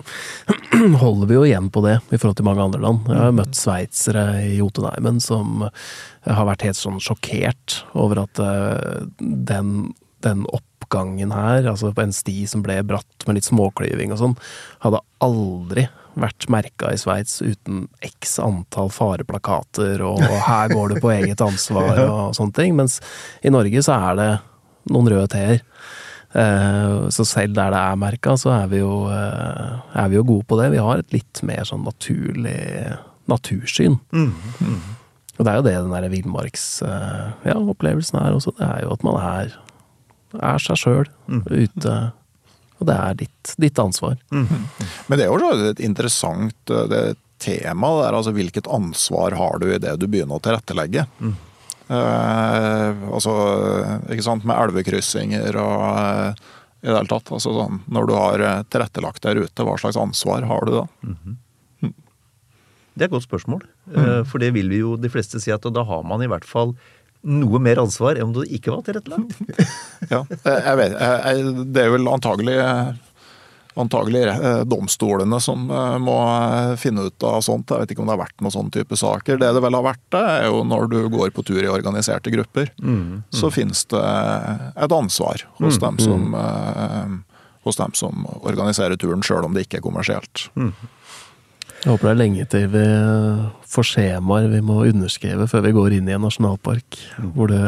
holder 1.03 1.29
vi 1.29 1.37
jo 1.37 1.45
igjen 1.49 1.69
på 1.75 1.83
det 1.85 1.99
i 2.09 2.17
forhold 2.17 2.39
til 2.41 2.49
mange 2.49 2.65
andre 2.65 2.81
land. 2.81 3.11
Jeg 3.11 3.21
har 3.21 3.37
møtt 3.37 3.59
sveitsere 3.59 4.25
i 4.47 4.57
Jotunheimen 4.63 5.21
som 5.21 5.67
har 6.25 6.49
vært 6.49 6.65
helt 6.69 6.81
sånn 6.81 7.01
sjokkert 7.05 7.83
over 7.93 8.25
at 8.25 8.41
uh, 8.41 9.05
den, 9.21 9.91
den 10.25 10.49
oppgangen 10.81 11.33
her, 11.33 11.67
altså 11.69 11.93
på 11.95 12.03
en 12.03 12.15
sti 12.15 12.47
som 12.49 12.63
ble 12.65 12.81
bratt 12.87 13.27
med 13.27 13.37
litt 13.37 13.49
småklyving 13.49 14.15
og 14.15 14.21
sånn, 14.21 14.37
hadde 14.85 15.03
aldri 15.21 15.89
vært 16.21 16.49
merka 16.51 16.91
i 16.91 16.99
Sveits 16.99 17.39
uten 17.43 17.85
x 18.03 18.39
antall 18.43 18.91
fareplakater 18.91 20.03
og 20.03 20.21
'her 20.49 20.73
går 20.73 20.95
du 20.95 21.01
på 21.01 21.13
eget 21.15 21.45
ansvar' 21.45 22.03
og 22.09 22.35
sånne 22.37 22.57
ting. 22.57 22.77
Mens 22.77 23.01
i 23.43 23.53
Norge 23.53 23.83
så 23.83 23.99
er 24.11 24.17
det 24.19 24.31
noen 24.91 25.11
røde 25.13 25.29
t-er. 25.31 25.63
Eh, 26.31 27.09
så 27.11 27.25
selv 27.27 27.55
der 27.55 27.71
det 27.75 27.79
er 27.79 27.97
merka, 27.99 28.37
så 28.39 28.51
er 28.55 28.67
vi, 28.71 28.79
jo, 28.83 29.09
eh, 29.11 29.79
er 29.95 30.09
vi 30.09 30.17
jo 30.17 30.25
gode 30.25 30.47
på 30.47 30.61
det. 30.61 30.73
Vi 30.75 30.83
har 30.83 30.99
et 30.99 31.13
litt 31.13 31.43
mer 31.47 31.65
sånn 31.67 31.85
naturlig 31.87 32.97
natursyn. 33.31 33.99
Mm, 34.11 34.35
mm. 34.61 34.81
Og 35.39 35.45
det 35.47 35.51
er 35.51 35.57
jo 35.57 35.67
det 35.67 35.79
den 35.79 35.95
derre 35.95 36.13
villmarksopplevelsen 36.13 38.19
ja, 38.19 38.25
er 38.27 38.33
også. 38.37 38.51
Det 38.59 38.67
er 38.67 38.81
jo 38.85 38.91
at 38.93 39.03
man 39.07 39.17
er, 39.23 39.47
er 40.39 40.63
seg 40.63 40.79
sjøl 40.79 41.07
mm. 41.27 41.45
ute 41.51 41.99
og 42.81 42.87
det 42.89 42.97
er 42.97 43.17
ditt, 43.19 43.51
ditt 43.61 43.79
ansvar. 43.79 44.15
Mm 44.33 44.47
Men 45.07 45.19
det 45.19 45.27
er 45.27 45.29
jo 45.29 45.51
et 45.69 45.81
interessant 45.85 46.73
tema. 47.41 47.91
det 47.99 48.07
er 48.07 48.17
altså 48.17 48.33
hvilket 48.33 48.69
ansvar 48.73 49.37
har 49.37 49.59
du 49.61 49.69
i 49.69 49.79
det 49.79 49.97
du 50.01 50.07
begynner 50.09 50.39
å 50.39 50.45
tilrettelegge? 50.45 51.05
Mm. 51.21 51.35
Eh, 51.91 53.05
altså, 53.11 53.35
ikke 54.13 54.25
sant, 54.25 54.47
med 54.47 54.55
elvekryssinger 54.55 55.57
og 55.59 55.85
eh, 55.91 56.49
i 56.81 56.89
det 56.89 56.95
hele 56.95 57.11
tatt. 57.11 57.33
Altså 57.35 57.55
sånn, 57.57 57.83
når 57.91 58.09
du 58.09 58.15
har 58.17 58.45
eh, 58.47 58.63
tilrettelagt 58.71 59.25
deg 59.27 59.43
ute, 59.43 59.67
hva 59.67 59.77
slags 59.81 59.99
ansvar 60.01 60.47
har 60.49 60.69
du 60.69 60.77
da? 60.79 60.87
Mm 61.03 61.17
-hmm. 61.17 61.39
Det 62.95 63.05
er 63.05 63.09
et 63.09 63.17
godt 63.17 63.29
spørsmål. 63.29 63.63
Mm. 63.87 64.25
For 64.27 64.39
det 64.39 64.51
vil 64.51 64.69
vi 64.69 64.77
jo 64.77 64.97
de 64.97 65.09
fleste 65.09 65.41
si 65.41 65.51
at 65.51 65.63
da 65.63 65.83
har 65.83 66.03
man 66.03 66.23
i 66.23 66.27
hvert 66.27 66.45
fall 66.45 66.75
noe 67.21 67.61
mer 67.61 67.81
ansvar 67.83 68.17
enn 68.17 68.31
om 68.31 68.35
det 68.39 68.49
ikke 68.57 68.73
var 68.73 68.83
tilrettelagt. 68.87 69.37
ja, 70.13 70.25
jeg 70.31 70.77
vet, 70.81 70.97
jeg, 70.97 71.55
det 71.75 71.85
er 71.85 71.95
vel 71.95 72.09
antagelig, 72.09 72.57
antagelig 73.81 74.23
eh, 74.33 74.63
domstolene 74.69 75.41
som 75.43 75.67
eh, 75.69 75.97
må 76.03 76.19
finne 76.81 77.09
ut 77.11 77.27
av 77.27 77.41
sånt. 77.45 77.73
Jeg 77.73 77.85
vet 77.85 77.95
ikke 77.95 78.05
om 78.05 78.11
det 78.11 78.17
har 78.17 78.23
vært 78.23 78.45
noen 78.45 78.57
sånne 78.57 78.77
type 78.79 78.99
saker. 79.01 79.41
Det 79.41 79.51
det 79.57 79.65
vel 79.65 79.79
har 79.79 79.87
vært, 79.91 80.05
det 80.17 80.23
er 80.37 80.47
jo 80.49 80.63
når 80.69 80.93
du 80.93 81.01
går 81.13 81.35
på 81.37 81.45
tur 81.47 81.61
i 81.63 81.73
organiserte 81.73 82.33
grupper. 82.33 82.73
Mm, 82.81 83.01
mm. 83.01 83.19
Så 83.37 83.53
finnes 83.55 83.85
det 83.93 84.07
et 84.75 84.97
ansvar 85.01 85.45
hos 85.61 85.77
mm, 85.77 85.83
dem 85.85 86.01
som 86.07 86.31
mm. 86.39 87.19
hos 87.69 87.77
dem 87.77 87.93
som 87.99 88.25
organiserer 88.41 88.97
turen, 88.97 89.25
sjøl 89.27 89.45
om 89.45 89.57
det 89.57 89.69
ikke 89.69 89.83
er 89.83 89.89
kommersielt. 89.91 90.49
Jeg 91.81 91.95
håper 91.95 92.11
det 92.11 92.13
er 92.13 92.21
lenge 92.21 92.45
til 92.53 92.67
vi 92.75 92.85
får 93.73 93.87
skjemaer 93.89 94.51
vi 94.53 94.61
må 94.65 94.83
underskrive 94.85 95.47
før 95.49 95.65
vi 95.65 95.75
går 95.77 95.97
inn 95.97 96.11
i 96.11 96.15
en 96.17 96.25
nasjonalpark, 96.27 96.99
hvor 97.33 97.49
det 97.53 97.63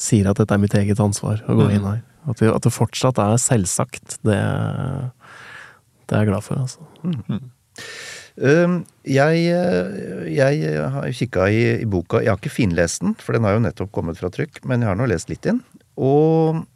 sier 0.00 0.26
at 0.28 0.40
dette 0.40 0.56
er 0.56 0.62
mitt 0.62 0.74
eget 0.76 1.00
ansvar 1.02 1.44
å 1.46 1.56
gå 1.56 1.68
inn 1.76 1.86
her. 1.86 2.02
At, 2.26 2.42
vi, 2.42 2.50
at 2.50 2.64
det 2.66 2.74
fortsatt 2.74 3.20
er 3.22 3.36
selvsagt, 3.38 4.18
det, 4.26 4.40
det 6.10 6.16
er 6.16 6.24
jeg 6.24 6.32
glad 6.32 6.42
for, 6.42 6.58
altså. 6.64 6.82
Mm. 7.06 8.80
jeg, 9.06 9.44
jeg 10.34 10.86
har 10.96 11.06
kikka 11.16 11.46
i, 11.48 11.60
i 11.80 11.86
boka 11.88 12.20
Jeg 12.20 12.34
har 12.34 12.40
ikke 12.40 12.52
finlest 12.52 13.04
den, 13.04 13.14
for 13.20 13.36
den 13.36 13.46
har 13.46 13.54
jo 13.56 13.62
nettopp 13.64 13.94
kommet 13.94 14.18
fra 14.18 14.32
trykk, 14.32 14.64
men 14.66 14.82
jeg 14.82 14.90
har 14.90 14.98
nå 14.98 15.06
lest 15.08 15.30
litt 15.30 15.46
inn. 15.48 15.62
Og 15.96 16.66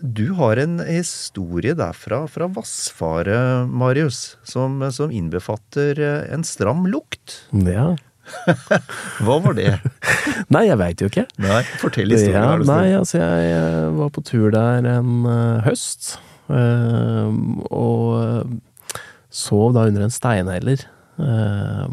du 0.00 0.26
har 0.36 0.60
en 0.60 0.80
historie 0.84 1.72
derfra 1.78 2.24
fra 2.28 2.48
Vassfaret, 2.52 3.70
Marius, 3.70 4.36
som, 4.44 4.82
som 4.92 5.12
innbefatter 5.14 6.00
en 6.32 6.44
stram 6.44 6.84
lukt. 6.90 7.38
Ja. 7.66 7.94
Hva 9.24 9.38
var 9.44 9.56
det? 9.56 9.78
Nei, 10.54 10.66
jeg 10.68 10.80
veit 10.82 11.02
jo 11.02 11.08
ikke. 11.10 11.26
Nei, 11.40 11.62
fortell 11.80 12.12
historien. 12.12 12.66
Ja, 12.66 12.68
nei, 12.68 12.86
altså 12.98 13.20
jeg 13.22 13.50
jeg 13.52 13.92
var 13.96 14.10
på 14.12 14.24
tur 14.26 14.48
der 14.54 14.88
en 14.98 15.20
uh, 15.24 15.64
høst, 15.66 16.16
Uh, 16.46 17.32
og 17.74 18.02
eh, 18.20 18.92
sov 19.34 19.72
da 19.76 19.88
under 19.90 20.06
en 20.06 20.14
steinheller, 20.14 20.90
Uh, 21.16 21.86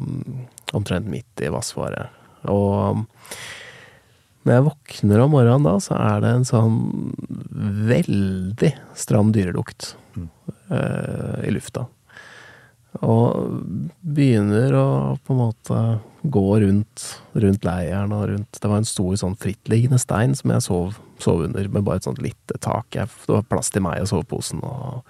omtrent 0.76 1.06
midt 1.08 1.40
i 1.40 1.48
Vassfaret. 1.48 2.12
Og 2.52 3.06
når 4.44 4.56
jeg 4.58 4.66
våkner 4.68 5.24
om 5.24 5.34
morgenen 5.38 5.68
da, 5.68 5.78
så 5.84 5.96
er 5.98 6.24
det 6.24 6.32
en 6.36 6.48
sånn 6.48 6.80
veldig 7.90 8.72
stram 9.00 9.32
dyrelukt 9.36 9.94
uh, 10.18 11.40
i 11.44 11.54
lufta. 11.56 11.86
Og 13.02 13.56
begynner 14.06 14.76
å 14.78 14.88
på 15.24 15.34
en 15.34 15.40
måte 15.40 15.80
gå 16.22 16.44
rundt, 16.62 17.06
rundt 17.34 17.66
leiren 17.66 18.14
og 18.16 18.28
rundt 18.30 18.60
Det 18.62 18.70
var 18.70 18.80
en 18.80 18.88
stor 18.88 19.16
sånn 19.20 19.34
frittliggende 19.40 19.98
stein 20.00 20.36
som 20.38 20.54
jeg 20.54 20.66
sov, 20.68 21.00
sov 21.24 21.42
under, 21.48 21.68
med 21.74 21.88
bare 21.88 22.04
et 22.04 22.08
sånt 22.08 22.22
lite 22.24 22.60
tak. 22.62 22.94
Jeg, 22.94 23.10
det 23.26 23.34
var 23.34 23.50
plass 23.50 23.74
til 23.74 23.84
meg 23.88 24.04
og 24.04 24.12
soveposen 24.12 24.62
og, 24.68 25.02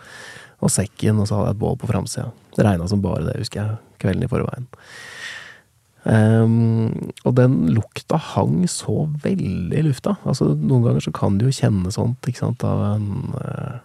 og 0.64 0.72
sekken, 0.72 1.20
og 1.20 1.28
så 1.28 1.42
hadde 1.42 1.52
jeg 1.52 1.58
et 1.58 1.64
bål 1.66 1.78
på 1.82 1.92
framsida. 1.92 2.30
Det 2.56 2.66
regna 2.66 2.88
som 2.90 3.04
bare 3.04 3.26
det, 3.28 3.40
husker 3.42 3.62
jeg, 3.62 3.82
kvelden 4.06 4.26
i 4.26 4.32
forveien. 4.32 4.70
Ehm, 6.04 7.12
og 7.24 7.36
den 7.38 7.70
lukta 7.72 8.18
hang 8.34 8.66
så 8.72 9.06
veldig 9.24 9.80
i 9.80 9.86
lufta. 9.86 10.18
Altså, 10.28 10.51
noen 10.58 10.84
ganger 10.88 11.06
så 11.06 11.14
kan 11.16 11.39
du 11.39 11.47
jo 11.47 11.56
kjenne 11.56 11.93
sånt, 11.95 12.28
ikke 12.28 12.43
sant, 12.43 12.66
av 12.68 12.84
en 12.89 13.08
uh, 13.38 13.80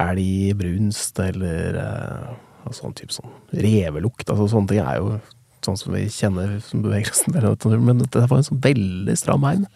elg 0.00 0.22
i 0.22 0.54
brunst, 0.56 1.18
eller 1.22 1.80
uh, 1.80 2.70
sånn 2.76 2.94
type 2.98 3.14
sånn 3.16 3.34
revelukt. 3.50 4.28
Altså, 4.28 4.46
sånne 4.52 4.70
ting 4.70 4.82
er 4.84 5.00
jo 5.00 5.18
sånn 5.66 5.76
som 5.76 5.92
vi 5.92 6.06
kjenner 6.08 6.56
som 6.64 6.84
beveger 6.84 7.80
men 7.82 8.00
det 8.06 8.22
var 8.22 8.38
en 8.38 8.46
sånn 8.46 8.62
veldig 8.64 9.16
stram 9.18 9.44
heim. 9.48 9.66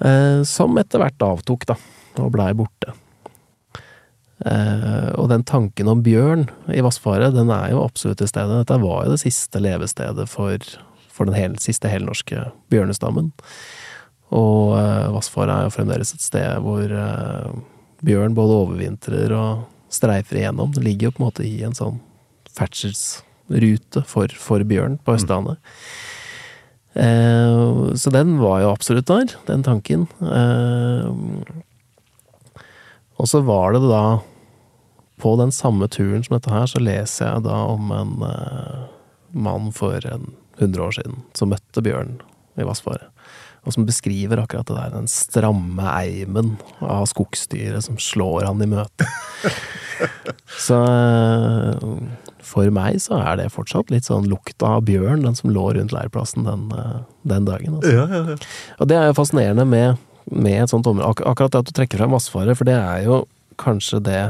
Uh, 0.00 0.44
som 0.48 0.76
etter 0.80 1.00
hvert 1.00 1.24
avtok, 1.24 1.64
da, 1.72 1.80
og 2.20 2.34
blei 2.36 2.52
borte. 2.56 2.92
Eh, 4.46 5.10
og 5.20 5.28
den 5.32 5.44
tanken 5.44 5.90
om 5.92 6.04
bjørn 6.04 6.46
i 6.72 6.82
Vassfaret, 6.84 7.34
den 7.36 7.52
er 7.52 7.72
jo 7.74 7.84
absolutt 7.84 8.22
til 8.22 8.30
stede. 8.30 8.62
Dette 8.62 8.80
var 8.82 9.04
jo 9.04 9.14
det 9.14 9.22
siste 9.24 9.62
levestedet 9.62 10.28
for, 10.30 10.64
for 11.12 11.28
den 11.28 11.36
hel, 11.36 11.58
siste 11.62 11.90
helnorske 11.92 12.48
bjørnestammen. 12.72 13.32
Og 14.30 14.76
uh, 14.78 15.10
Vassfaret 15.10 15.50
er 15.50 15.66
jo 15.66 15.74
fremdeles 15.74 16.14
et 16.14 16.22
sted 16.22 16.60
hvor 16.62 16.92
uh, 16.94 17.50
bjørn 18.06 18.36
både 18.36 18.60
overvintrer 18.62 19.34
og 19.34 19.64
streifer 19.90 20.38
igjennom. 20.38 20.70
Det 20.74 20.84
ligger 20.84 21.08
jo 21.08 21.16
på 21.16 21.22
en 21.22 21.26
måte 21.26 21.46
i 21.48 21.56
en 21.66 21.74
sånn 21.76 21.98
ferdselsrute 22.54 24.04
for, 24.06 24.30
for 24.38 24.62
bjørn 24.66 25.00
på 25.04 25.18
Østlandet. 25.18 25.58
Eh, 26.94 27.94
så 27.94 28.10
den 28.10 28.38
var 28.40 28.62
jo 28.64 28.72
absolutt 28.72 29.10
der, 29.10 29.34
den 29.46 29.62
tanken. 29.66 30.06
Eh, 30.20 31.06
og 33.20 33.28
så 33.28 33.42
var 33.46 33.76
det 33.76 33.84
da 33.84 34.04
På 35.20 35.36
den 35.36 35.52
samme 35.52 35.88
turen 35.92 36.24
som 36.24 36.38
dette 36.38 36.52
her, 36.52 36.66
så 36.70 36.82
leser 36.82 37.26
jeg 37.26 37.44
da 37.46 37.60
om 37.74 37.92
en 37.94 38.26
eh, 38.26 38.84
mann 39.36 39.70
for 39.76 40.00
en 40.08 40.32
100 40.60 40.82
år 40.84 40.96
siden 40.96 41.22
som 41.36 41.52
møtte 41.52 41.84
bjørn 41.84 42.18
i 42.60 42.66
Vassfaret. 42.66 43.08
Og 43.68 43.74
som 43.74 43.84
beskriver 43.84 44.40
akkurat 44.40 44.68
det 44.70 44.76
der, 44.78 44.92
den 44.94 45.08
stramme 45.10 45.84
eimen 45.92 46.54
av 46.80 47.04
skogsdyret 47.10 47.84
som 47.84 47.98
slår 48.00 48.46
han 48.48 48.62
i 48.64 48.68
møte. 48.70 49.08
så 50.66 50.78
eh, 50.88 51.88
for 52.50 52.72
meg 52.72 52.96
så 53.04 53.18
er 53.20 53.36
det 53.40 53.50
fortsatt 53.52 53.92
litt 53.92 54.08
sånn 54.08 54.30
lukta 54.30 54.78
av 54.78 54.86
bjørn, 54.88 55.26
den 55.26 55.36
som 55.36 55.52
lå 55.52 55.66
rundt 55.76 55.92
leirplassen 55.92 56.48
den, 56.48 56.70
eh, 56.72 57.02
den 57.28 57.48
dagen. 57.48 57.76
Altså. 57.78 57.92
Ja, 57.92 58.06
ja, 58.08 58.22
ja. 58.32 58.38
Og 58.80 58.88
det 58.88 58.96
er 58.96 59.10
jo 59.10 59.18
fascinerende 59.20 59.68
med, 59.68 60.00
med 60.32 60.64
et 60.64 60.72
sånt 60.72 60.88
område. 60.88 61.12
Ak 61.12 61.20
akkurat 61.28 61.52
det 61.52 61.62
at 61.64 61.68
du 61.68 61.76
trekker 61.76 62.00
frem 62.00 62.16
Vassfaret, 62.16 62.56
for 62.56 62.68
det 62.68 62.78
er 62.80 63.04
jo 63.04 63.22
kanskje 63.60 64.00
det 64.08 64.22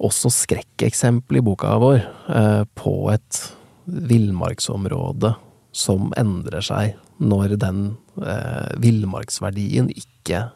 også 0.00 0.32
skrekkeksempel 0.32 1.40
i 1.40 1.44
boka 1.44 1.74
vår 1.80 2.00
eh, 2.00 2.62
på 2.78 2.94
et 3.12 3.40
villmarksområde 3.84 5.34
som 5.76 6.10
endrer 6.18 6.64
seg 6.64 6.96
når 7.20 7.56
den 7.60 7.82
eh, 8.24 8.72
villmarksverdien 8.80 9.90
ikke, 9.92 10.46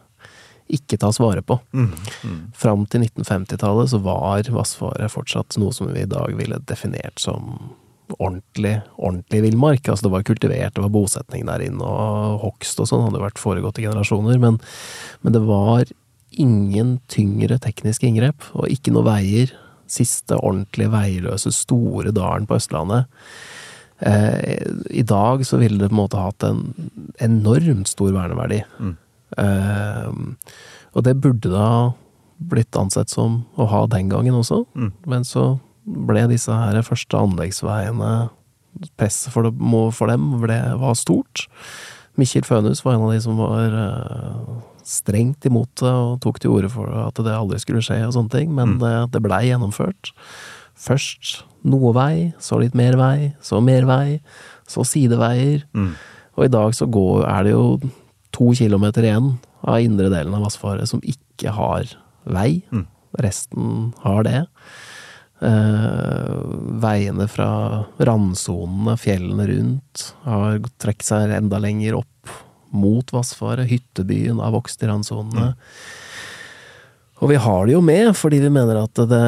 ikke 0.72 0.98
tas 1.00 1.20
vare 1.20 1.44
på. 1.44 1.58
Fram 2.56 2.86
til 2.88 3.04
1950-tallet 3.04 3.92
så 3.92 4.00
var 4.04 4.48
Vassfaret 4.54 5.12
fortsatt 5.12 5.58
noe 5.60 5.74
som 5.76 5.92
vi 5.92 6.04
i 6.04 6.10
dag 6.10 6.34
ville 6.38 6.62
definert 6.64 7.20
som 7.20 7.74
ordentlig, 8.18 8.78
ordentlig 8.96 9.42
villmark. 9.46 9.88
Altså 9.88 10.06
det 10.06 10.14
var 10.14 10.24
kultivert, 10.28 10.74
det 10.76 10.84
var 10.84 10.92
bosetning 10.92 11.44
der 11.48 11.66
inne, 11.66 11.84
og 11.84 12.40
hogst 12.44 12.80
og 12.80 12.88
sånn 12.90 13.06
hadde 13.08 13.22
vært 13.22 13.40
foregått 13.40 13.80
i 13.80 13.86
generasjoner, 13.86 14.40
men, 14.40 14.58
men 15.24 15.36
det 15.36 15.44
var 15.44 15.88
ingen 16.40 16.98
tyngre 17.10 17.58
tekniske 17.62 18.06
inngrep, 18.08 18.46
og 18.54 18.70
ikke 18.72 18.94
noe 18.94 19.06
veier. 19.06 19.52
Siste 19.90 20.38
ordentlig 20.40 20.88
veiløse, 20.92 21.52
store 21.52 22.12
dalen 22.16 22.48
på 22.48 22.56
Østlandet. 22.56 23.10
Eh, 24.00 24.62
I 24.90 25.04
dag 25.06 25.44
så 25.46 25.60
ville 25.60 25.78
det 25.78 25.90
på 25.90 25.94
en 25.94 26.02
måte 26.02 26.20
hatt 26.20 26.46
en 26.46 26.62
enormt 27.22 27.90
stor 27.90 28.14
verneverdi. 28.16 28.62
Eh, 29.38 30.08
og 30.94 31.04
det 31.06 31.18
burde 31.20 31.52
da 31.52 31.68
blitt 32.44 32.74
ansett 32.76 33.12
som 33.12 33.44
å 33.60 33.68
ha 33.70 33.84
den 33.90 34.10
gangen 34.10 34.34
også, 34.34 34.64
men 35.06 35.24
så 35.24 35.58
ble 35.84 36.24
disse 36.30 36.52
her 36.52 36.80
første 36.86 37.20
anleggsveiene 37.20 38.14
Presset 38.98 39.30
for, 39.30 39.46
for 39.94 40.10
dem 40.10 40.40
ble, 40.42 40.56
var 40.80 40.96
stort. 40.98 41.44
Mikkel 42.18 42.42
Fønhus 42.42 42.80
var 42.82 42.96
en 42.96 43.04
av 43.06 43.12
de 43.14 43.20
som 43.22 43.38
var 43.38 43.76
eh, 43.78 44.48
strengt 44.88 45.46
imot 45.48 45.70
det 45.80 45.90
og 45.90 46.20
tok 46.24 46.40
til 46.42 46.54
orde 46.54 46.70
for 46.72 46.90
at 47.06 47.18
det 47.24 47.34
aldri 47.34 47.60
skulle 47.62 47.82
skje 47.84 48.02
og 48.06 48.14
sånne 48.16 48.32
ting, 48.34 48.54
men 48.54 48.78
det, 48.82 48.94
det 49.14 49.22
blei 49.24 49.46
gjennomført. 49.48 50.12
Først 50.74 51.44
noe 51.64 51.94
vei, 51.96 52.32
så 52.42 52.58
litt 52.60 52.76
mer 52.76 52.98
vei, 53.00 53.32
så 53.44 53.60
mer 53.64 53.86
vei, 53.88 54.20
så 54.68 54.84
sideveier. 54.86 55.64
Og 56.36 56.46
i 56.46 56.52
dag 56.52 56.74
så 56.76 56.88
går, 56.90 57.24
er 57.30 57.46
det 57.46 57.54
jo 57.54 57.66
to 58.34 58.50
kilometer 58.58 59.06
igjen 59.06 59.36
av 59.64 59.80
indre 59.80 60.10
delen 60.12 60.34
av 60.36 60.44
Vassfaret 60.44 60.90
som 60.90 61.00
ikke 61.06 61.54
har 61.54 61.86
vei. 62.24 62.64
Resten 63.22 63.92
har 64.02 64.26
det. 64.26 64.40
Eh, 65.44 66.34
veiene 66.82 67.26
fra 67.28 67.84
randsonene, 67.98 68.96
fjellene 69.00 69.46
rundt, 69.50 70.04
har 70.24 70.58
trukket 70.82 71.08
seg 71.08 71.34
enda 71.36 71.58
lenger 71.62 71.98
opp 72.00 72.13
mot 72.74 73.12
Vassfaret. 73.14 73.68
Hyttebyen 73.70 74.40
har 74.42 74.54
vokst 74.54 74.82
i 74.82 74.90
randsonene. 74.90 75.52
Og 77.22 77.30
vi 77.30 77.38
har 77.40 77.66
det 77.66 77.76
jo 77.76 77.80
med, 77.84 78.10
fordi 78.18 78.40
vi 78.42 78.50
mener 78.52 78.82
at 78.82 78.98
det, 79.08 79.20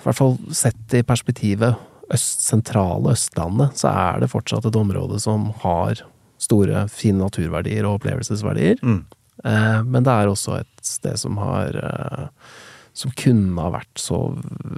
i 0.00 0.02
hvert 0.04 0.18
fall 0.18 0.34
sett 0.52 0.96
i 0.98 1.04
perspektivet 1.06 1.78
øst, 2.12 2.42
sentrale 2.44 3.14
Østlandet, 3.14 3.78
så 3.78 3.92
er 3.92 4.20
det 4.24 4.32
fortsatt 4.32 4.66
et 4.68 4.76
område 4.76 5.20
som 5.22 5.52
har 5.62 6.02
store, 6.40 6.86
fine 6.92 7.22
naturverdier 7.22 7.86
og 7.86 8.00
opplevelsesverdier. 8.00 8.82
Eh, 9.44 9.80
men 9.86 10.04
det 10.04 10.12
er 10.12 10.28
også 10.28 10.58
et 10.60 10.84
sted 10.84 11.16
som 11.16 11.38
har 11.40 11.76
eh, 11.80 12.26
Som 12.92 13.12
kunne 13.16 13.62
ha 13.62 13.70
vært 13.72 14.00
så 14.02 14.16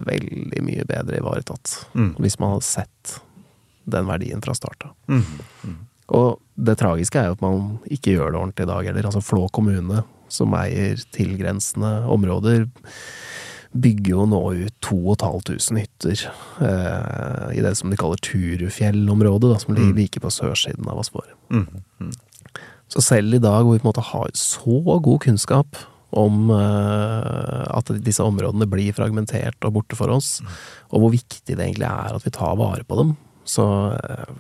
veldig 0.07 0.61
mye 0.63 0.85
bedre 0.87 1.17
ivaretatt. 1.19 1.73
Hvis 2.21 2.37
man 2.39 2.53
hadde 2.53 2.67
sett 2.69 3.15
den 3.89 4.07
verdien 4.07 4.43
fra 4.45 4.55
start 4.55 4.85
av. 4.85 4.93
Og 6.11 6.41
det 6.57 6.79
tragiske 6.81 7.21
er 7.21 7.31
jo 7.31 7.37
at 7.37 7.45
man 7.45 7.79
ikke 7.91 8.17
gjør 8.17 8.33
det 8.33 8.41
ordentlig 8.41 8.67
i 8.67 8.73
dag 8.73 8.89
heller. 8.91 9.09
Altså 9.09 9.23
Flå 9.25 9.47
kommune, 9.55 10.03
som 10.33 10.57
eier 10.59 11.01
tilgrensende 11.15 11.93
områder, 12.11 12.67
bygger 13.73 14.11
jo 14.13 14.25
nå 14.29 14.41
ut 14.67 14.75
2500 14.85 15.81
hytter 15.81 16.25
eh, 16.67 17.47
i 17.57 17.63
det 17.65 17.73
som 17.79 17.93
de 17.93 17.97
kaller 18.01 18.21
Turufjell-området, 18.21 19.49
da, 19.49 19.61
som 19.63 19.73
ligger 19.77 19.97
like 19.97 20.21
på 20.21 20.33
sørsiden 20.33 20.89
av 20.93 21.01
Vassfaret. 21.01 21.33
Så 22.93 23.01
selv 23.01 23.33
i 23.33 23.41
dag, 23.41 23.65
hvor 23.65 23.73
vi 23.73 23.81
på 23.81 23.87
en 23.87 23.93
måte 23.95 24.05
har 24.05 24.29
så 24.37 24.83
god 25.01 25.23
kunnskap 25.25 25.81
om 26.13 26.51
eh, 26.53 27.65
at 27.73 27.93
disse 28.05 28.25
områdene 28.25 28.69
blir 28.69 28.93
fragmentert 28.93 29.65
og 29.65 29.79
borte 29.79 29.97
for 29.97 30.13
oss, 30.13 30.43
og 30.93 31.01
hvor 31.01 31.15
viktig 31.15 31.57
det 31.57 31.65
egentlig 31.65 31.89
er 31.89 32.19
at 32.19 32.27
vi 32.27 32.35
tar 32.37 32.59
vare 32.61 32.85
på 32.85 32.99
dem, 33.01 33.15
så, 33.49 33.65
eh, 33.97 34.35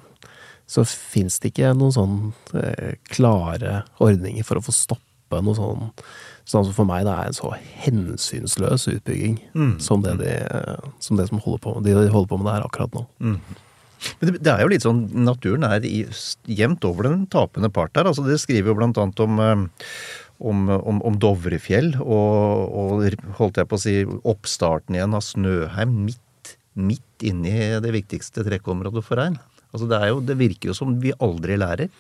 så 0.73 0.85
fins 0.89 1.39
det 1.43 1.53
ikke 1.53 1.73
noen 1.77 1.95
sånn 1.95 2.19
eh, 2.57 2.95
klare 3.13 3.83
ordninger 4.03 4.47
for 4.47 4.61
å 4.61 4.65
få 4.65 4.75
stoppe 4.77 5.43
noe 5.43 5.59
sånn 5.59 5.91
Sånn 6.43 6.65
som 6.67 6.75
for 6.75 6.89
meg 6.89 7.05
det 7.07 7.13
er 7.15 7.29
en 7.31 7.37
så 7.37 7.53
hensynsløs 7.85 8.89
utbygging 8.91 9.37
som, 9.79 10.01
det 10.03 10.17
de, 10.19 10.33
som 10.99 11.15
det 11.15 11.29
som 11.29 11.39
holder 11.39 11.61
på, 11.63 11.75
de 11.87 11.95
holder 11.95 12.31
på 12.33 12.39
med 12.41 12.49
der 12.51 12.65
akkurat 12.67 12.97
nå. 12.97 13.05
Men 14.19 14.27
det, 14.27 14.41
det 14.43 14.51
er 14.51 14.65
jo 14.65 14.73
litt 14.73 14.83
sånn 14.83 15.05
Naturen 15.23 15.67
er 15.69 15.87
i, 15.87 16.03
jevnt 16.51 16.83
over 16.89 17.07
den 17.07 17.29
tapende 17.31 17.71
part 17.71 17.95
her. 17.95 18.11
Altså, 18.11 18.25
det 18.27 18.41
skriver 18.43 18.73
jo 18.73 18.79
blant 18.81 18.99
annet 18.99 19.23
om, 19.23 19.39
eh, 19.39 19.63
om, 20.43 20.67
om, 20.75 20.99
om 21.13 21.21
Dovrefjell 21.23 21.95
og, 22.03 22.75
og 22.83 23.23
holdt 23.39 23.63
jeg 23.63 23.71
på 23.71 23.79
å 23.79 23.85
si 23.85 23.97
oppstarten 24.35 24.99
igjen 24.99 25.15
av 25.15 25.23
Snøheim 25.27 25.95
midt, 26.09 26.57
midt 26.75 27.27
inni 27.29 27.55
det 27.85 27.95
viktigste 27.95 28.43
trekkområdet 28.49 29.07
for 29.07 29.23
rein. 29.23 29.39
Altså, 29.73 29.89
det, 29.89 30.01
jo, 30.11 30.25
det 30.25 30.39
virker 30.41 30.73
jo 30.73 30.77
som 30.77 30.97
vi 31.03 31.15
aldri 31.19 31.59
lærer. 31.61 31.93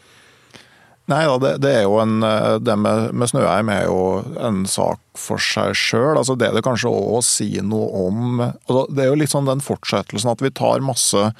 Nei 1.10 1.22
da, 1.26 1.38
det, 1.42 1.52
det, 1.64 1.70
er 1.80 1.86
jo 1.88 1.96
en 1.98 2.20
Det 2.62 2.74
med, 2.78 3.08
med 3.18 3.26
Snøheim 3.26 3.72
er 3.74 3.88
jo 3.88 4.02
en 4.38 4.62
sak 4.70 5.00
for 5.18 5.42
seg 5.42 5.74
sjøl. 5.74 6.14
Altså 6.14 6.36
det 6.38 6.52
det 6.54 6.62
kanskje 6.62 6.92
òg 6.92 7.24
si 7.26 7.48
noe 7.58 8.04
om 8.06 8.36
altså 8.44 8.84
Det 8.86 9.02
er 9.02 9.10
jo 9.10 9.18
litt 9.18 9.32
sånn 9.32 9.50
den 9.50 9.64
fortsettelsen 9.64 10.30
at 10.30 10.44
vi 10.44 10.52
tar 10.54 10.84
masse 10.84 11.32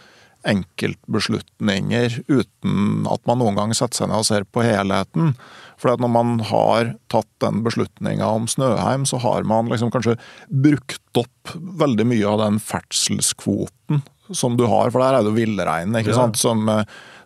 enkeltbeslutninger 0.43 2.17
uten 2.27 3.05
at 3.07 3.23
man 3.31 3.39
noen 3.39 3.59
gang 3.59 3.75
setter 3.79 4.03
seg 4.03 4.11
ned 4.11 4.25
og 4.25 4.27
ser 4.27 4.47
på 4.51 4.65
helheten. 4.67 5.37
For 5.79 5.99
når 5.99 6.11
man 6.15 6.33
har 6.47 6.95
tatt 7.13 7.31
den 7.43 7.63
beslutninga 7.67 8.27
om 8.27 8.49
Snøheim, 8.51 9.07
så 9.07 9.21
har 9.23 9.47
man 9.47 9.71
liksom 9.71 9.93
kanskje 9.95 10.17
brukt 10.51 11.23
opp 11.23 11.55
veldig 11.55 12.07
mye 12.11 12.27
av 12.29 12.43
den 12.43 12.59
ferdselskvoten 12.63 14.03
som 14.39 14.57
du 14.59 14.67
har, 14.71 14.93
for 14.93 15.03
der 15.03 15.19
er 15.19 15.25
det 15.25 15.33
jo 15.33 15.39
villreinen 15.39 15.99
ikke 16.01 16.17
sant, 16.17 16.41
som, 16.41 16.71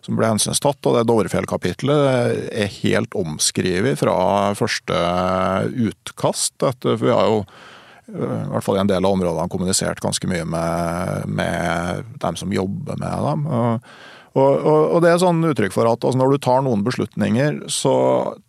som 0.05 0.19
ble 0.19 0.33
hensynstatt. 0.33 0.81
Og 0.83 0.97
det 0.97 1.07
Dovrefjell-kapitlet 1.09 2.51
er 2.51 2.75
helt 2.81 3.17
omskrevet 3.17 3.99
fra 4.01 4.17
første 4.57 4.99
utkast. 5.89 6.55
Etter, 6.59 6.95
for 6.97 7.07
vi 7.07 7.15
har 7.15 7.31
jo 7.31 7.41
i 8.07 8.51
hvert 8.53 8.63
fall 8.63 8.77
i 8.77 8.83
en 8.85 8.87
del 8.87 9.03
av 9.03 9.17
områdene 9.17 9.51
kommunisert 9.51 9.99
ganske 9.99 10.29
mye 10.31 10.45
med, 10.47 11.25
med 11.27 12.05
dem 12.23 12.37
som 12.39 12.53
jobber 12.55 12.95
med 13.01 13.25
dem. 13.25 13.49
Og, 14.37 14.53
og, 14.53 14.83
og 14.93 15.01
det 15.03 15.11
er 15.11 15.21
sånn 15.21 15.41
uttrykk 15.49 15.73
for 15.73 15.89
at 15.89 16.05
altså 16.05 16.19
når 16.19 16.35
du 16.35 16.43
tar 16.45 16.61
noen 16.65 16.83
beslutninger, 16.85 17.63
så 17.73 17.95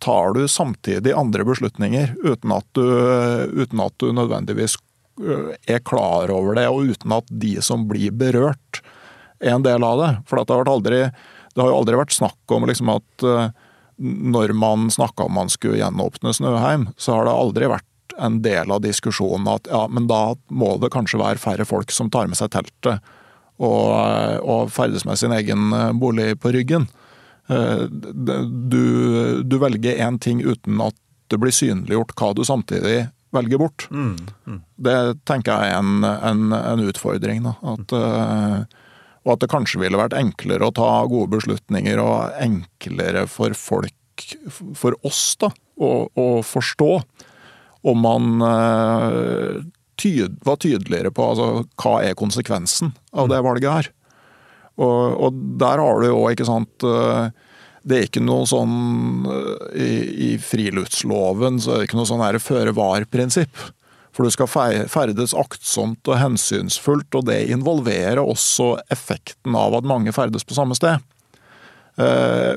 tar 0.03 0.35
du 0.37 0.43
samtidig 0.47 1.15
andre 1.17 1.45
beslutninger 1.47 2.13
uten 2.21 2.53
at 2.55 2.67
du, 2.77 2.85
uten 3.57 3.83
at 3.83 3.95
du 3.99 4.11
nødvendigvis 4.13 4.77
er 5.19 5.81
klar 5.85 6.31
over 6.31 6.55
det, 6.55 6.67
og 6.71 6.93
uten 6.93 7.15
at 7.15 7.27
de 7.41 7.57
som 7.65 7.87
blir 7.89 8.13
berørt, 8.15 8.81
er 9.39 9.55
en 9.55 9.65
del 9.65 9.83
av 9.83 9.99
det. 10.01 10.11
For 10.27 10.39
det 10.39 10.55
har, 10.55 10.71
aldri, 10.71 11.01
det 11.55 11.61
har 11.61 11.71
jo 11.71 11.79
aldri 11.81 11.99
vært 11.99 12.15
snakk 12.15 12.55
om 12.55 12.67
liksom 12.69 12.91
at 12.91 13.27
når 13.99 14.53
man 14.55 14.87
snakka 14.91 15.27
om 15.27 15.35
man 15.35 15.51
skulle 15.51 15.79
gjenåpne 15.79 16.33
Snøheim, 16.35 16.87
så 16.97 17.17
har 17.17 17.27
det 17.27 17.35
aldri 17.35 17.69
vært 17.71 18.15
en 18.19 18.41
del 18.43 18.71
av 18.71 18.81
diskusjonen 18.83 19.47
at 19.51 19.67
ja, 19.71 19.85
men 19.91 20.07
da 20.09 20.35
må 20.51 20.73
det 20.79 20.91
kanskje 20.93 21.21
være 21.21 21.39
færre 21.41 21.67
folk 21.67 21.91
som 21.91 22.11
tar 22.11 22.27
med 22.27 22.39
seg 22.39 22.51
teltet 22.51 23.03
og, 23.59 23.91
og 24.43 24.71
ferdes 24.71 25.05
med 25.07 25.19
sin 25.19 25.35
egen 25.35 25.71
bolig 25.99 26.33
på 26.39 26.51
ryggen. 26.55 26.87
Du, 27.49 28.83
du 29.43 29.55
velger 29.59 29.99
én 30.05 30.19
ting 30.21 30.43
uten 30.43 30.81
at 30.83 30.95
det 31.29 31.39
blir 31.41 31.53
synliggjort 31.53 32.15
hva 32.17 32.33
du 32.35 32.43
samtidig 32.47 33.09
velger 33.35 33.61
bort. 33.61 33.87
Mm, 33.91 34.15
mm. 34.47 34.59
Det 34.89 34.97
tenker 35.29 35.53
jeg 35.53 35.73
er 35.73 35.79
en, 35.79 36.03
en, 36.03 36.53
en 36.55 36.85
utfordring. 36.89 37.43
Da. 37.45 37.55
At, 37.75 37.95
og 39.25 39.33
at 39.35 39.43
det 39.43 39.51
kanskje 39.51 39.81
ville 39.83 39.99
vært 39.99 40.17
enklere 40.17 40.67
å 40.69 40.75
ta 40.75 40.89
gode 41.09 41.31
beslutninger 41.35 42.01
og 42.01 42.37
enklere 42.41 43.25
for 43.29 43.55
folk, 43.57 44.25
for 44.75 44.97
oss, 45.07 45.35
da, 45.41 45.51
å, 45.79 45.91
å 46.09 46.27
forstå 46.45 46.93
om 47.89 48.01
man 48.03 48.41
uh, 48.43 49.61
tyd, 49.99 50.39
var 50.43 50.59
tydeligere 50.59 51.11
på 51.15 51.29
altså, 51.31 51.63
hva 51.79 51.99
er 52.03 52.17
konsekvensen 52.19 52.91
av 53.15 53.29
det 53.31 53.39
valget 53.45 53.71
her. 53.71 53.91
Og, 54.79 55.15
og 55.19 55.39
der 55.59 55.83
har 55.83 56.01
du 56.01 56.09
jo 56.09 56.25
ikke 56.31 56.47
sant 56.47 56.87
uh, 56.87 57.29
Det 57.89 57.97
er 57.97 58.07
ikke 58.07 58.21
noe 58.21 58.45
sånn 58.49 59.25
uh, 59.25 59.67
i, 59.73 59.89
i, 60.29 60.31
friluftsloven 60.41 61.57
så 61.63 61.73
er 61.73 61.81
det 61.81 61.89
ikke 61.89 61.99
noe 61.99 62.09
sånn 62.09 62.41
føre 62.43 62.75
var-prinsipp. 62.77 63.65
For 64.13 64.27
du 64.27 64.33
skal 64.33 64.49
ferdes 64.91 65.35
aktsomt 65.37 66.09
og 66.09 66.19
hensynsfullt, 66.19 67.13
og 67.15 67.27
det 67.29 67.39
involverer 67.53 68.19
også 68.19 68.73
effekten 68.91 69.55
av 69.55 69.77
at 69.77 69.87
mange 69.87 70.11
ferdes 70.11 70.43
på 70.43 70.57
samme 70.57 70.75
sted. 70.75 70.99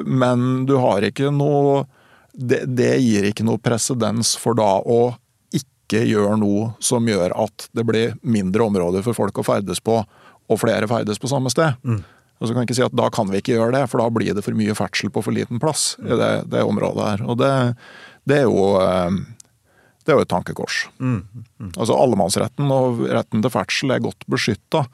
Men 0.09 0.65
du 0.67 0.75
har 0.83 1.05
ikke 1.07 1.31
noe 1.35 1.85
det, 2.33 2.65
det 2.67 2.97
gir 3.03 3.29
ikke 3.29 3.45
noe 3.47 3.61
presedens 3.63 4.35
for 4.41 4.57
da 4.59 4.79
å 4.81 5.15
ikke 5.57 6.03
gjøre 6.09 6.39
noe 6.41 6.73
som 6.83 7.07
gjør 7.09 7.35
at 7.45 7.69
det 7.77 7.85
blir 7.89 8.17
mindre 8.23 8.65
områder 8.65 9.05
for 9.05 9.17
folk 9.17 9.43
å 9.43 9.47
ferdes 9.47 9.83
på, 9.85 10.01
og 10.49 10.61
flere 10.61 10.89
ferdes 10.91 11.21
på 11.21 11.31
samme 11.31 11.53
sted. 11.53 11.77
Mm. 11.85 12.03
Og 12.43 12.49
så 12.49 12.55
kan 12.55 12.65
jeg 12.65 12.73
ikke 12.73 12.79
si 12.81 12.87
at 12.89 12.97
Da 12.99 13.07
kan 13.15 13.31
vi 13.31 13.39
ikke 13.39 13.55
gjøre 13.55 13.77
det, 13.77 13.85
for 13.93 14.03
da 14.03 14.09
blir 14.11 14.35
det 14.35 14.43
for 14.43 14.59
mye 14.59 14.75
ferdsel 14.75 15.13
på 15.15 15.23
for 15.23 15.35
liten 15.35 15.63
plass 15.63 15.93
i 16.03 16.19
det, 16.19 16.33
det 16.51 16.65
området 16.67 17.07
her. 17.07 17.23
Og 17.23 17.39
det, 17.39 17.53
det, 18.27 18.43
er 18.43 18.51
jo 18.51 18.75
eh, 18.83 19.23
det 20.03 20.13
er 20.13 20.19
jo 20.19 20.27
et 20.27 20.33
tankekors. 20.33 20.83
Mm. 20.99 21.23
Mm. 21.63 21.73
Altså 21.77 21.97
Allemannsretten 21.97 22.75
og 22.75 23.05
retten 23.07 23.45
til 23.45 23.55
ferdsel 23.55 23.95
er 23.95 24.03
godt 24.03 24.27
beskytta, 24.31 24.85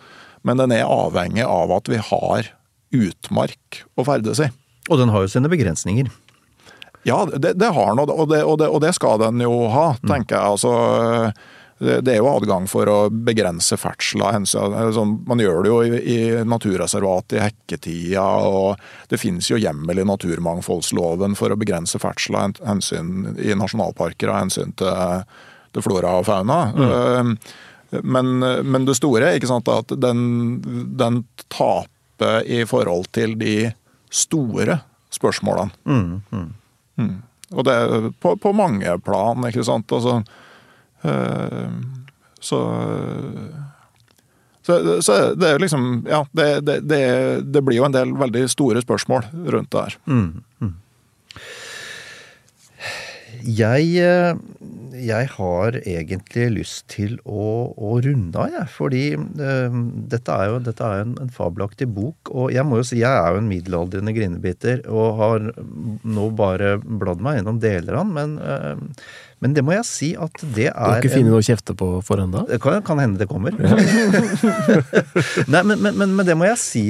men 0.47 0.61
den 0.61 0.77
er 0.77 0.87
avhengig 0.87 1.47
av 1.49 1.73
at 1.81 1.89
vi 1.89 2.01
har 2.13 2.53
utmark 2.95 3.83
å 3.97 4.05
ferdes 4.05 4.45
i. 4.45 4.53
Og 4.89 5.01
den 5.01 5.13
har 5.13 5.25
jo 5.25 5.33
sine 5.33 5.51
begrensninger. 5.53 6.13
Ja, 7.09 7.23
det, 7.25 7.55
det 7.57 7.73
har 7.73 7.95
den, 7.95 8.03
og 8.05 8.29
det, 8.29 8.43
og, 8.45 8.61
og 8.61 8.81
det, 8.85 8.93
skal 8.97 9.21
den 9.23 9.41
jo 9.41 9.69
ha, 9.73 9.93
tenker 10.05 10.37
jeg. 10.37 10.45
altså 10.45 10.73
det 11.79 12.11
er 12.11 12.19
jo 12.19 12.31
adgang 12.31 12.67
for 12.71 12.91
å 12.91 12.97
begrense 13.11 13.77
ferdsel 13.79 14.25
av 14.27 14.33
hensyn 14.35 14.95
sånn, 14.95 15.13
Man 15.29 15.43
gjør 15.43 15.63
det 15.63 15.71
jo 15.71 15.79
i, 15.87 16.19
naturreservat 16.43 17.37
i 17.37 17.43
hekketida, 17.45 18.25
og 18.49 18.81
det 19.11 19.21
finnes 19.23 19.47
jo 19.51 19.61
hjemmel 19.61 20.03
i 20.03 20.07
naturmangfoldsloven 20.09 21.39
for 21.39 21.55
å 21.55 21.61
begrense 21.61 22.01
ferdsel 22.03 22.39
av 22.41 22.59
hensyn 22.67 23.37
i 23.39 23.55
nasjonalparker 23.59 24.33
av 24.33 24.43
hensyn 24.43 24.75
til, 24.79 25.23
til 25.75 25.87
flora 25.87 26.17
og 26.19 26.27
fauna. 26.27 26.61
Mm. 26.75 27.33
Men, 28.03 28.35
men, 28.43 28.85
det 28.85 28.99
store 28.99 29.31
er 29.33 29.47
at 29.49 29.95
den, 30.03 30.21
den 30.99 31.23
taper 31.49 32.43
i 32.45 32.65
forhold 32.69 33.09
til 33.15 33.39
de 33.39 33.71
store 34.11 34.81
spørsmålene. 35.15 35.71
Mm, 35.89 36.21
mm. 36.31 36.51
Mm. 36.99 37.17
Og 37.55 37.65
det 37.65 37.79
på, 38.21 38.35
på, 38.37 38.53
mange 38.53 38.99
plan, 39.05 39.47
ikke 39.49 39.65
sant. 39.65 39.93
Altså, 39.93 40.21
så, 41.03 42.59
så, 44.67 44.79
så 45.05 45.19
det 45.39 45.49
er 45.49 45.63
liksom 45.63 45.85
Ja, 46.11 46.25
det, 46.37 46.49
det, 46.67 46.81
det, 46.91 47.03
det, 47.47 47.63
blir 47.65 47.79
jo 47.79 47.87
en 47.87 47.95
del 47.95 48.13
veldig 48.19 48.49
store 48.51 48.83
spørsmål 48.83 49.29
rundt 49.55 49.71
det 49.73 49.85
her. 49.87 49.99
Mm, 50.11 50.43
mm. 50.61 50.75
Jeg, 53.49 53.85
eh, 54.03 54.35
jeg, 54.99 55.29
har 55.37 55.77
egentlig 55.79 56.47
lyst 56.57 56.89
til 56.91 57.15
å, 57.25 57.71
å 57.73 57.93
runde 58.03 58.41
av, 58.41 58.51
jeg. 58.53 58.67
Fordi 58.75 59.03
uh, 59.15 59.79
dette 60.11 60.35
er 60.35 60.51
jo 60.51 60.59
dette 60.67 60.85
er 60.85 61.05
en, 61.05 61.15
en, 61.23 61.31
fabelaktig 61.33 61.89
bok. 61.95 62.33
Og 62.35 62.53
jeg 62.55 62.67
må 62.67 62.81
jo 62.81 62.89
si, 62.89 63.01
jeg 63.03 63.13
er 63.13 63.33
jo 63.33 63.43
en 63.43 63.51
middelaldrende 63.51 64.15
grinebiter 64.17 64.83
og 64.91 65.23
har 65.23 65.49
nå 66.03 66.29
bare 66.39 66.77
bladd 66.83 67.25
meg 67.25 67.41
gjennom 67.41 67.63
deler 67.63 68.01
av 68.01 68.05
den. 68.05 68.15
Men, 68.19 68.37
uh, 68.43 69.25
men 69.45 69.55
det 69.55 69.63
må 69.67 69.75
jeg 69.77 69.87
si 69.87 70.09
at 70.19 70.43
det 70.57 70.69
er 70.71 70.75
Du 70.75 70.93
har 70.93 71.03
ikke 71.03 71.15
funnet 71.15 71.33
noe 71.33 71.43
å 71.43 71.47
kjefte 71.47 71.77
på 71.79 71.91
for 72.07 72.23
ennå? 72.23 72.43
Det 72.49 72.59
kan, 72.63 72.81
kan, 72.87 72.99
hende 73.03 73.21
det 73.21 73.29
kommer. 73.31 73.55
Nei, 75.53 75.63
men, 75.63 75.77
men, 75.85 76.03
men, 76.03 76.25
det 76.27 76.35
må 76.39 76.49
jeg 76.49 76.59
si, 76.63 76.85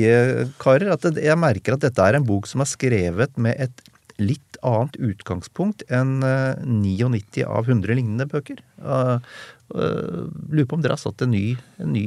karer. 0.62 0.94
At 0.96 1.05
jeg 1.12 1.38
merker 1.40 1.76
at 1.76 1.84
dette 1.84 2.09
er 2.09 2.18
en 2.18 2.26
bok 2.26 2.49
som 2.49 2.64
er 2.64 2.70
skrevet 2.70 3.36
med 3.40 3.59
et 3.61 3.84
litt 4.18 4.59
annet 4.66 4.96
utgangspunkt 4.99 5.84
enn 5.94 6.18
99 6.20 7.20
eh, 7.42 7.46
av 7.46 7.68
100 7.68 7.94
lignende 7.94 8.26
bøker. 8.30 8.59
Uh, 8.82 9.22
uh, 9.74 10.26
lurer 10.51 10.66
på 10.66 10.78
om 10.78 10.82
dere 10.82 10.96
har 10.96 11.03
satt 11.03 11.22
en 11.22 11.32
ny, 11.34 11.53
en 11.78 11.94
ny 11.94 12.07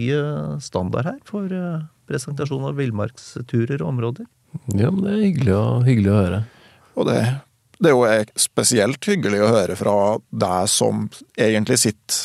standard 0.64 1.08
her 1.08 1.22
for 1.28 1.48
uh, 1.56 1.86
presentasjon 2.12 2.68
av 2.68 2.76
villmarksturer 2.80 3.80
og 3.80 3.94
områder? 3.94 4.28
Ja, 4.76 4.92
men 4.92 5.06
det 5.06 5.14
er 5.14 5.24
hyggelig 5.24 5.56
å, 5.56 5.64
hyggelig 5.88 6.12
å 6.12 6.20
høre. 6.20 6.42
Og 7.00 7.08
det, 7.08 7.20
det, 7.82 7.90
er 7.90 7.96
jo 7.96 8.40
spesielt 8.40 9.08
hyggelig 9.10 9.42
å 9.42 9.52
høre 9.52 9.76
fra 9.80 9.96
deg 10.30 10.70
som 10.70 11.08
egentlig 11.36 11.80
sitter 11.82 12.22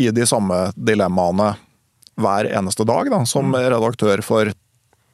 i 0.00 0.08
de 0.14 0.26
samme 0.28 0.70
dilemmaene 0.74 1.52
hver 2.22 2.48
eneste 2.52 2.86
dag, 2.88 3.10
da, 3.10 3.22
som 3.28 3.50
mm. 3.50 3.58
redaktør 3.72 4.22
for 4.24 4.52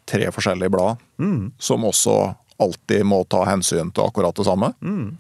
tre 0.08 0.28
forskjellige 0.34 0.72
blad, 0.72 1.00
mm. 1.20 1.54
som 1.58 1.86
også 1.88 2.18
alltid 2.58 3.06
må 3.06 3.22
ta 3.30 3.44
hensyn 3.48 3.92
til 3.94 4.08
akkurat 4.08 4.36
det 4.36 4.46
samme. 4.48 4.72
Mm. 4.82 5.16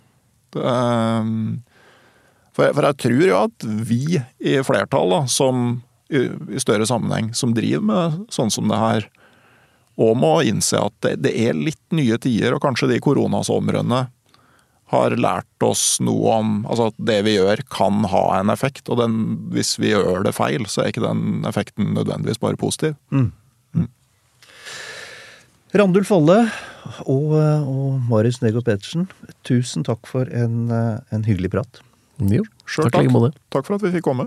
Det, 0.54 0.62
for, 2.56 2.64
For, 2.64 2.74
for 2.74 2.88
jeg 2.88 2.98
tror 3.04 3.20
jo 3.22 3.36
at 3.38 3.68
vi 3.86 4.02
i 4.18 4.56
flertall, 4.66 5.12
da, 5.14 5.20
som 5.30 5.68
i, 6.10 6.24
i 6.50 6.60
større 6.62 6.88
sammenheng, 6.88 7.32
som 7.36 7.54
driver 7.54 7.84
med 7.84 8.20
sånn 8.34 8.50
som 8.50 8.68
det 8.70 8.80
her, 8.80 9.08
og 9.98 10.14
må 10.18 10.32
innse 10.46 10.78
at 10.80 10.94
det, 11.04 11.16
det 11.26 11.34
er 11.38 11.58
litt 11.58 11.82
nye 11.94 12.18
tider, 12.22 12.54
og 12.54 12.62
kanskje 12.62 12.90
de 12.92 13.00
koronasomrene 13.02 14.06
har 14.88 15.12
lært 15.20 15.64
oss 15.66 15.98
noe 16.00 16.36
om 16.38 16.52
altså 16.64 16.86
at 16.90 17.00
det 17.10 17.18
vi 17.26 17.34
gjør 17.36 17.60
kan 17.72 18.06
ha 18.08 18.22
en 18.38 18.52
effekt. 18.52 18.88
Og 18.88 19.00
den, 19.02 19.18
hvis 19.52 19.74
vi 19.80 19.90
gjør 19.92 20.24
det 20.24 20.32
feil, 20.36 20.64
så 20.70 20.82
er 20.84 20.92
ikke 20.92 21.04
den 21.04 21.44
effekten 21.48 21.92
nødvendigvis 21.96 22.40
bare 22.40 22.56
positiv. 22.60 22.96
Randulf 25.76 26.10
Olle 26.16 26.38
og, 27.04 27.34
og 27.36 27.98
Marius 28.08 28.40
Nego 28.40 28.62
Pettersen, 28.64 29.10
tusen 29.44 29.84
takk 29.84 30.08
for 30.08 30.30
en, 30.32 30.70
en 30.72 31.28
hyggelig 31.28 31.52
prat. 31.52 31.82
Jo, 32.18 32.46
Sjøl 32.66 32.88
takk 32.88 33.02
Takk. 33.04 33.12
like. 33.12 33.36
Takk 33.54 33.68
for 33.68 33.76
at 33.76 33.84
vi 33.84 33.92
fikk 33.98 34.08
komme. 34.08 34.26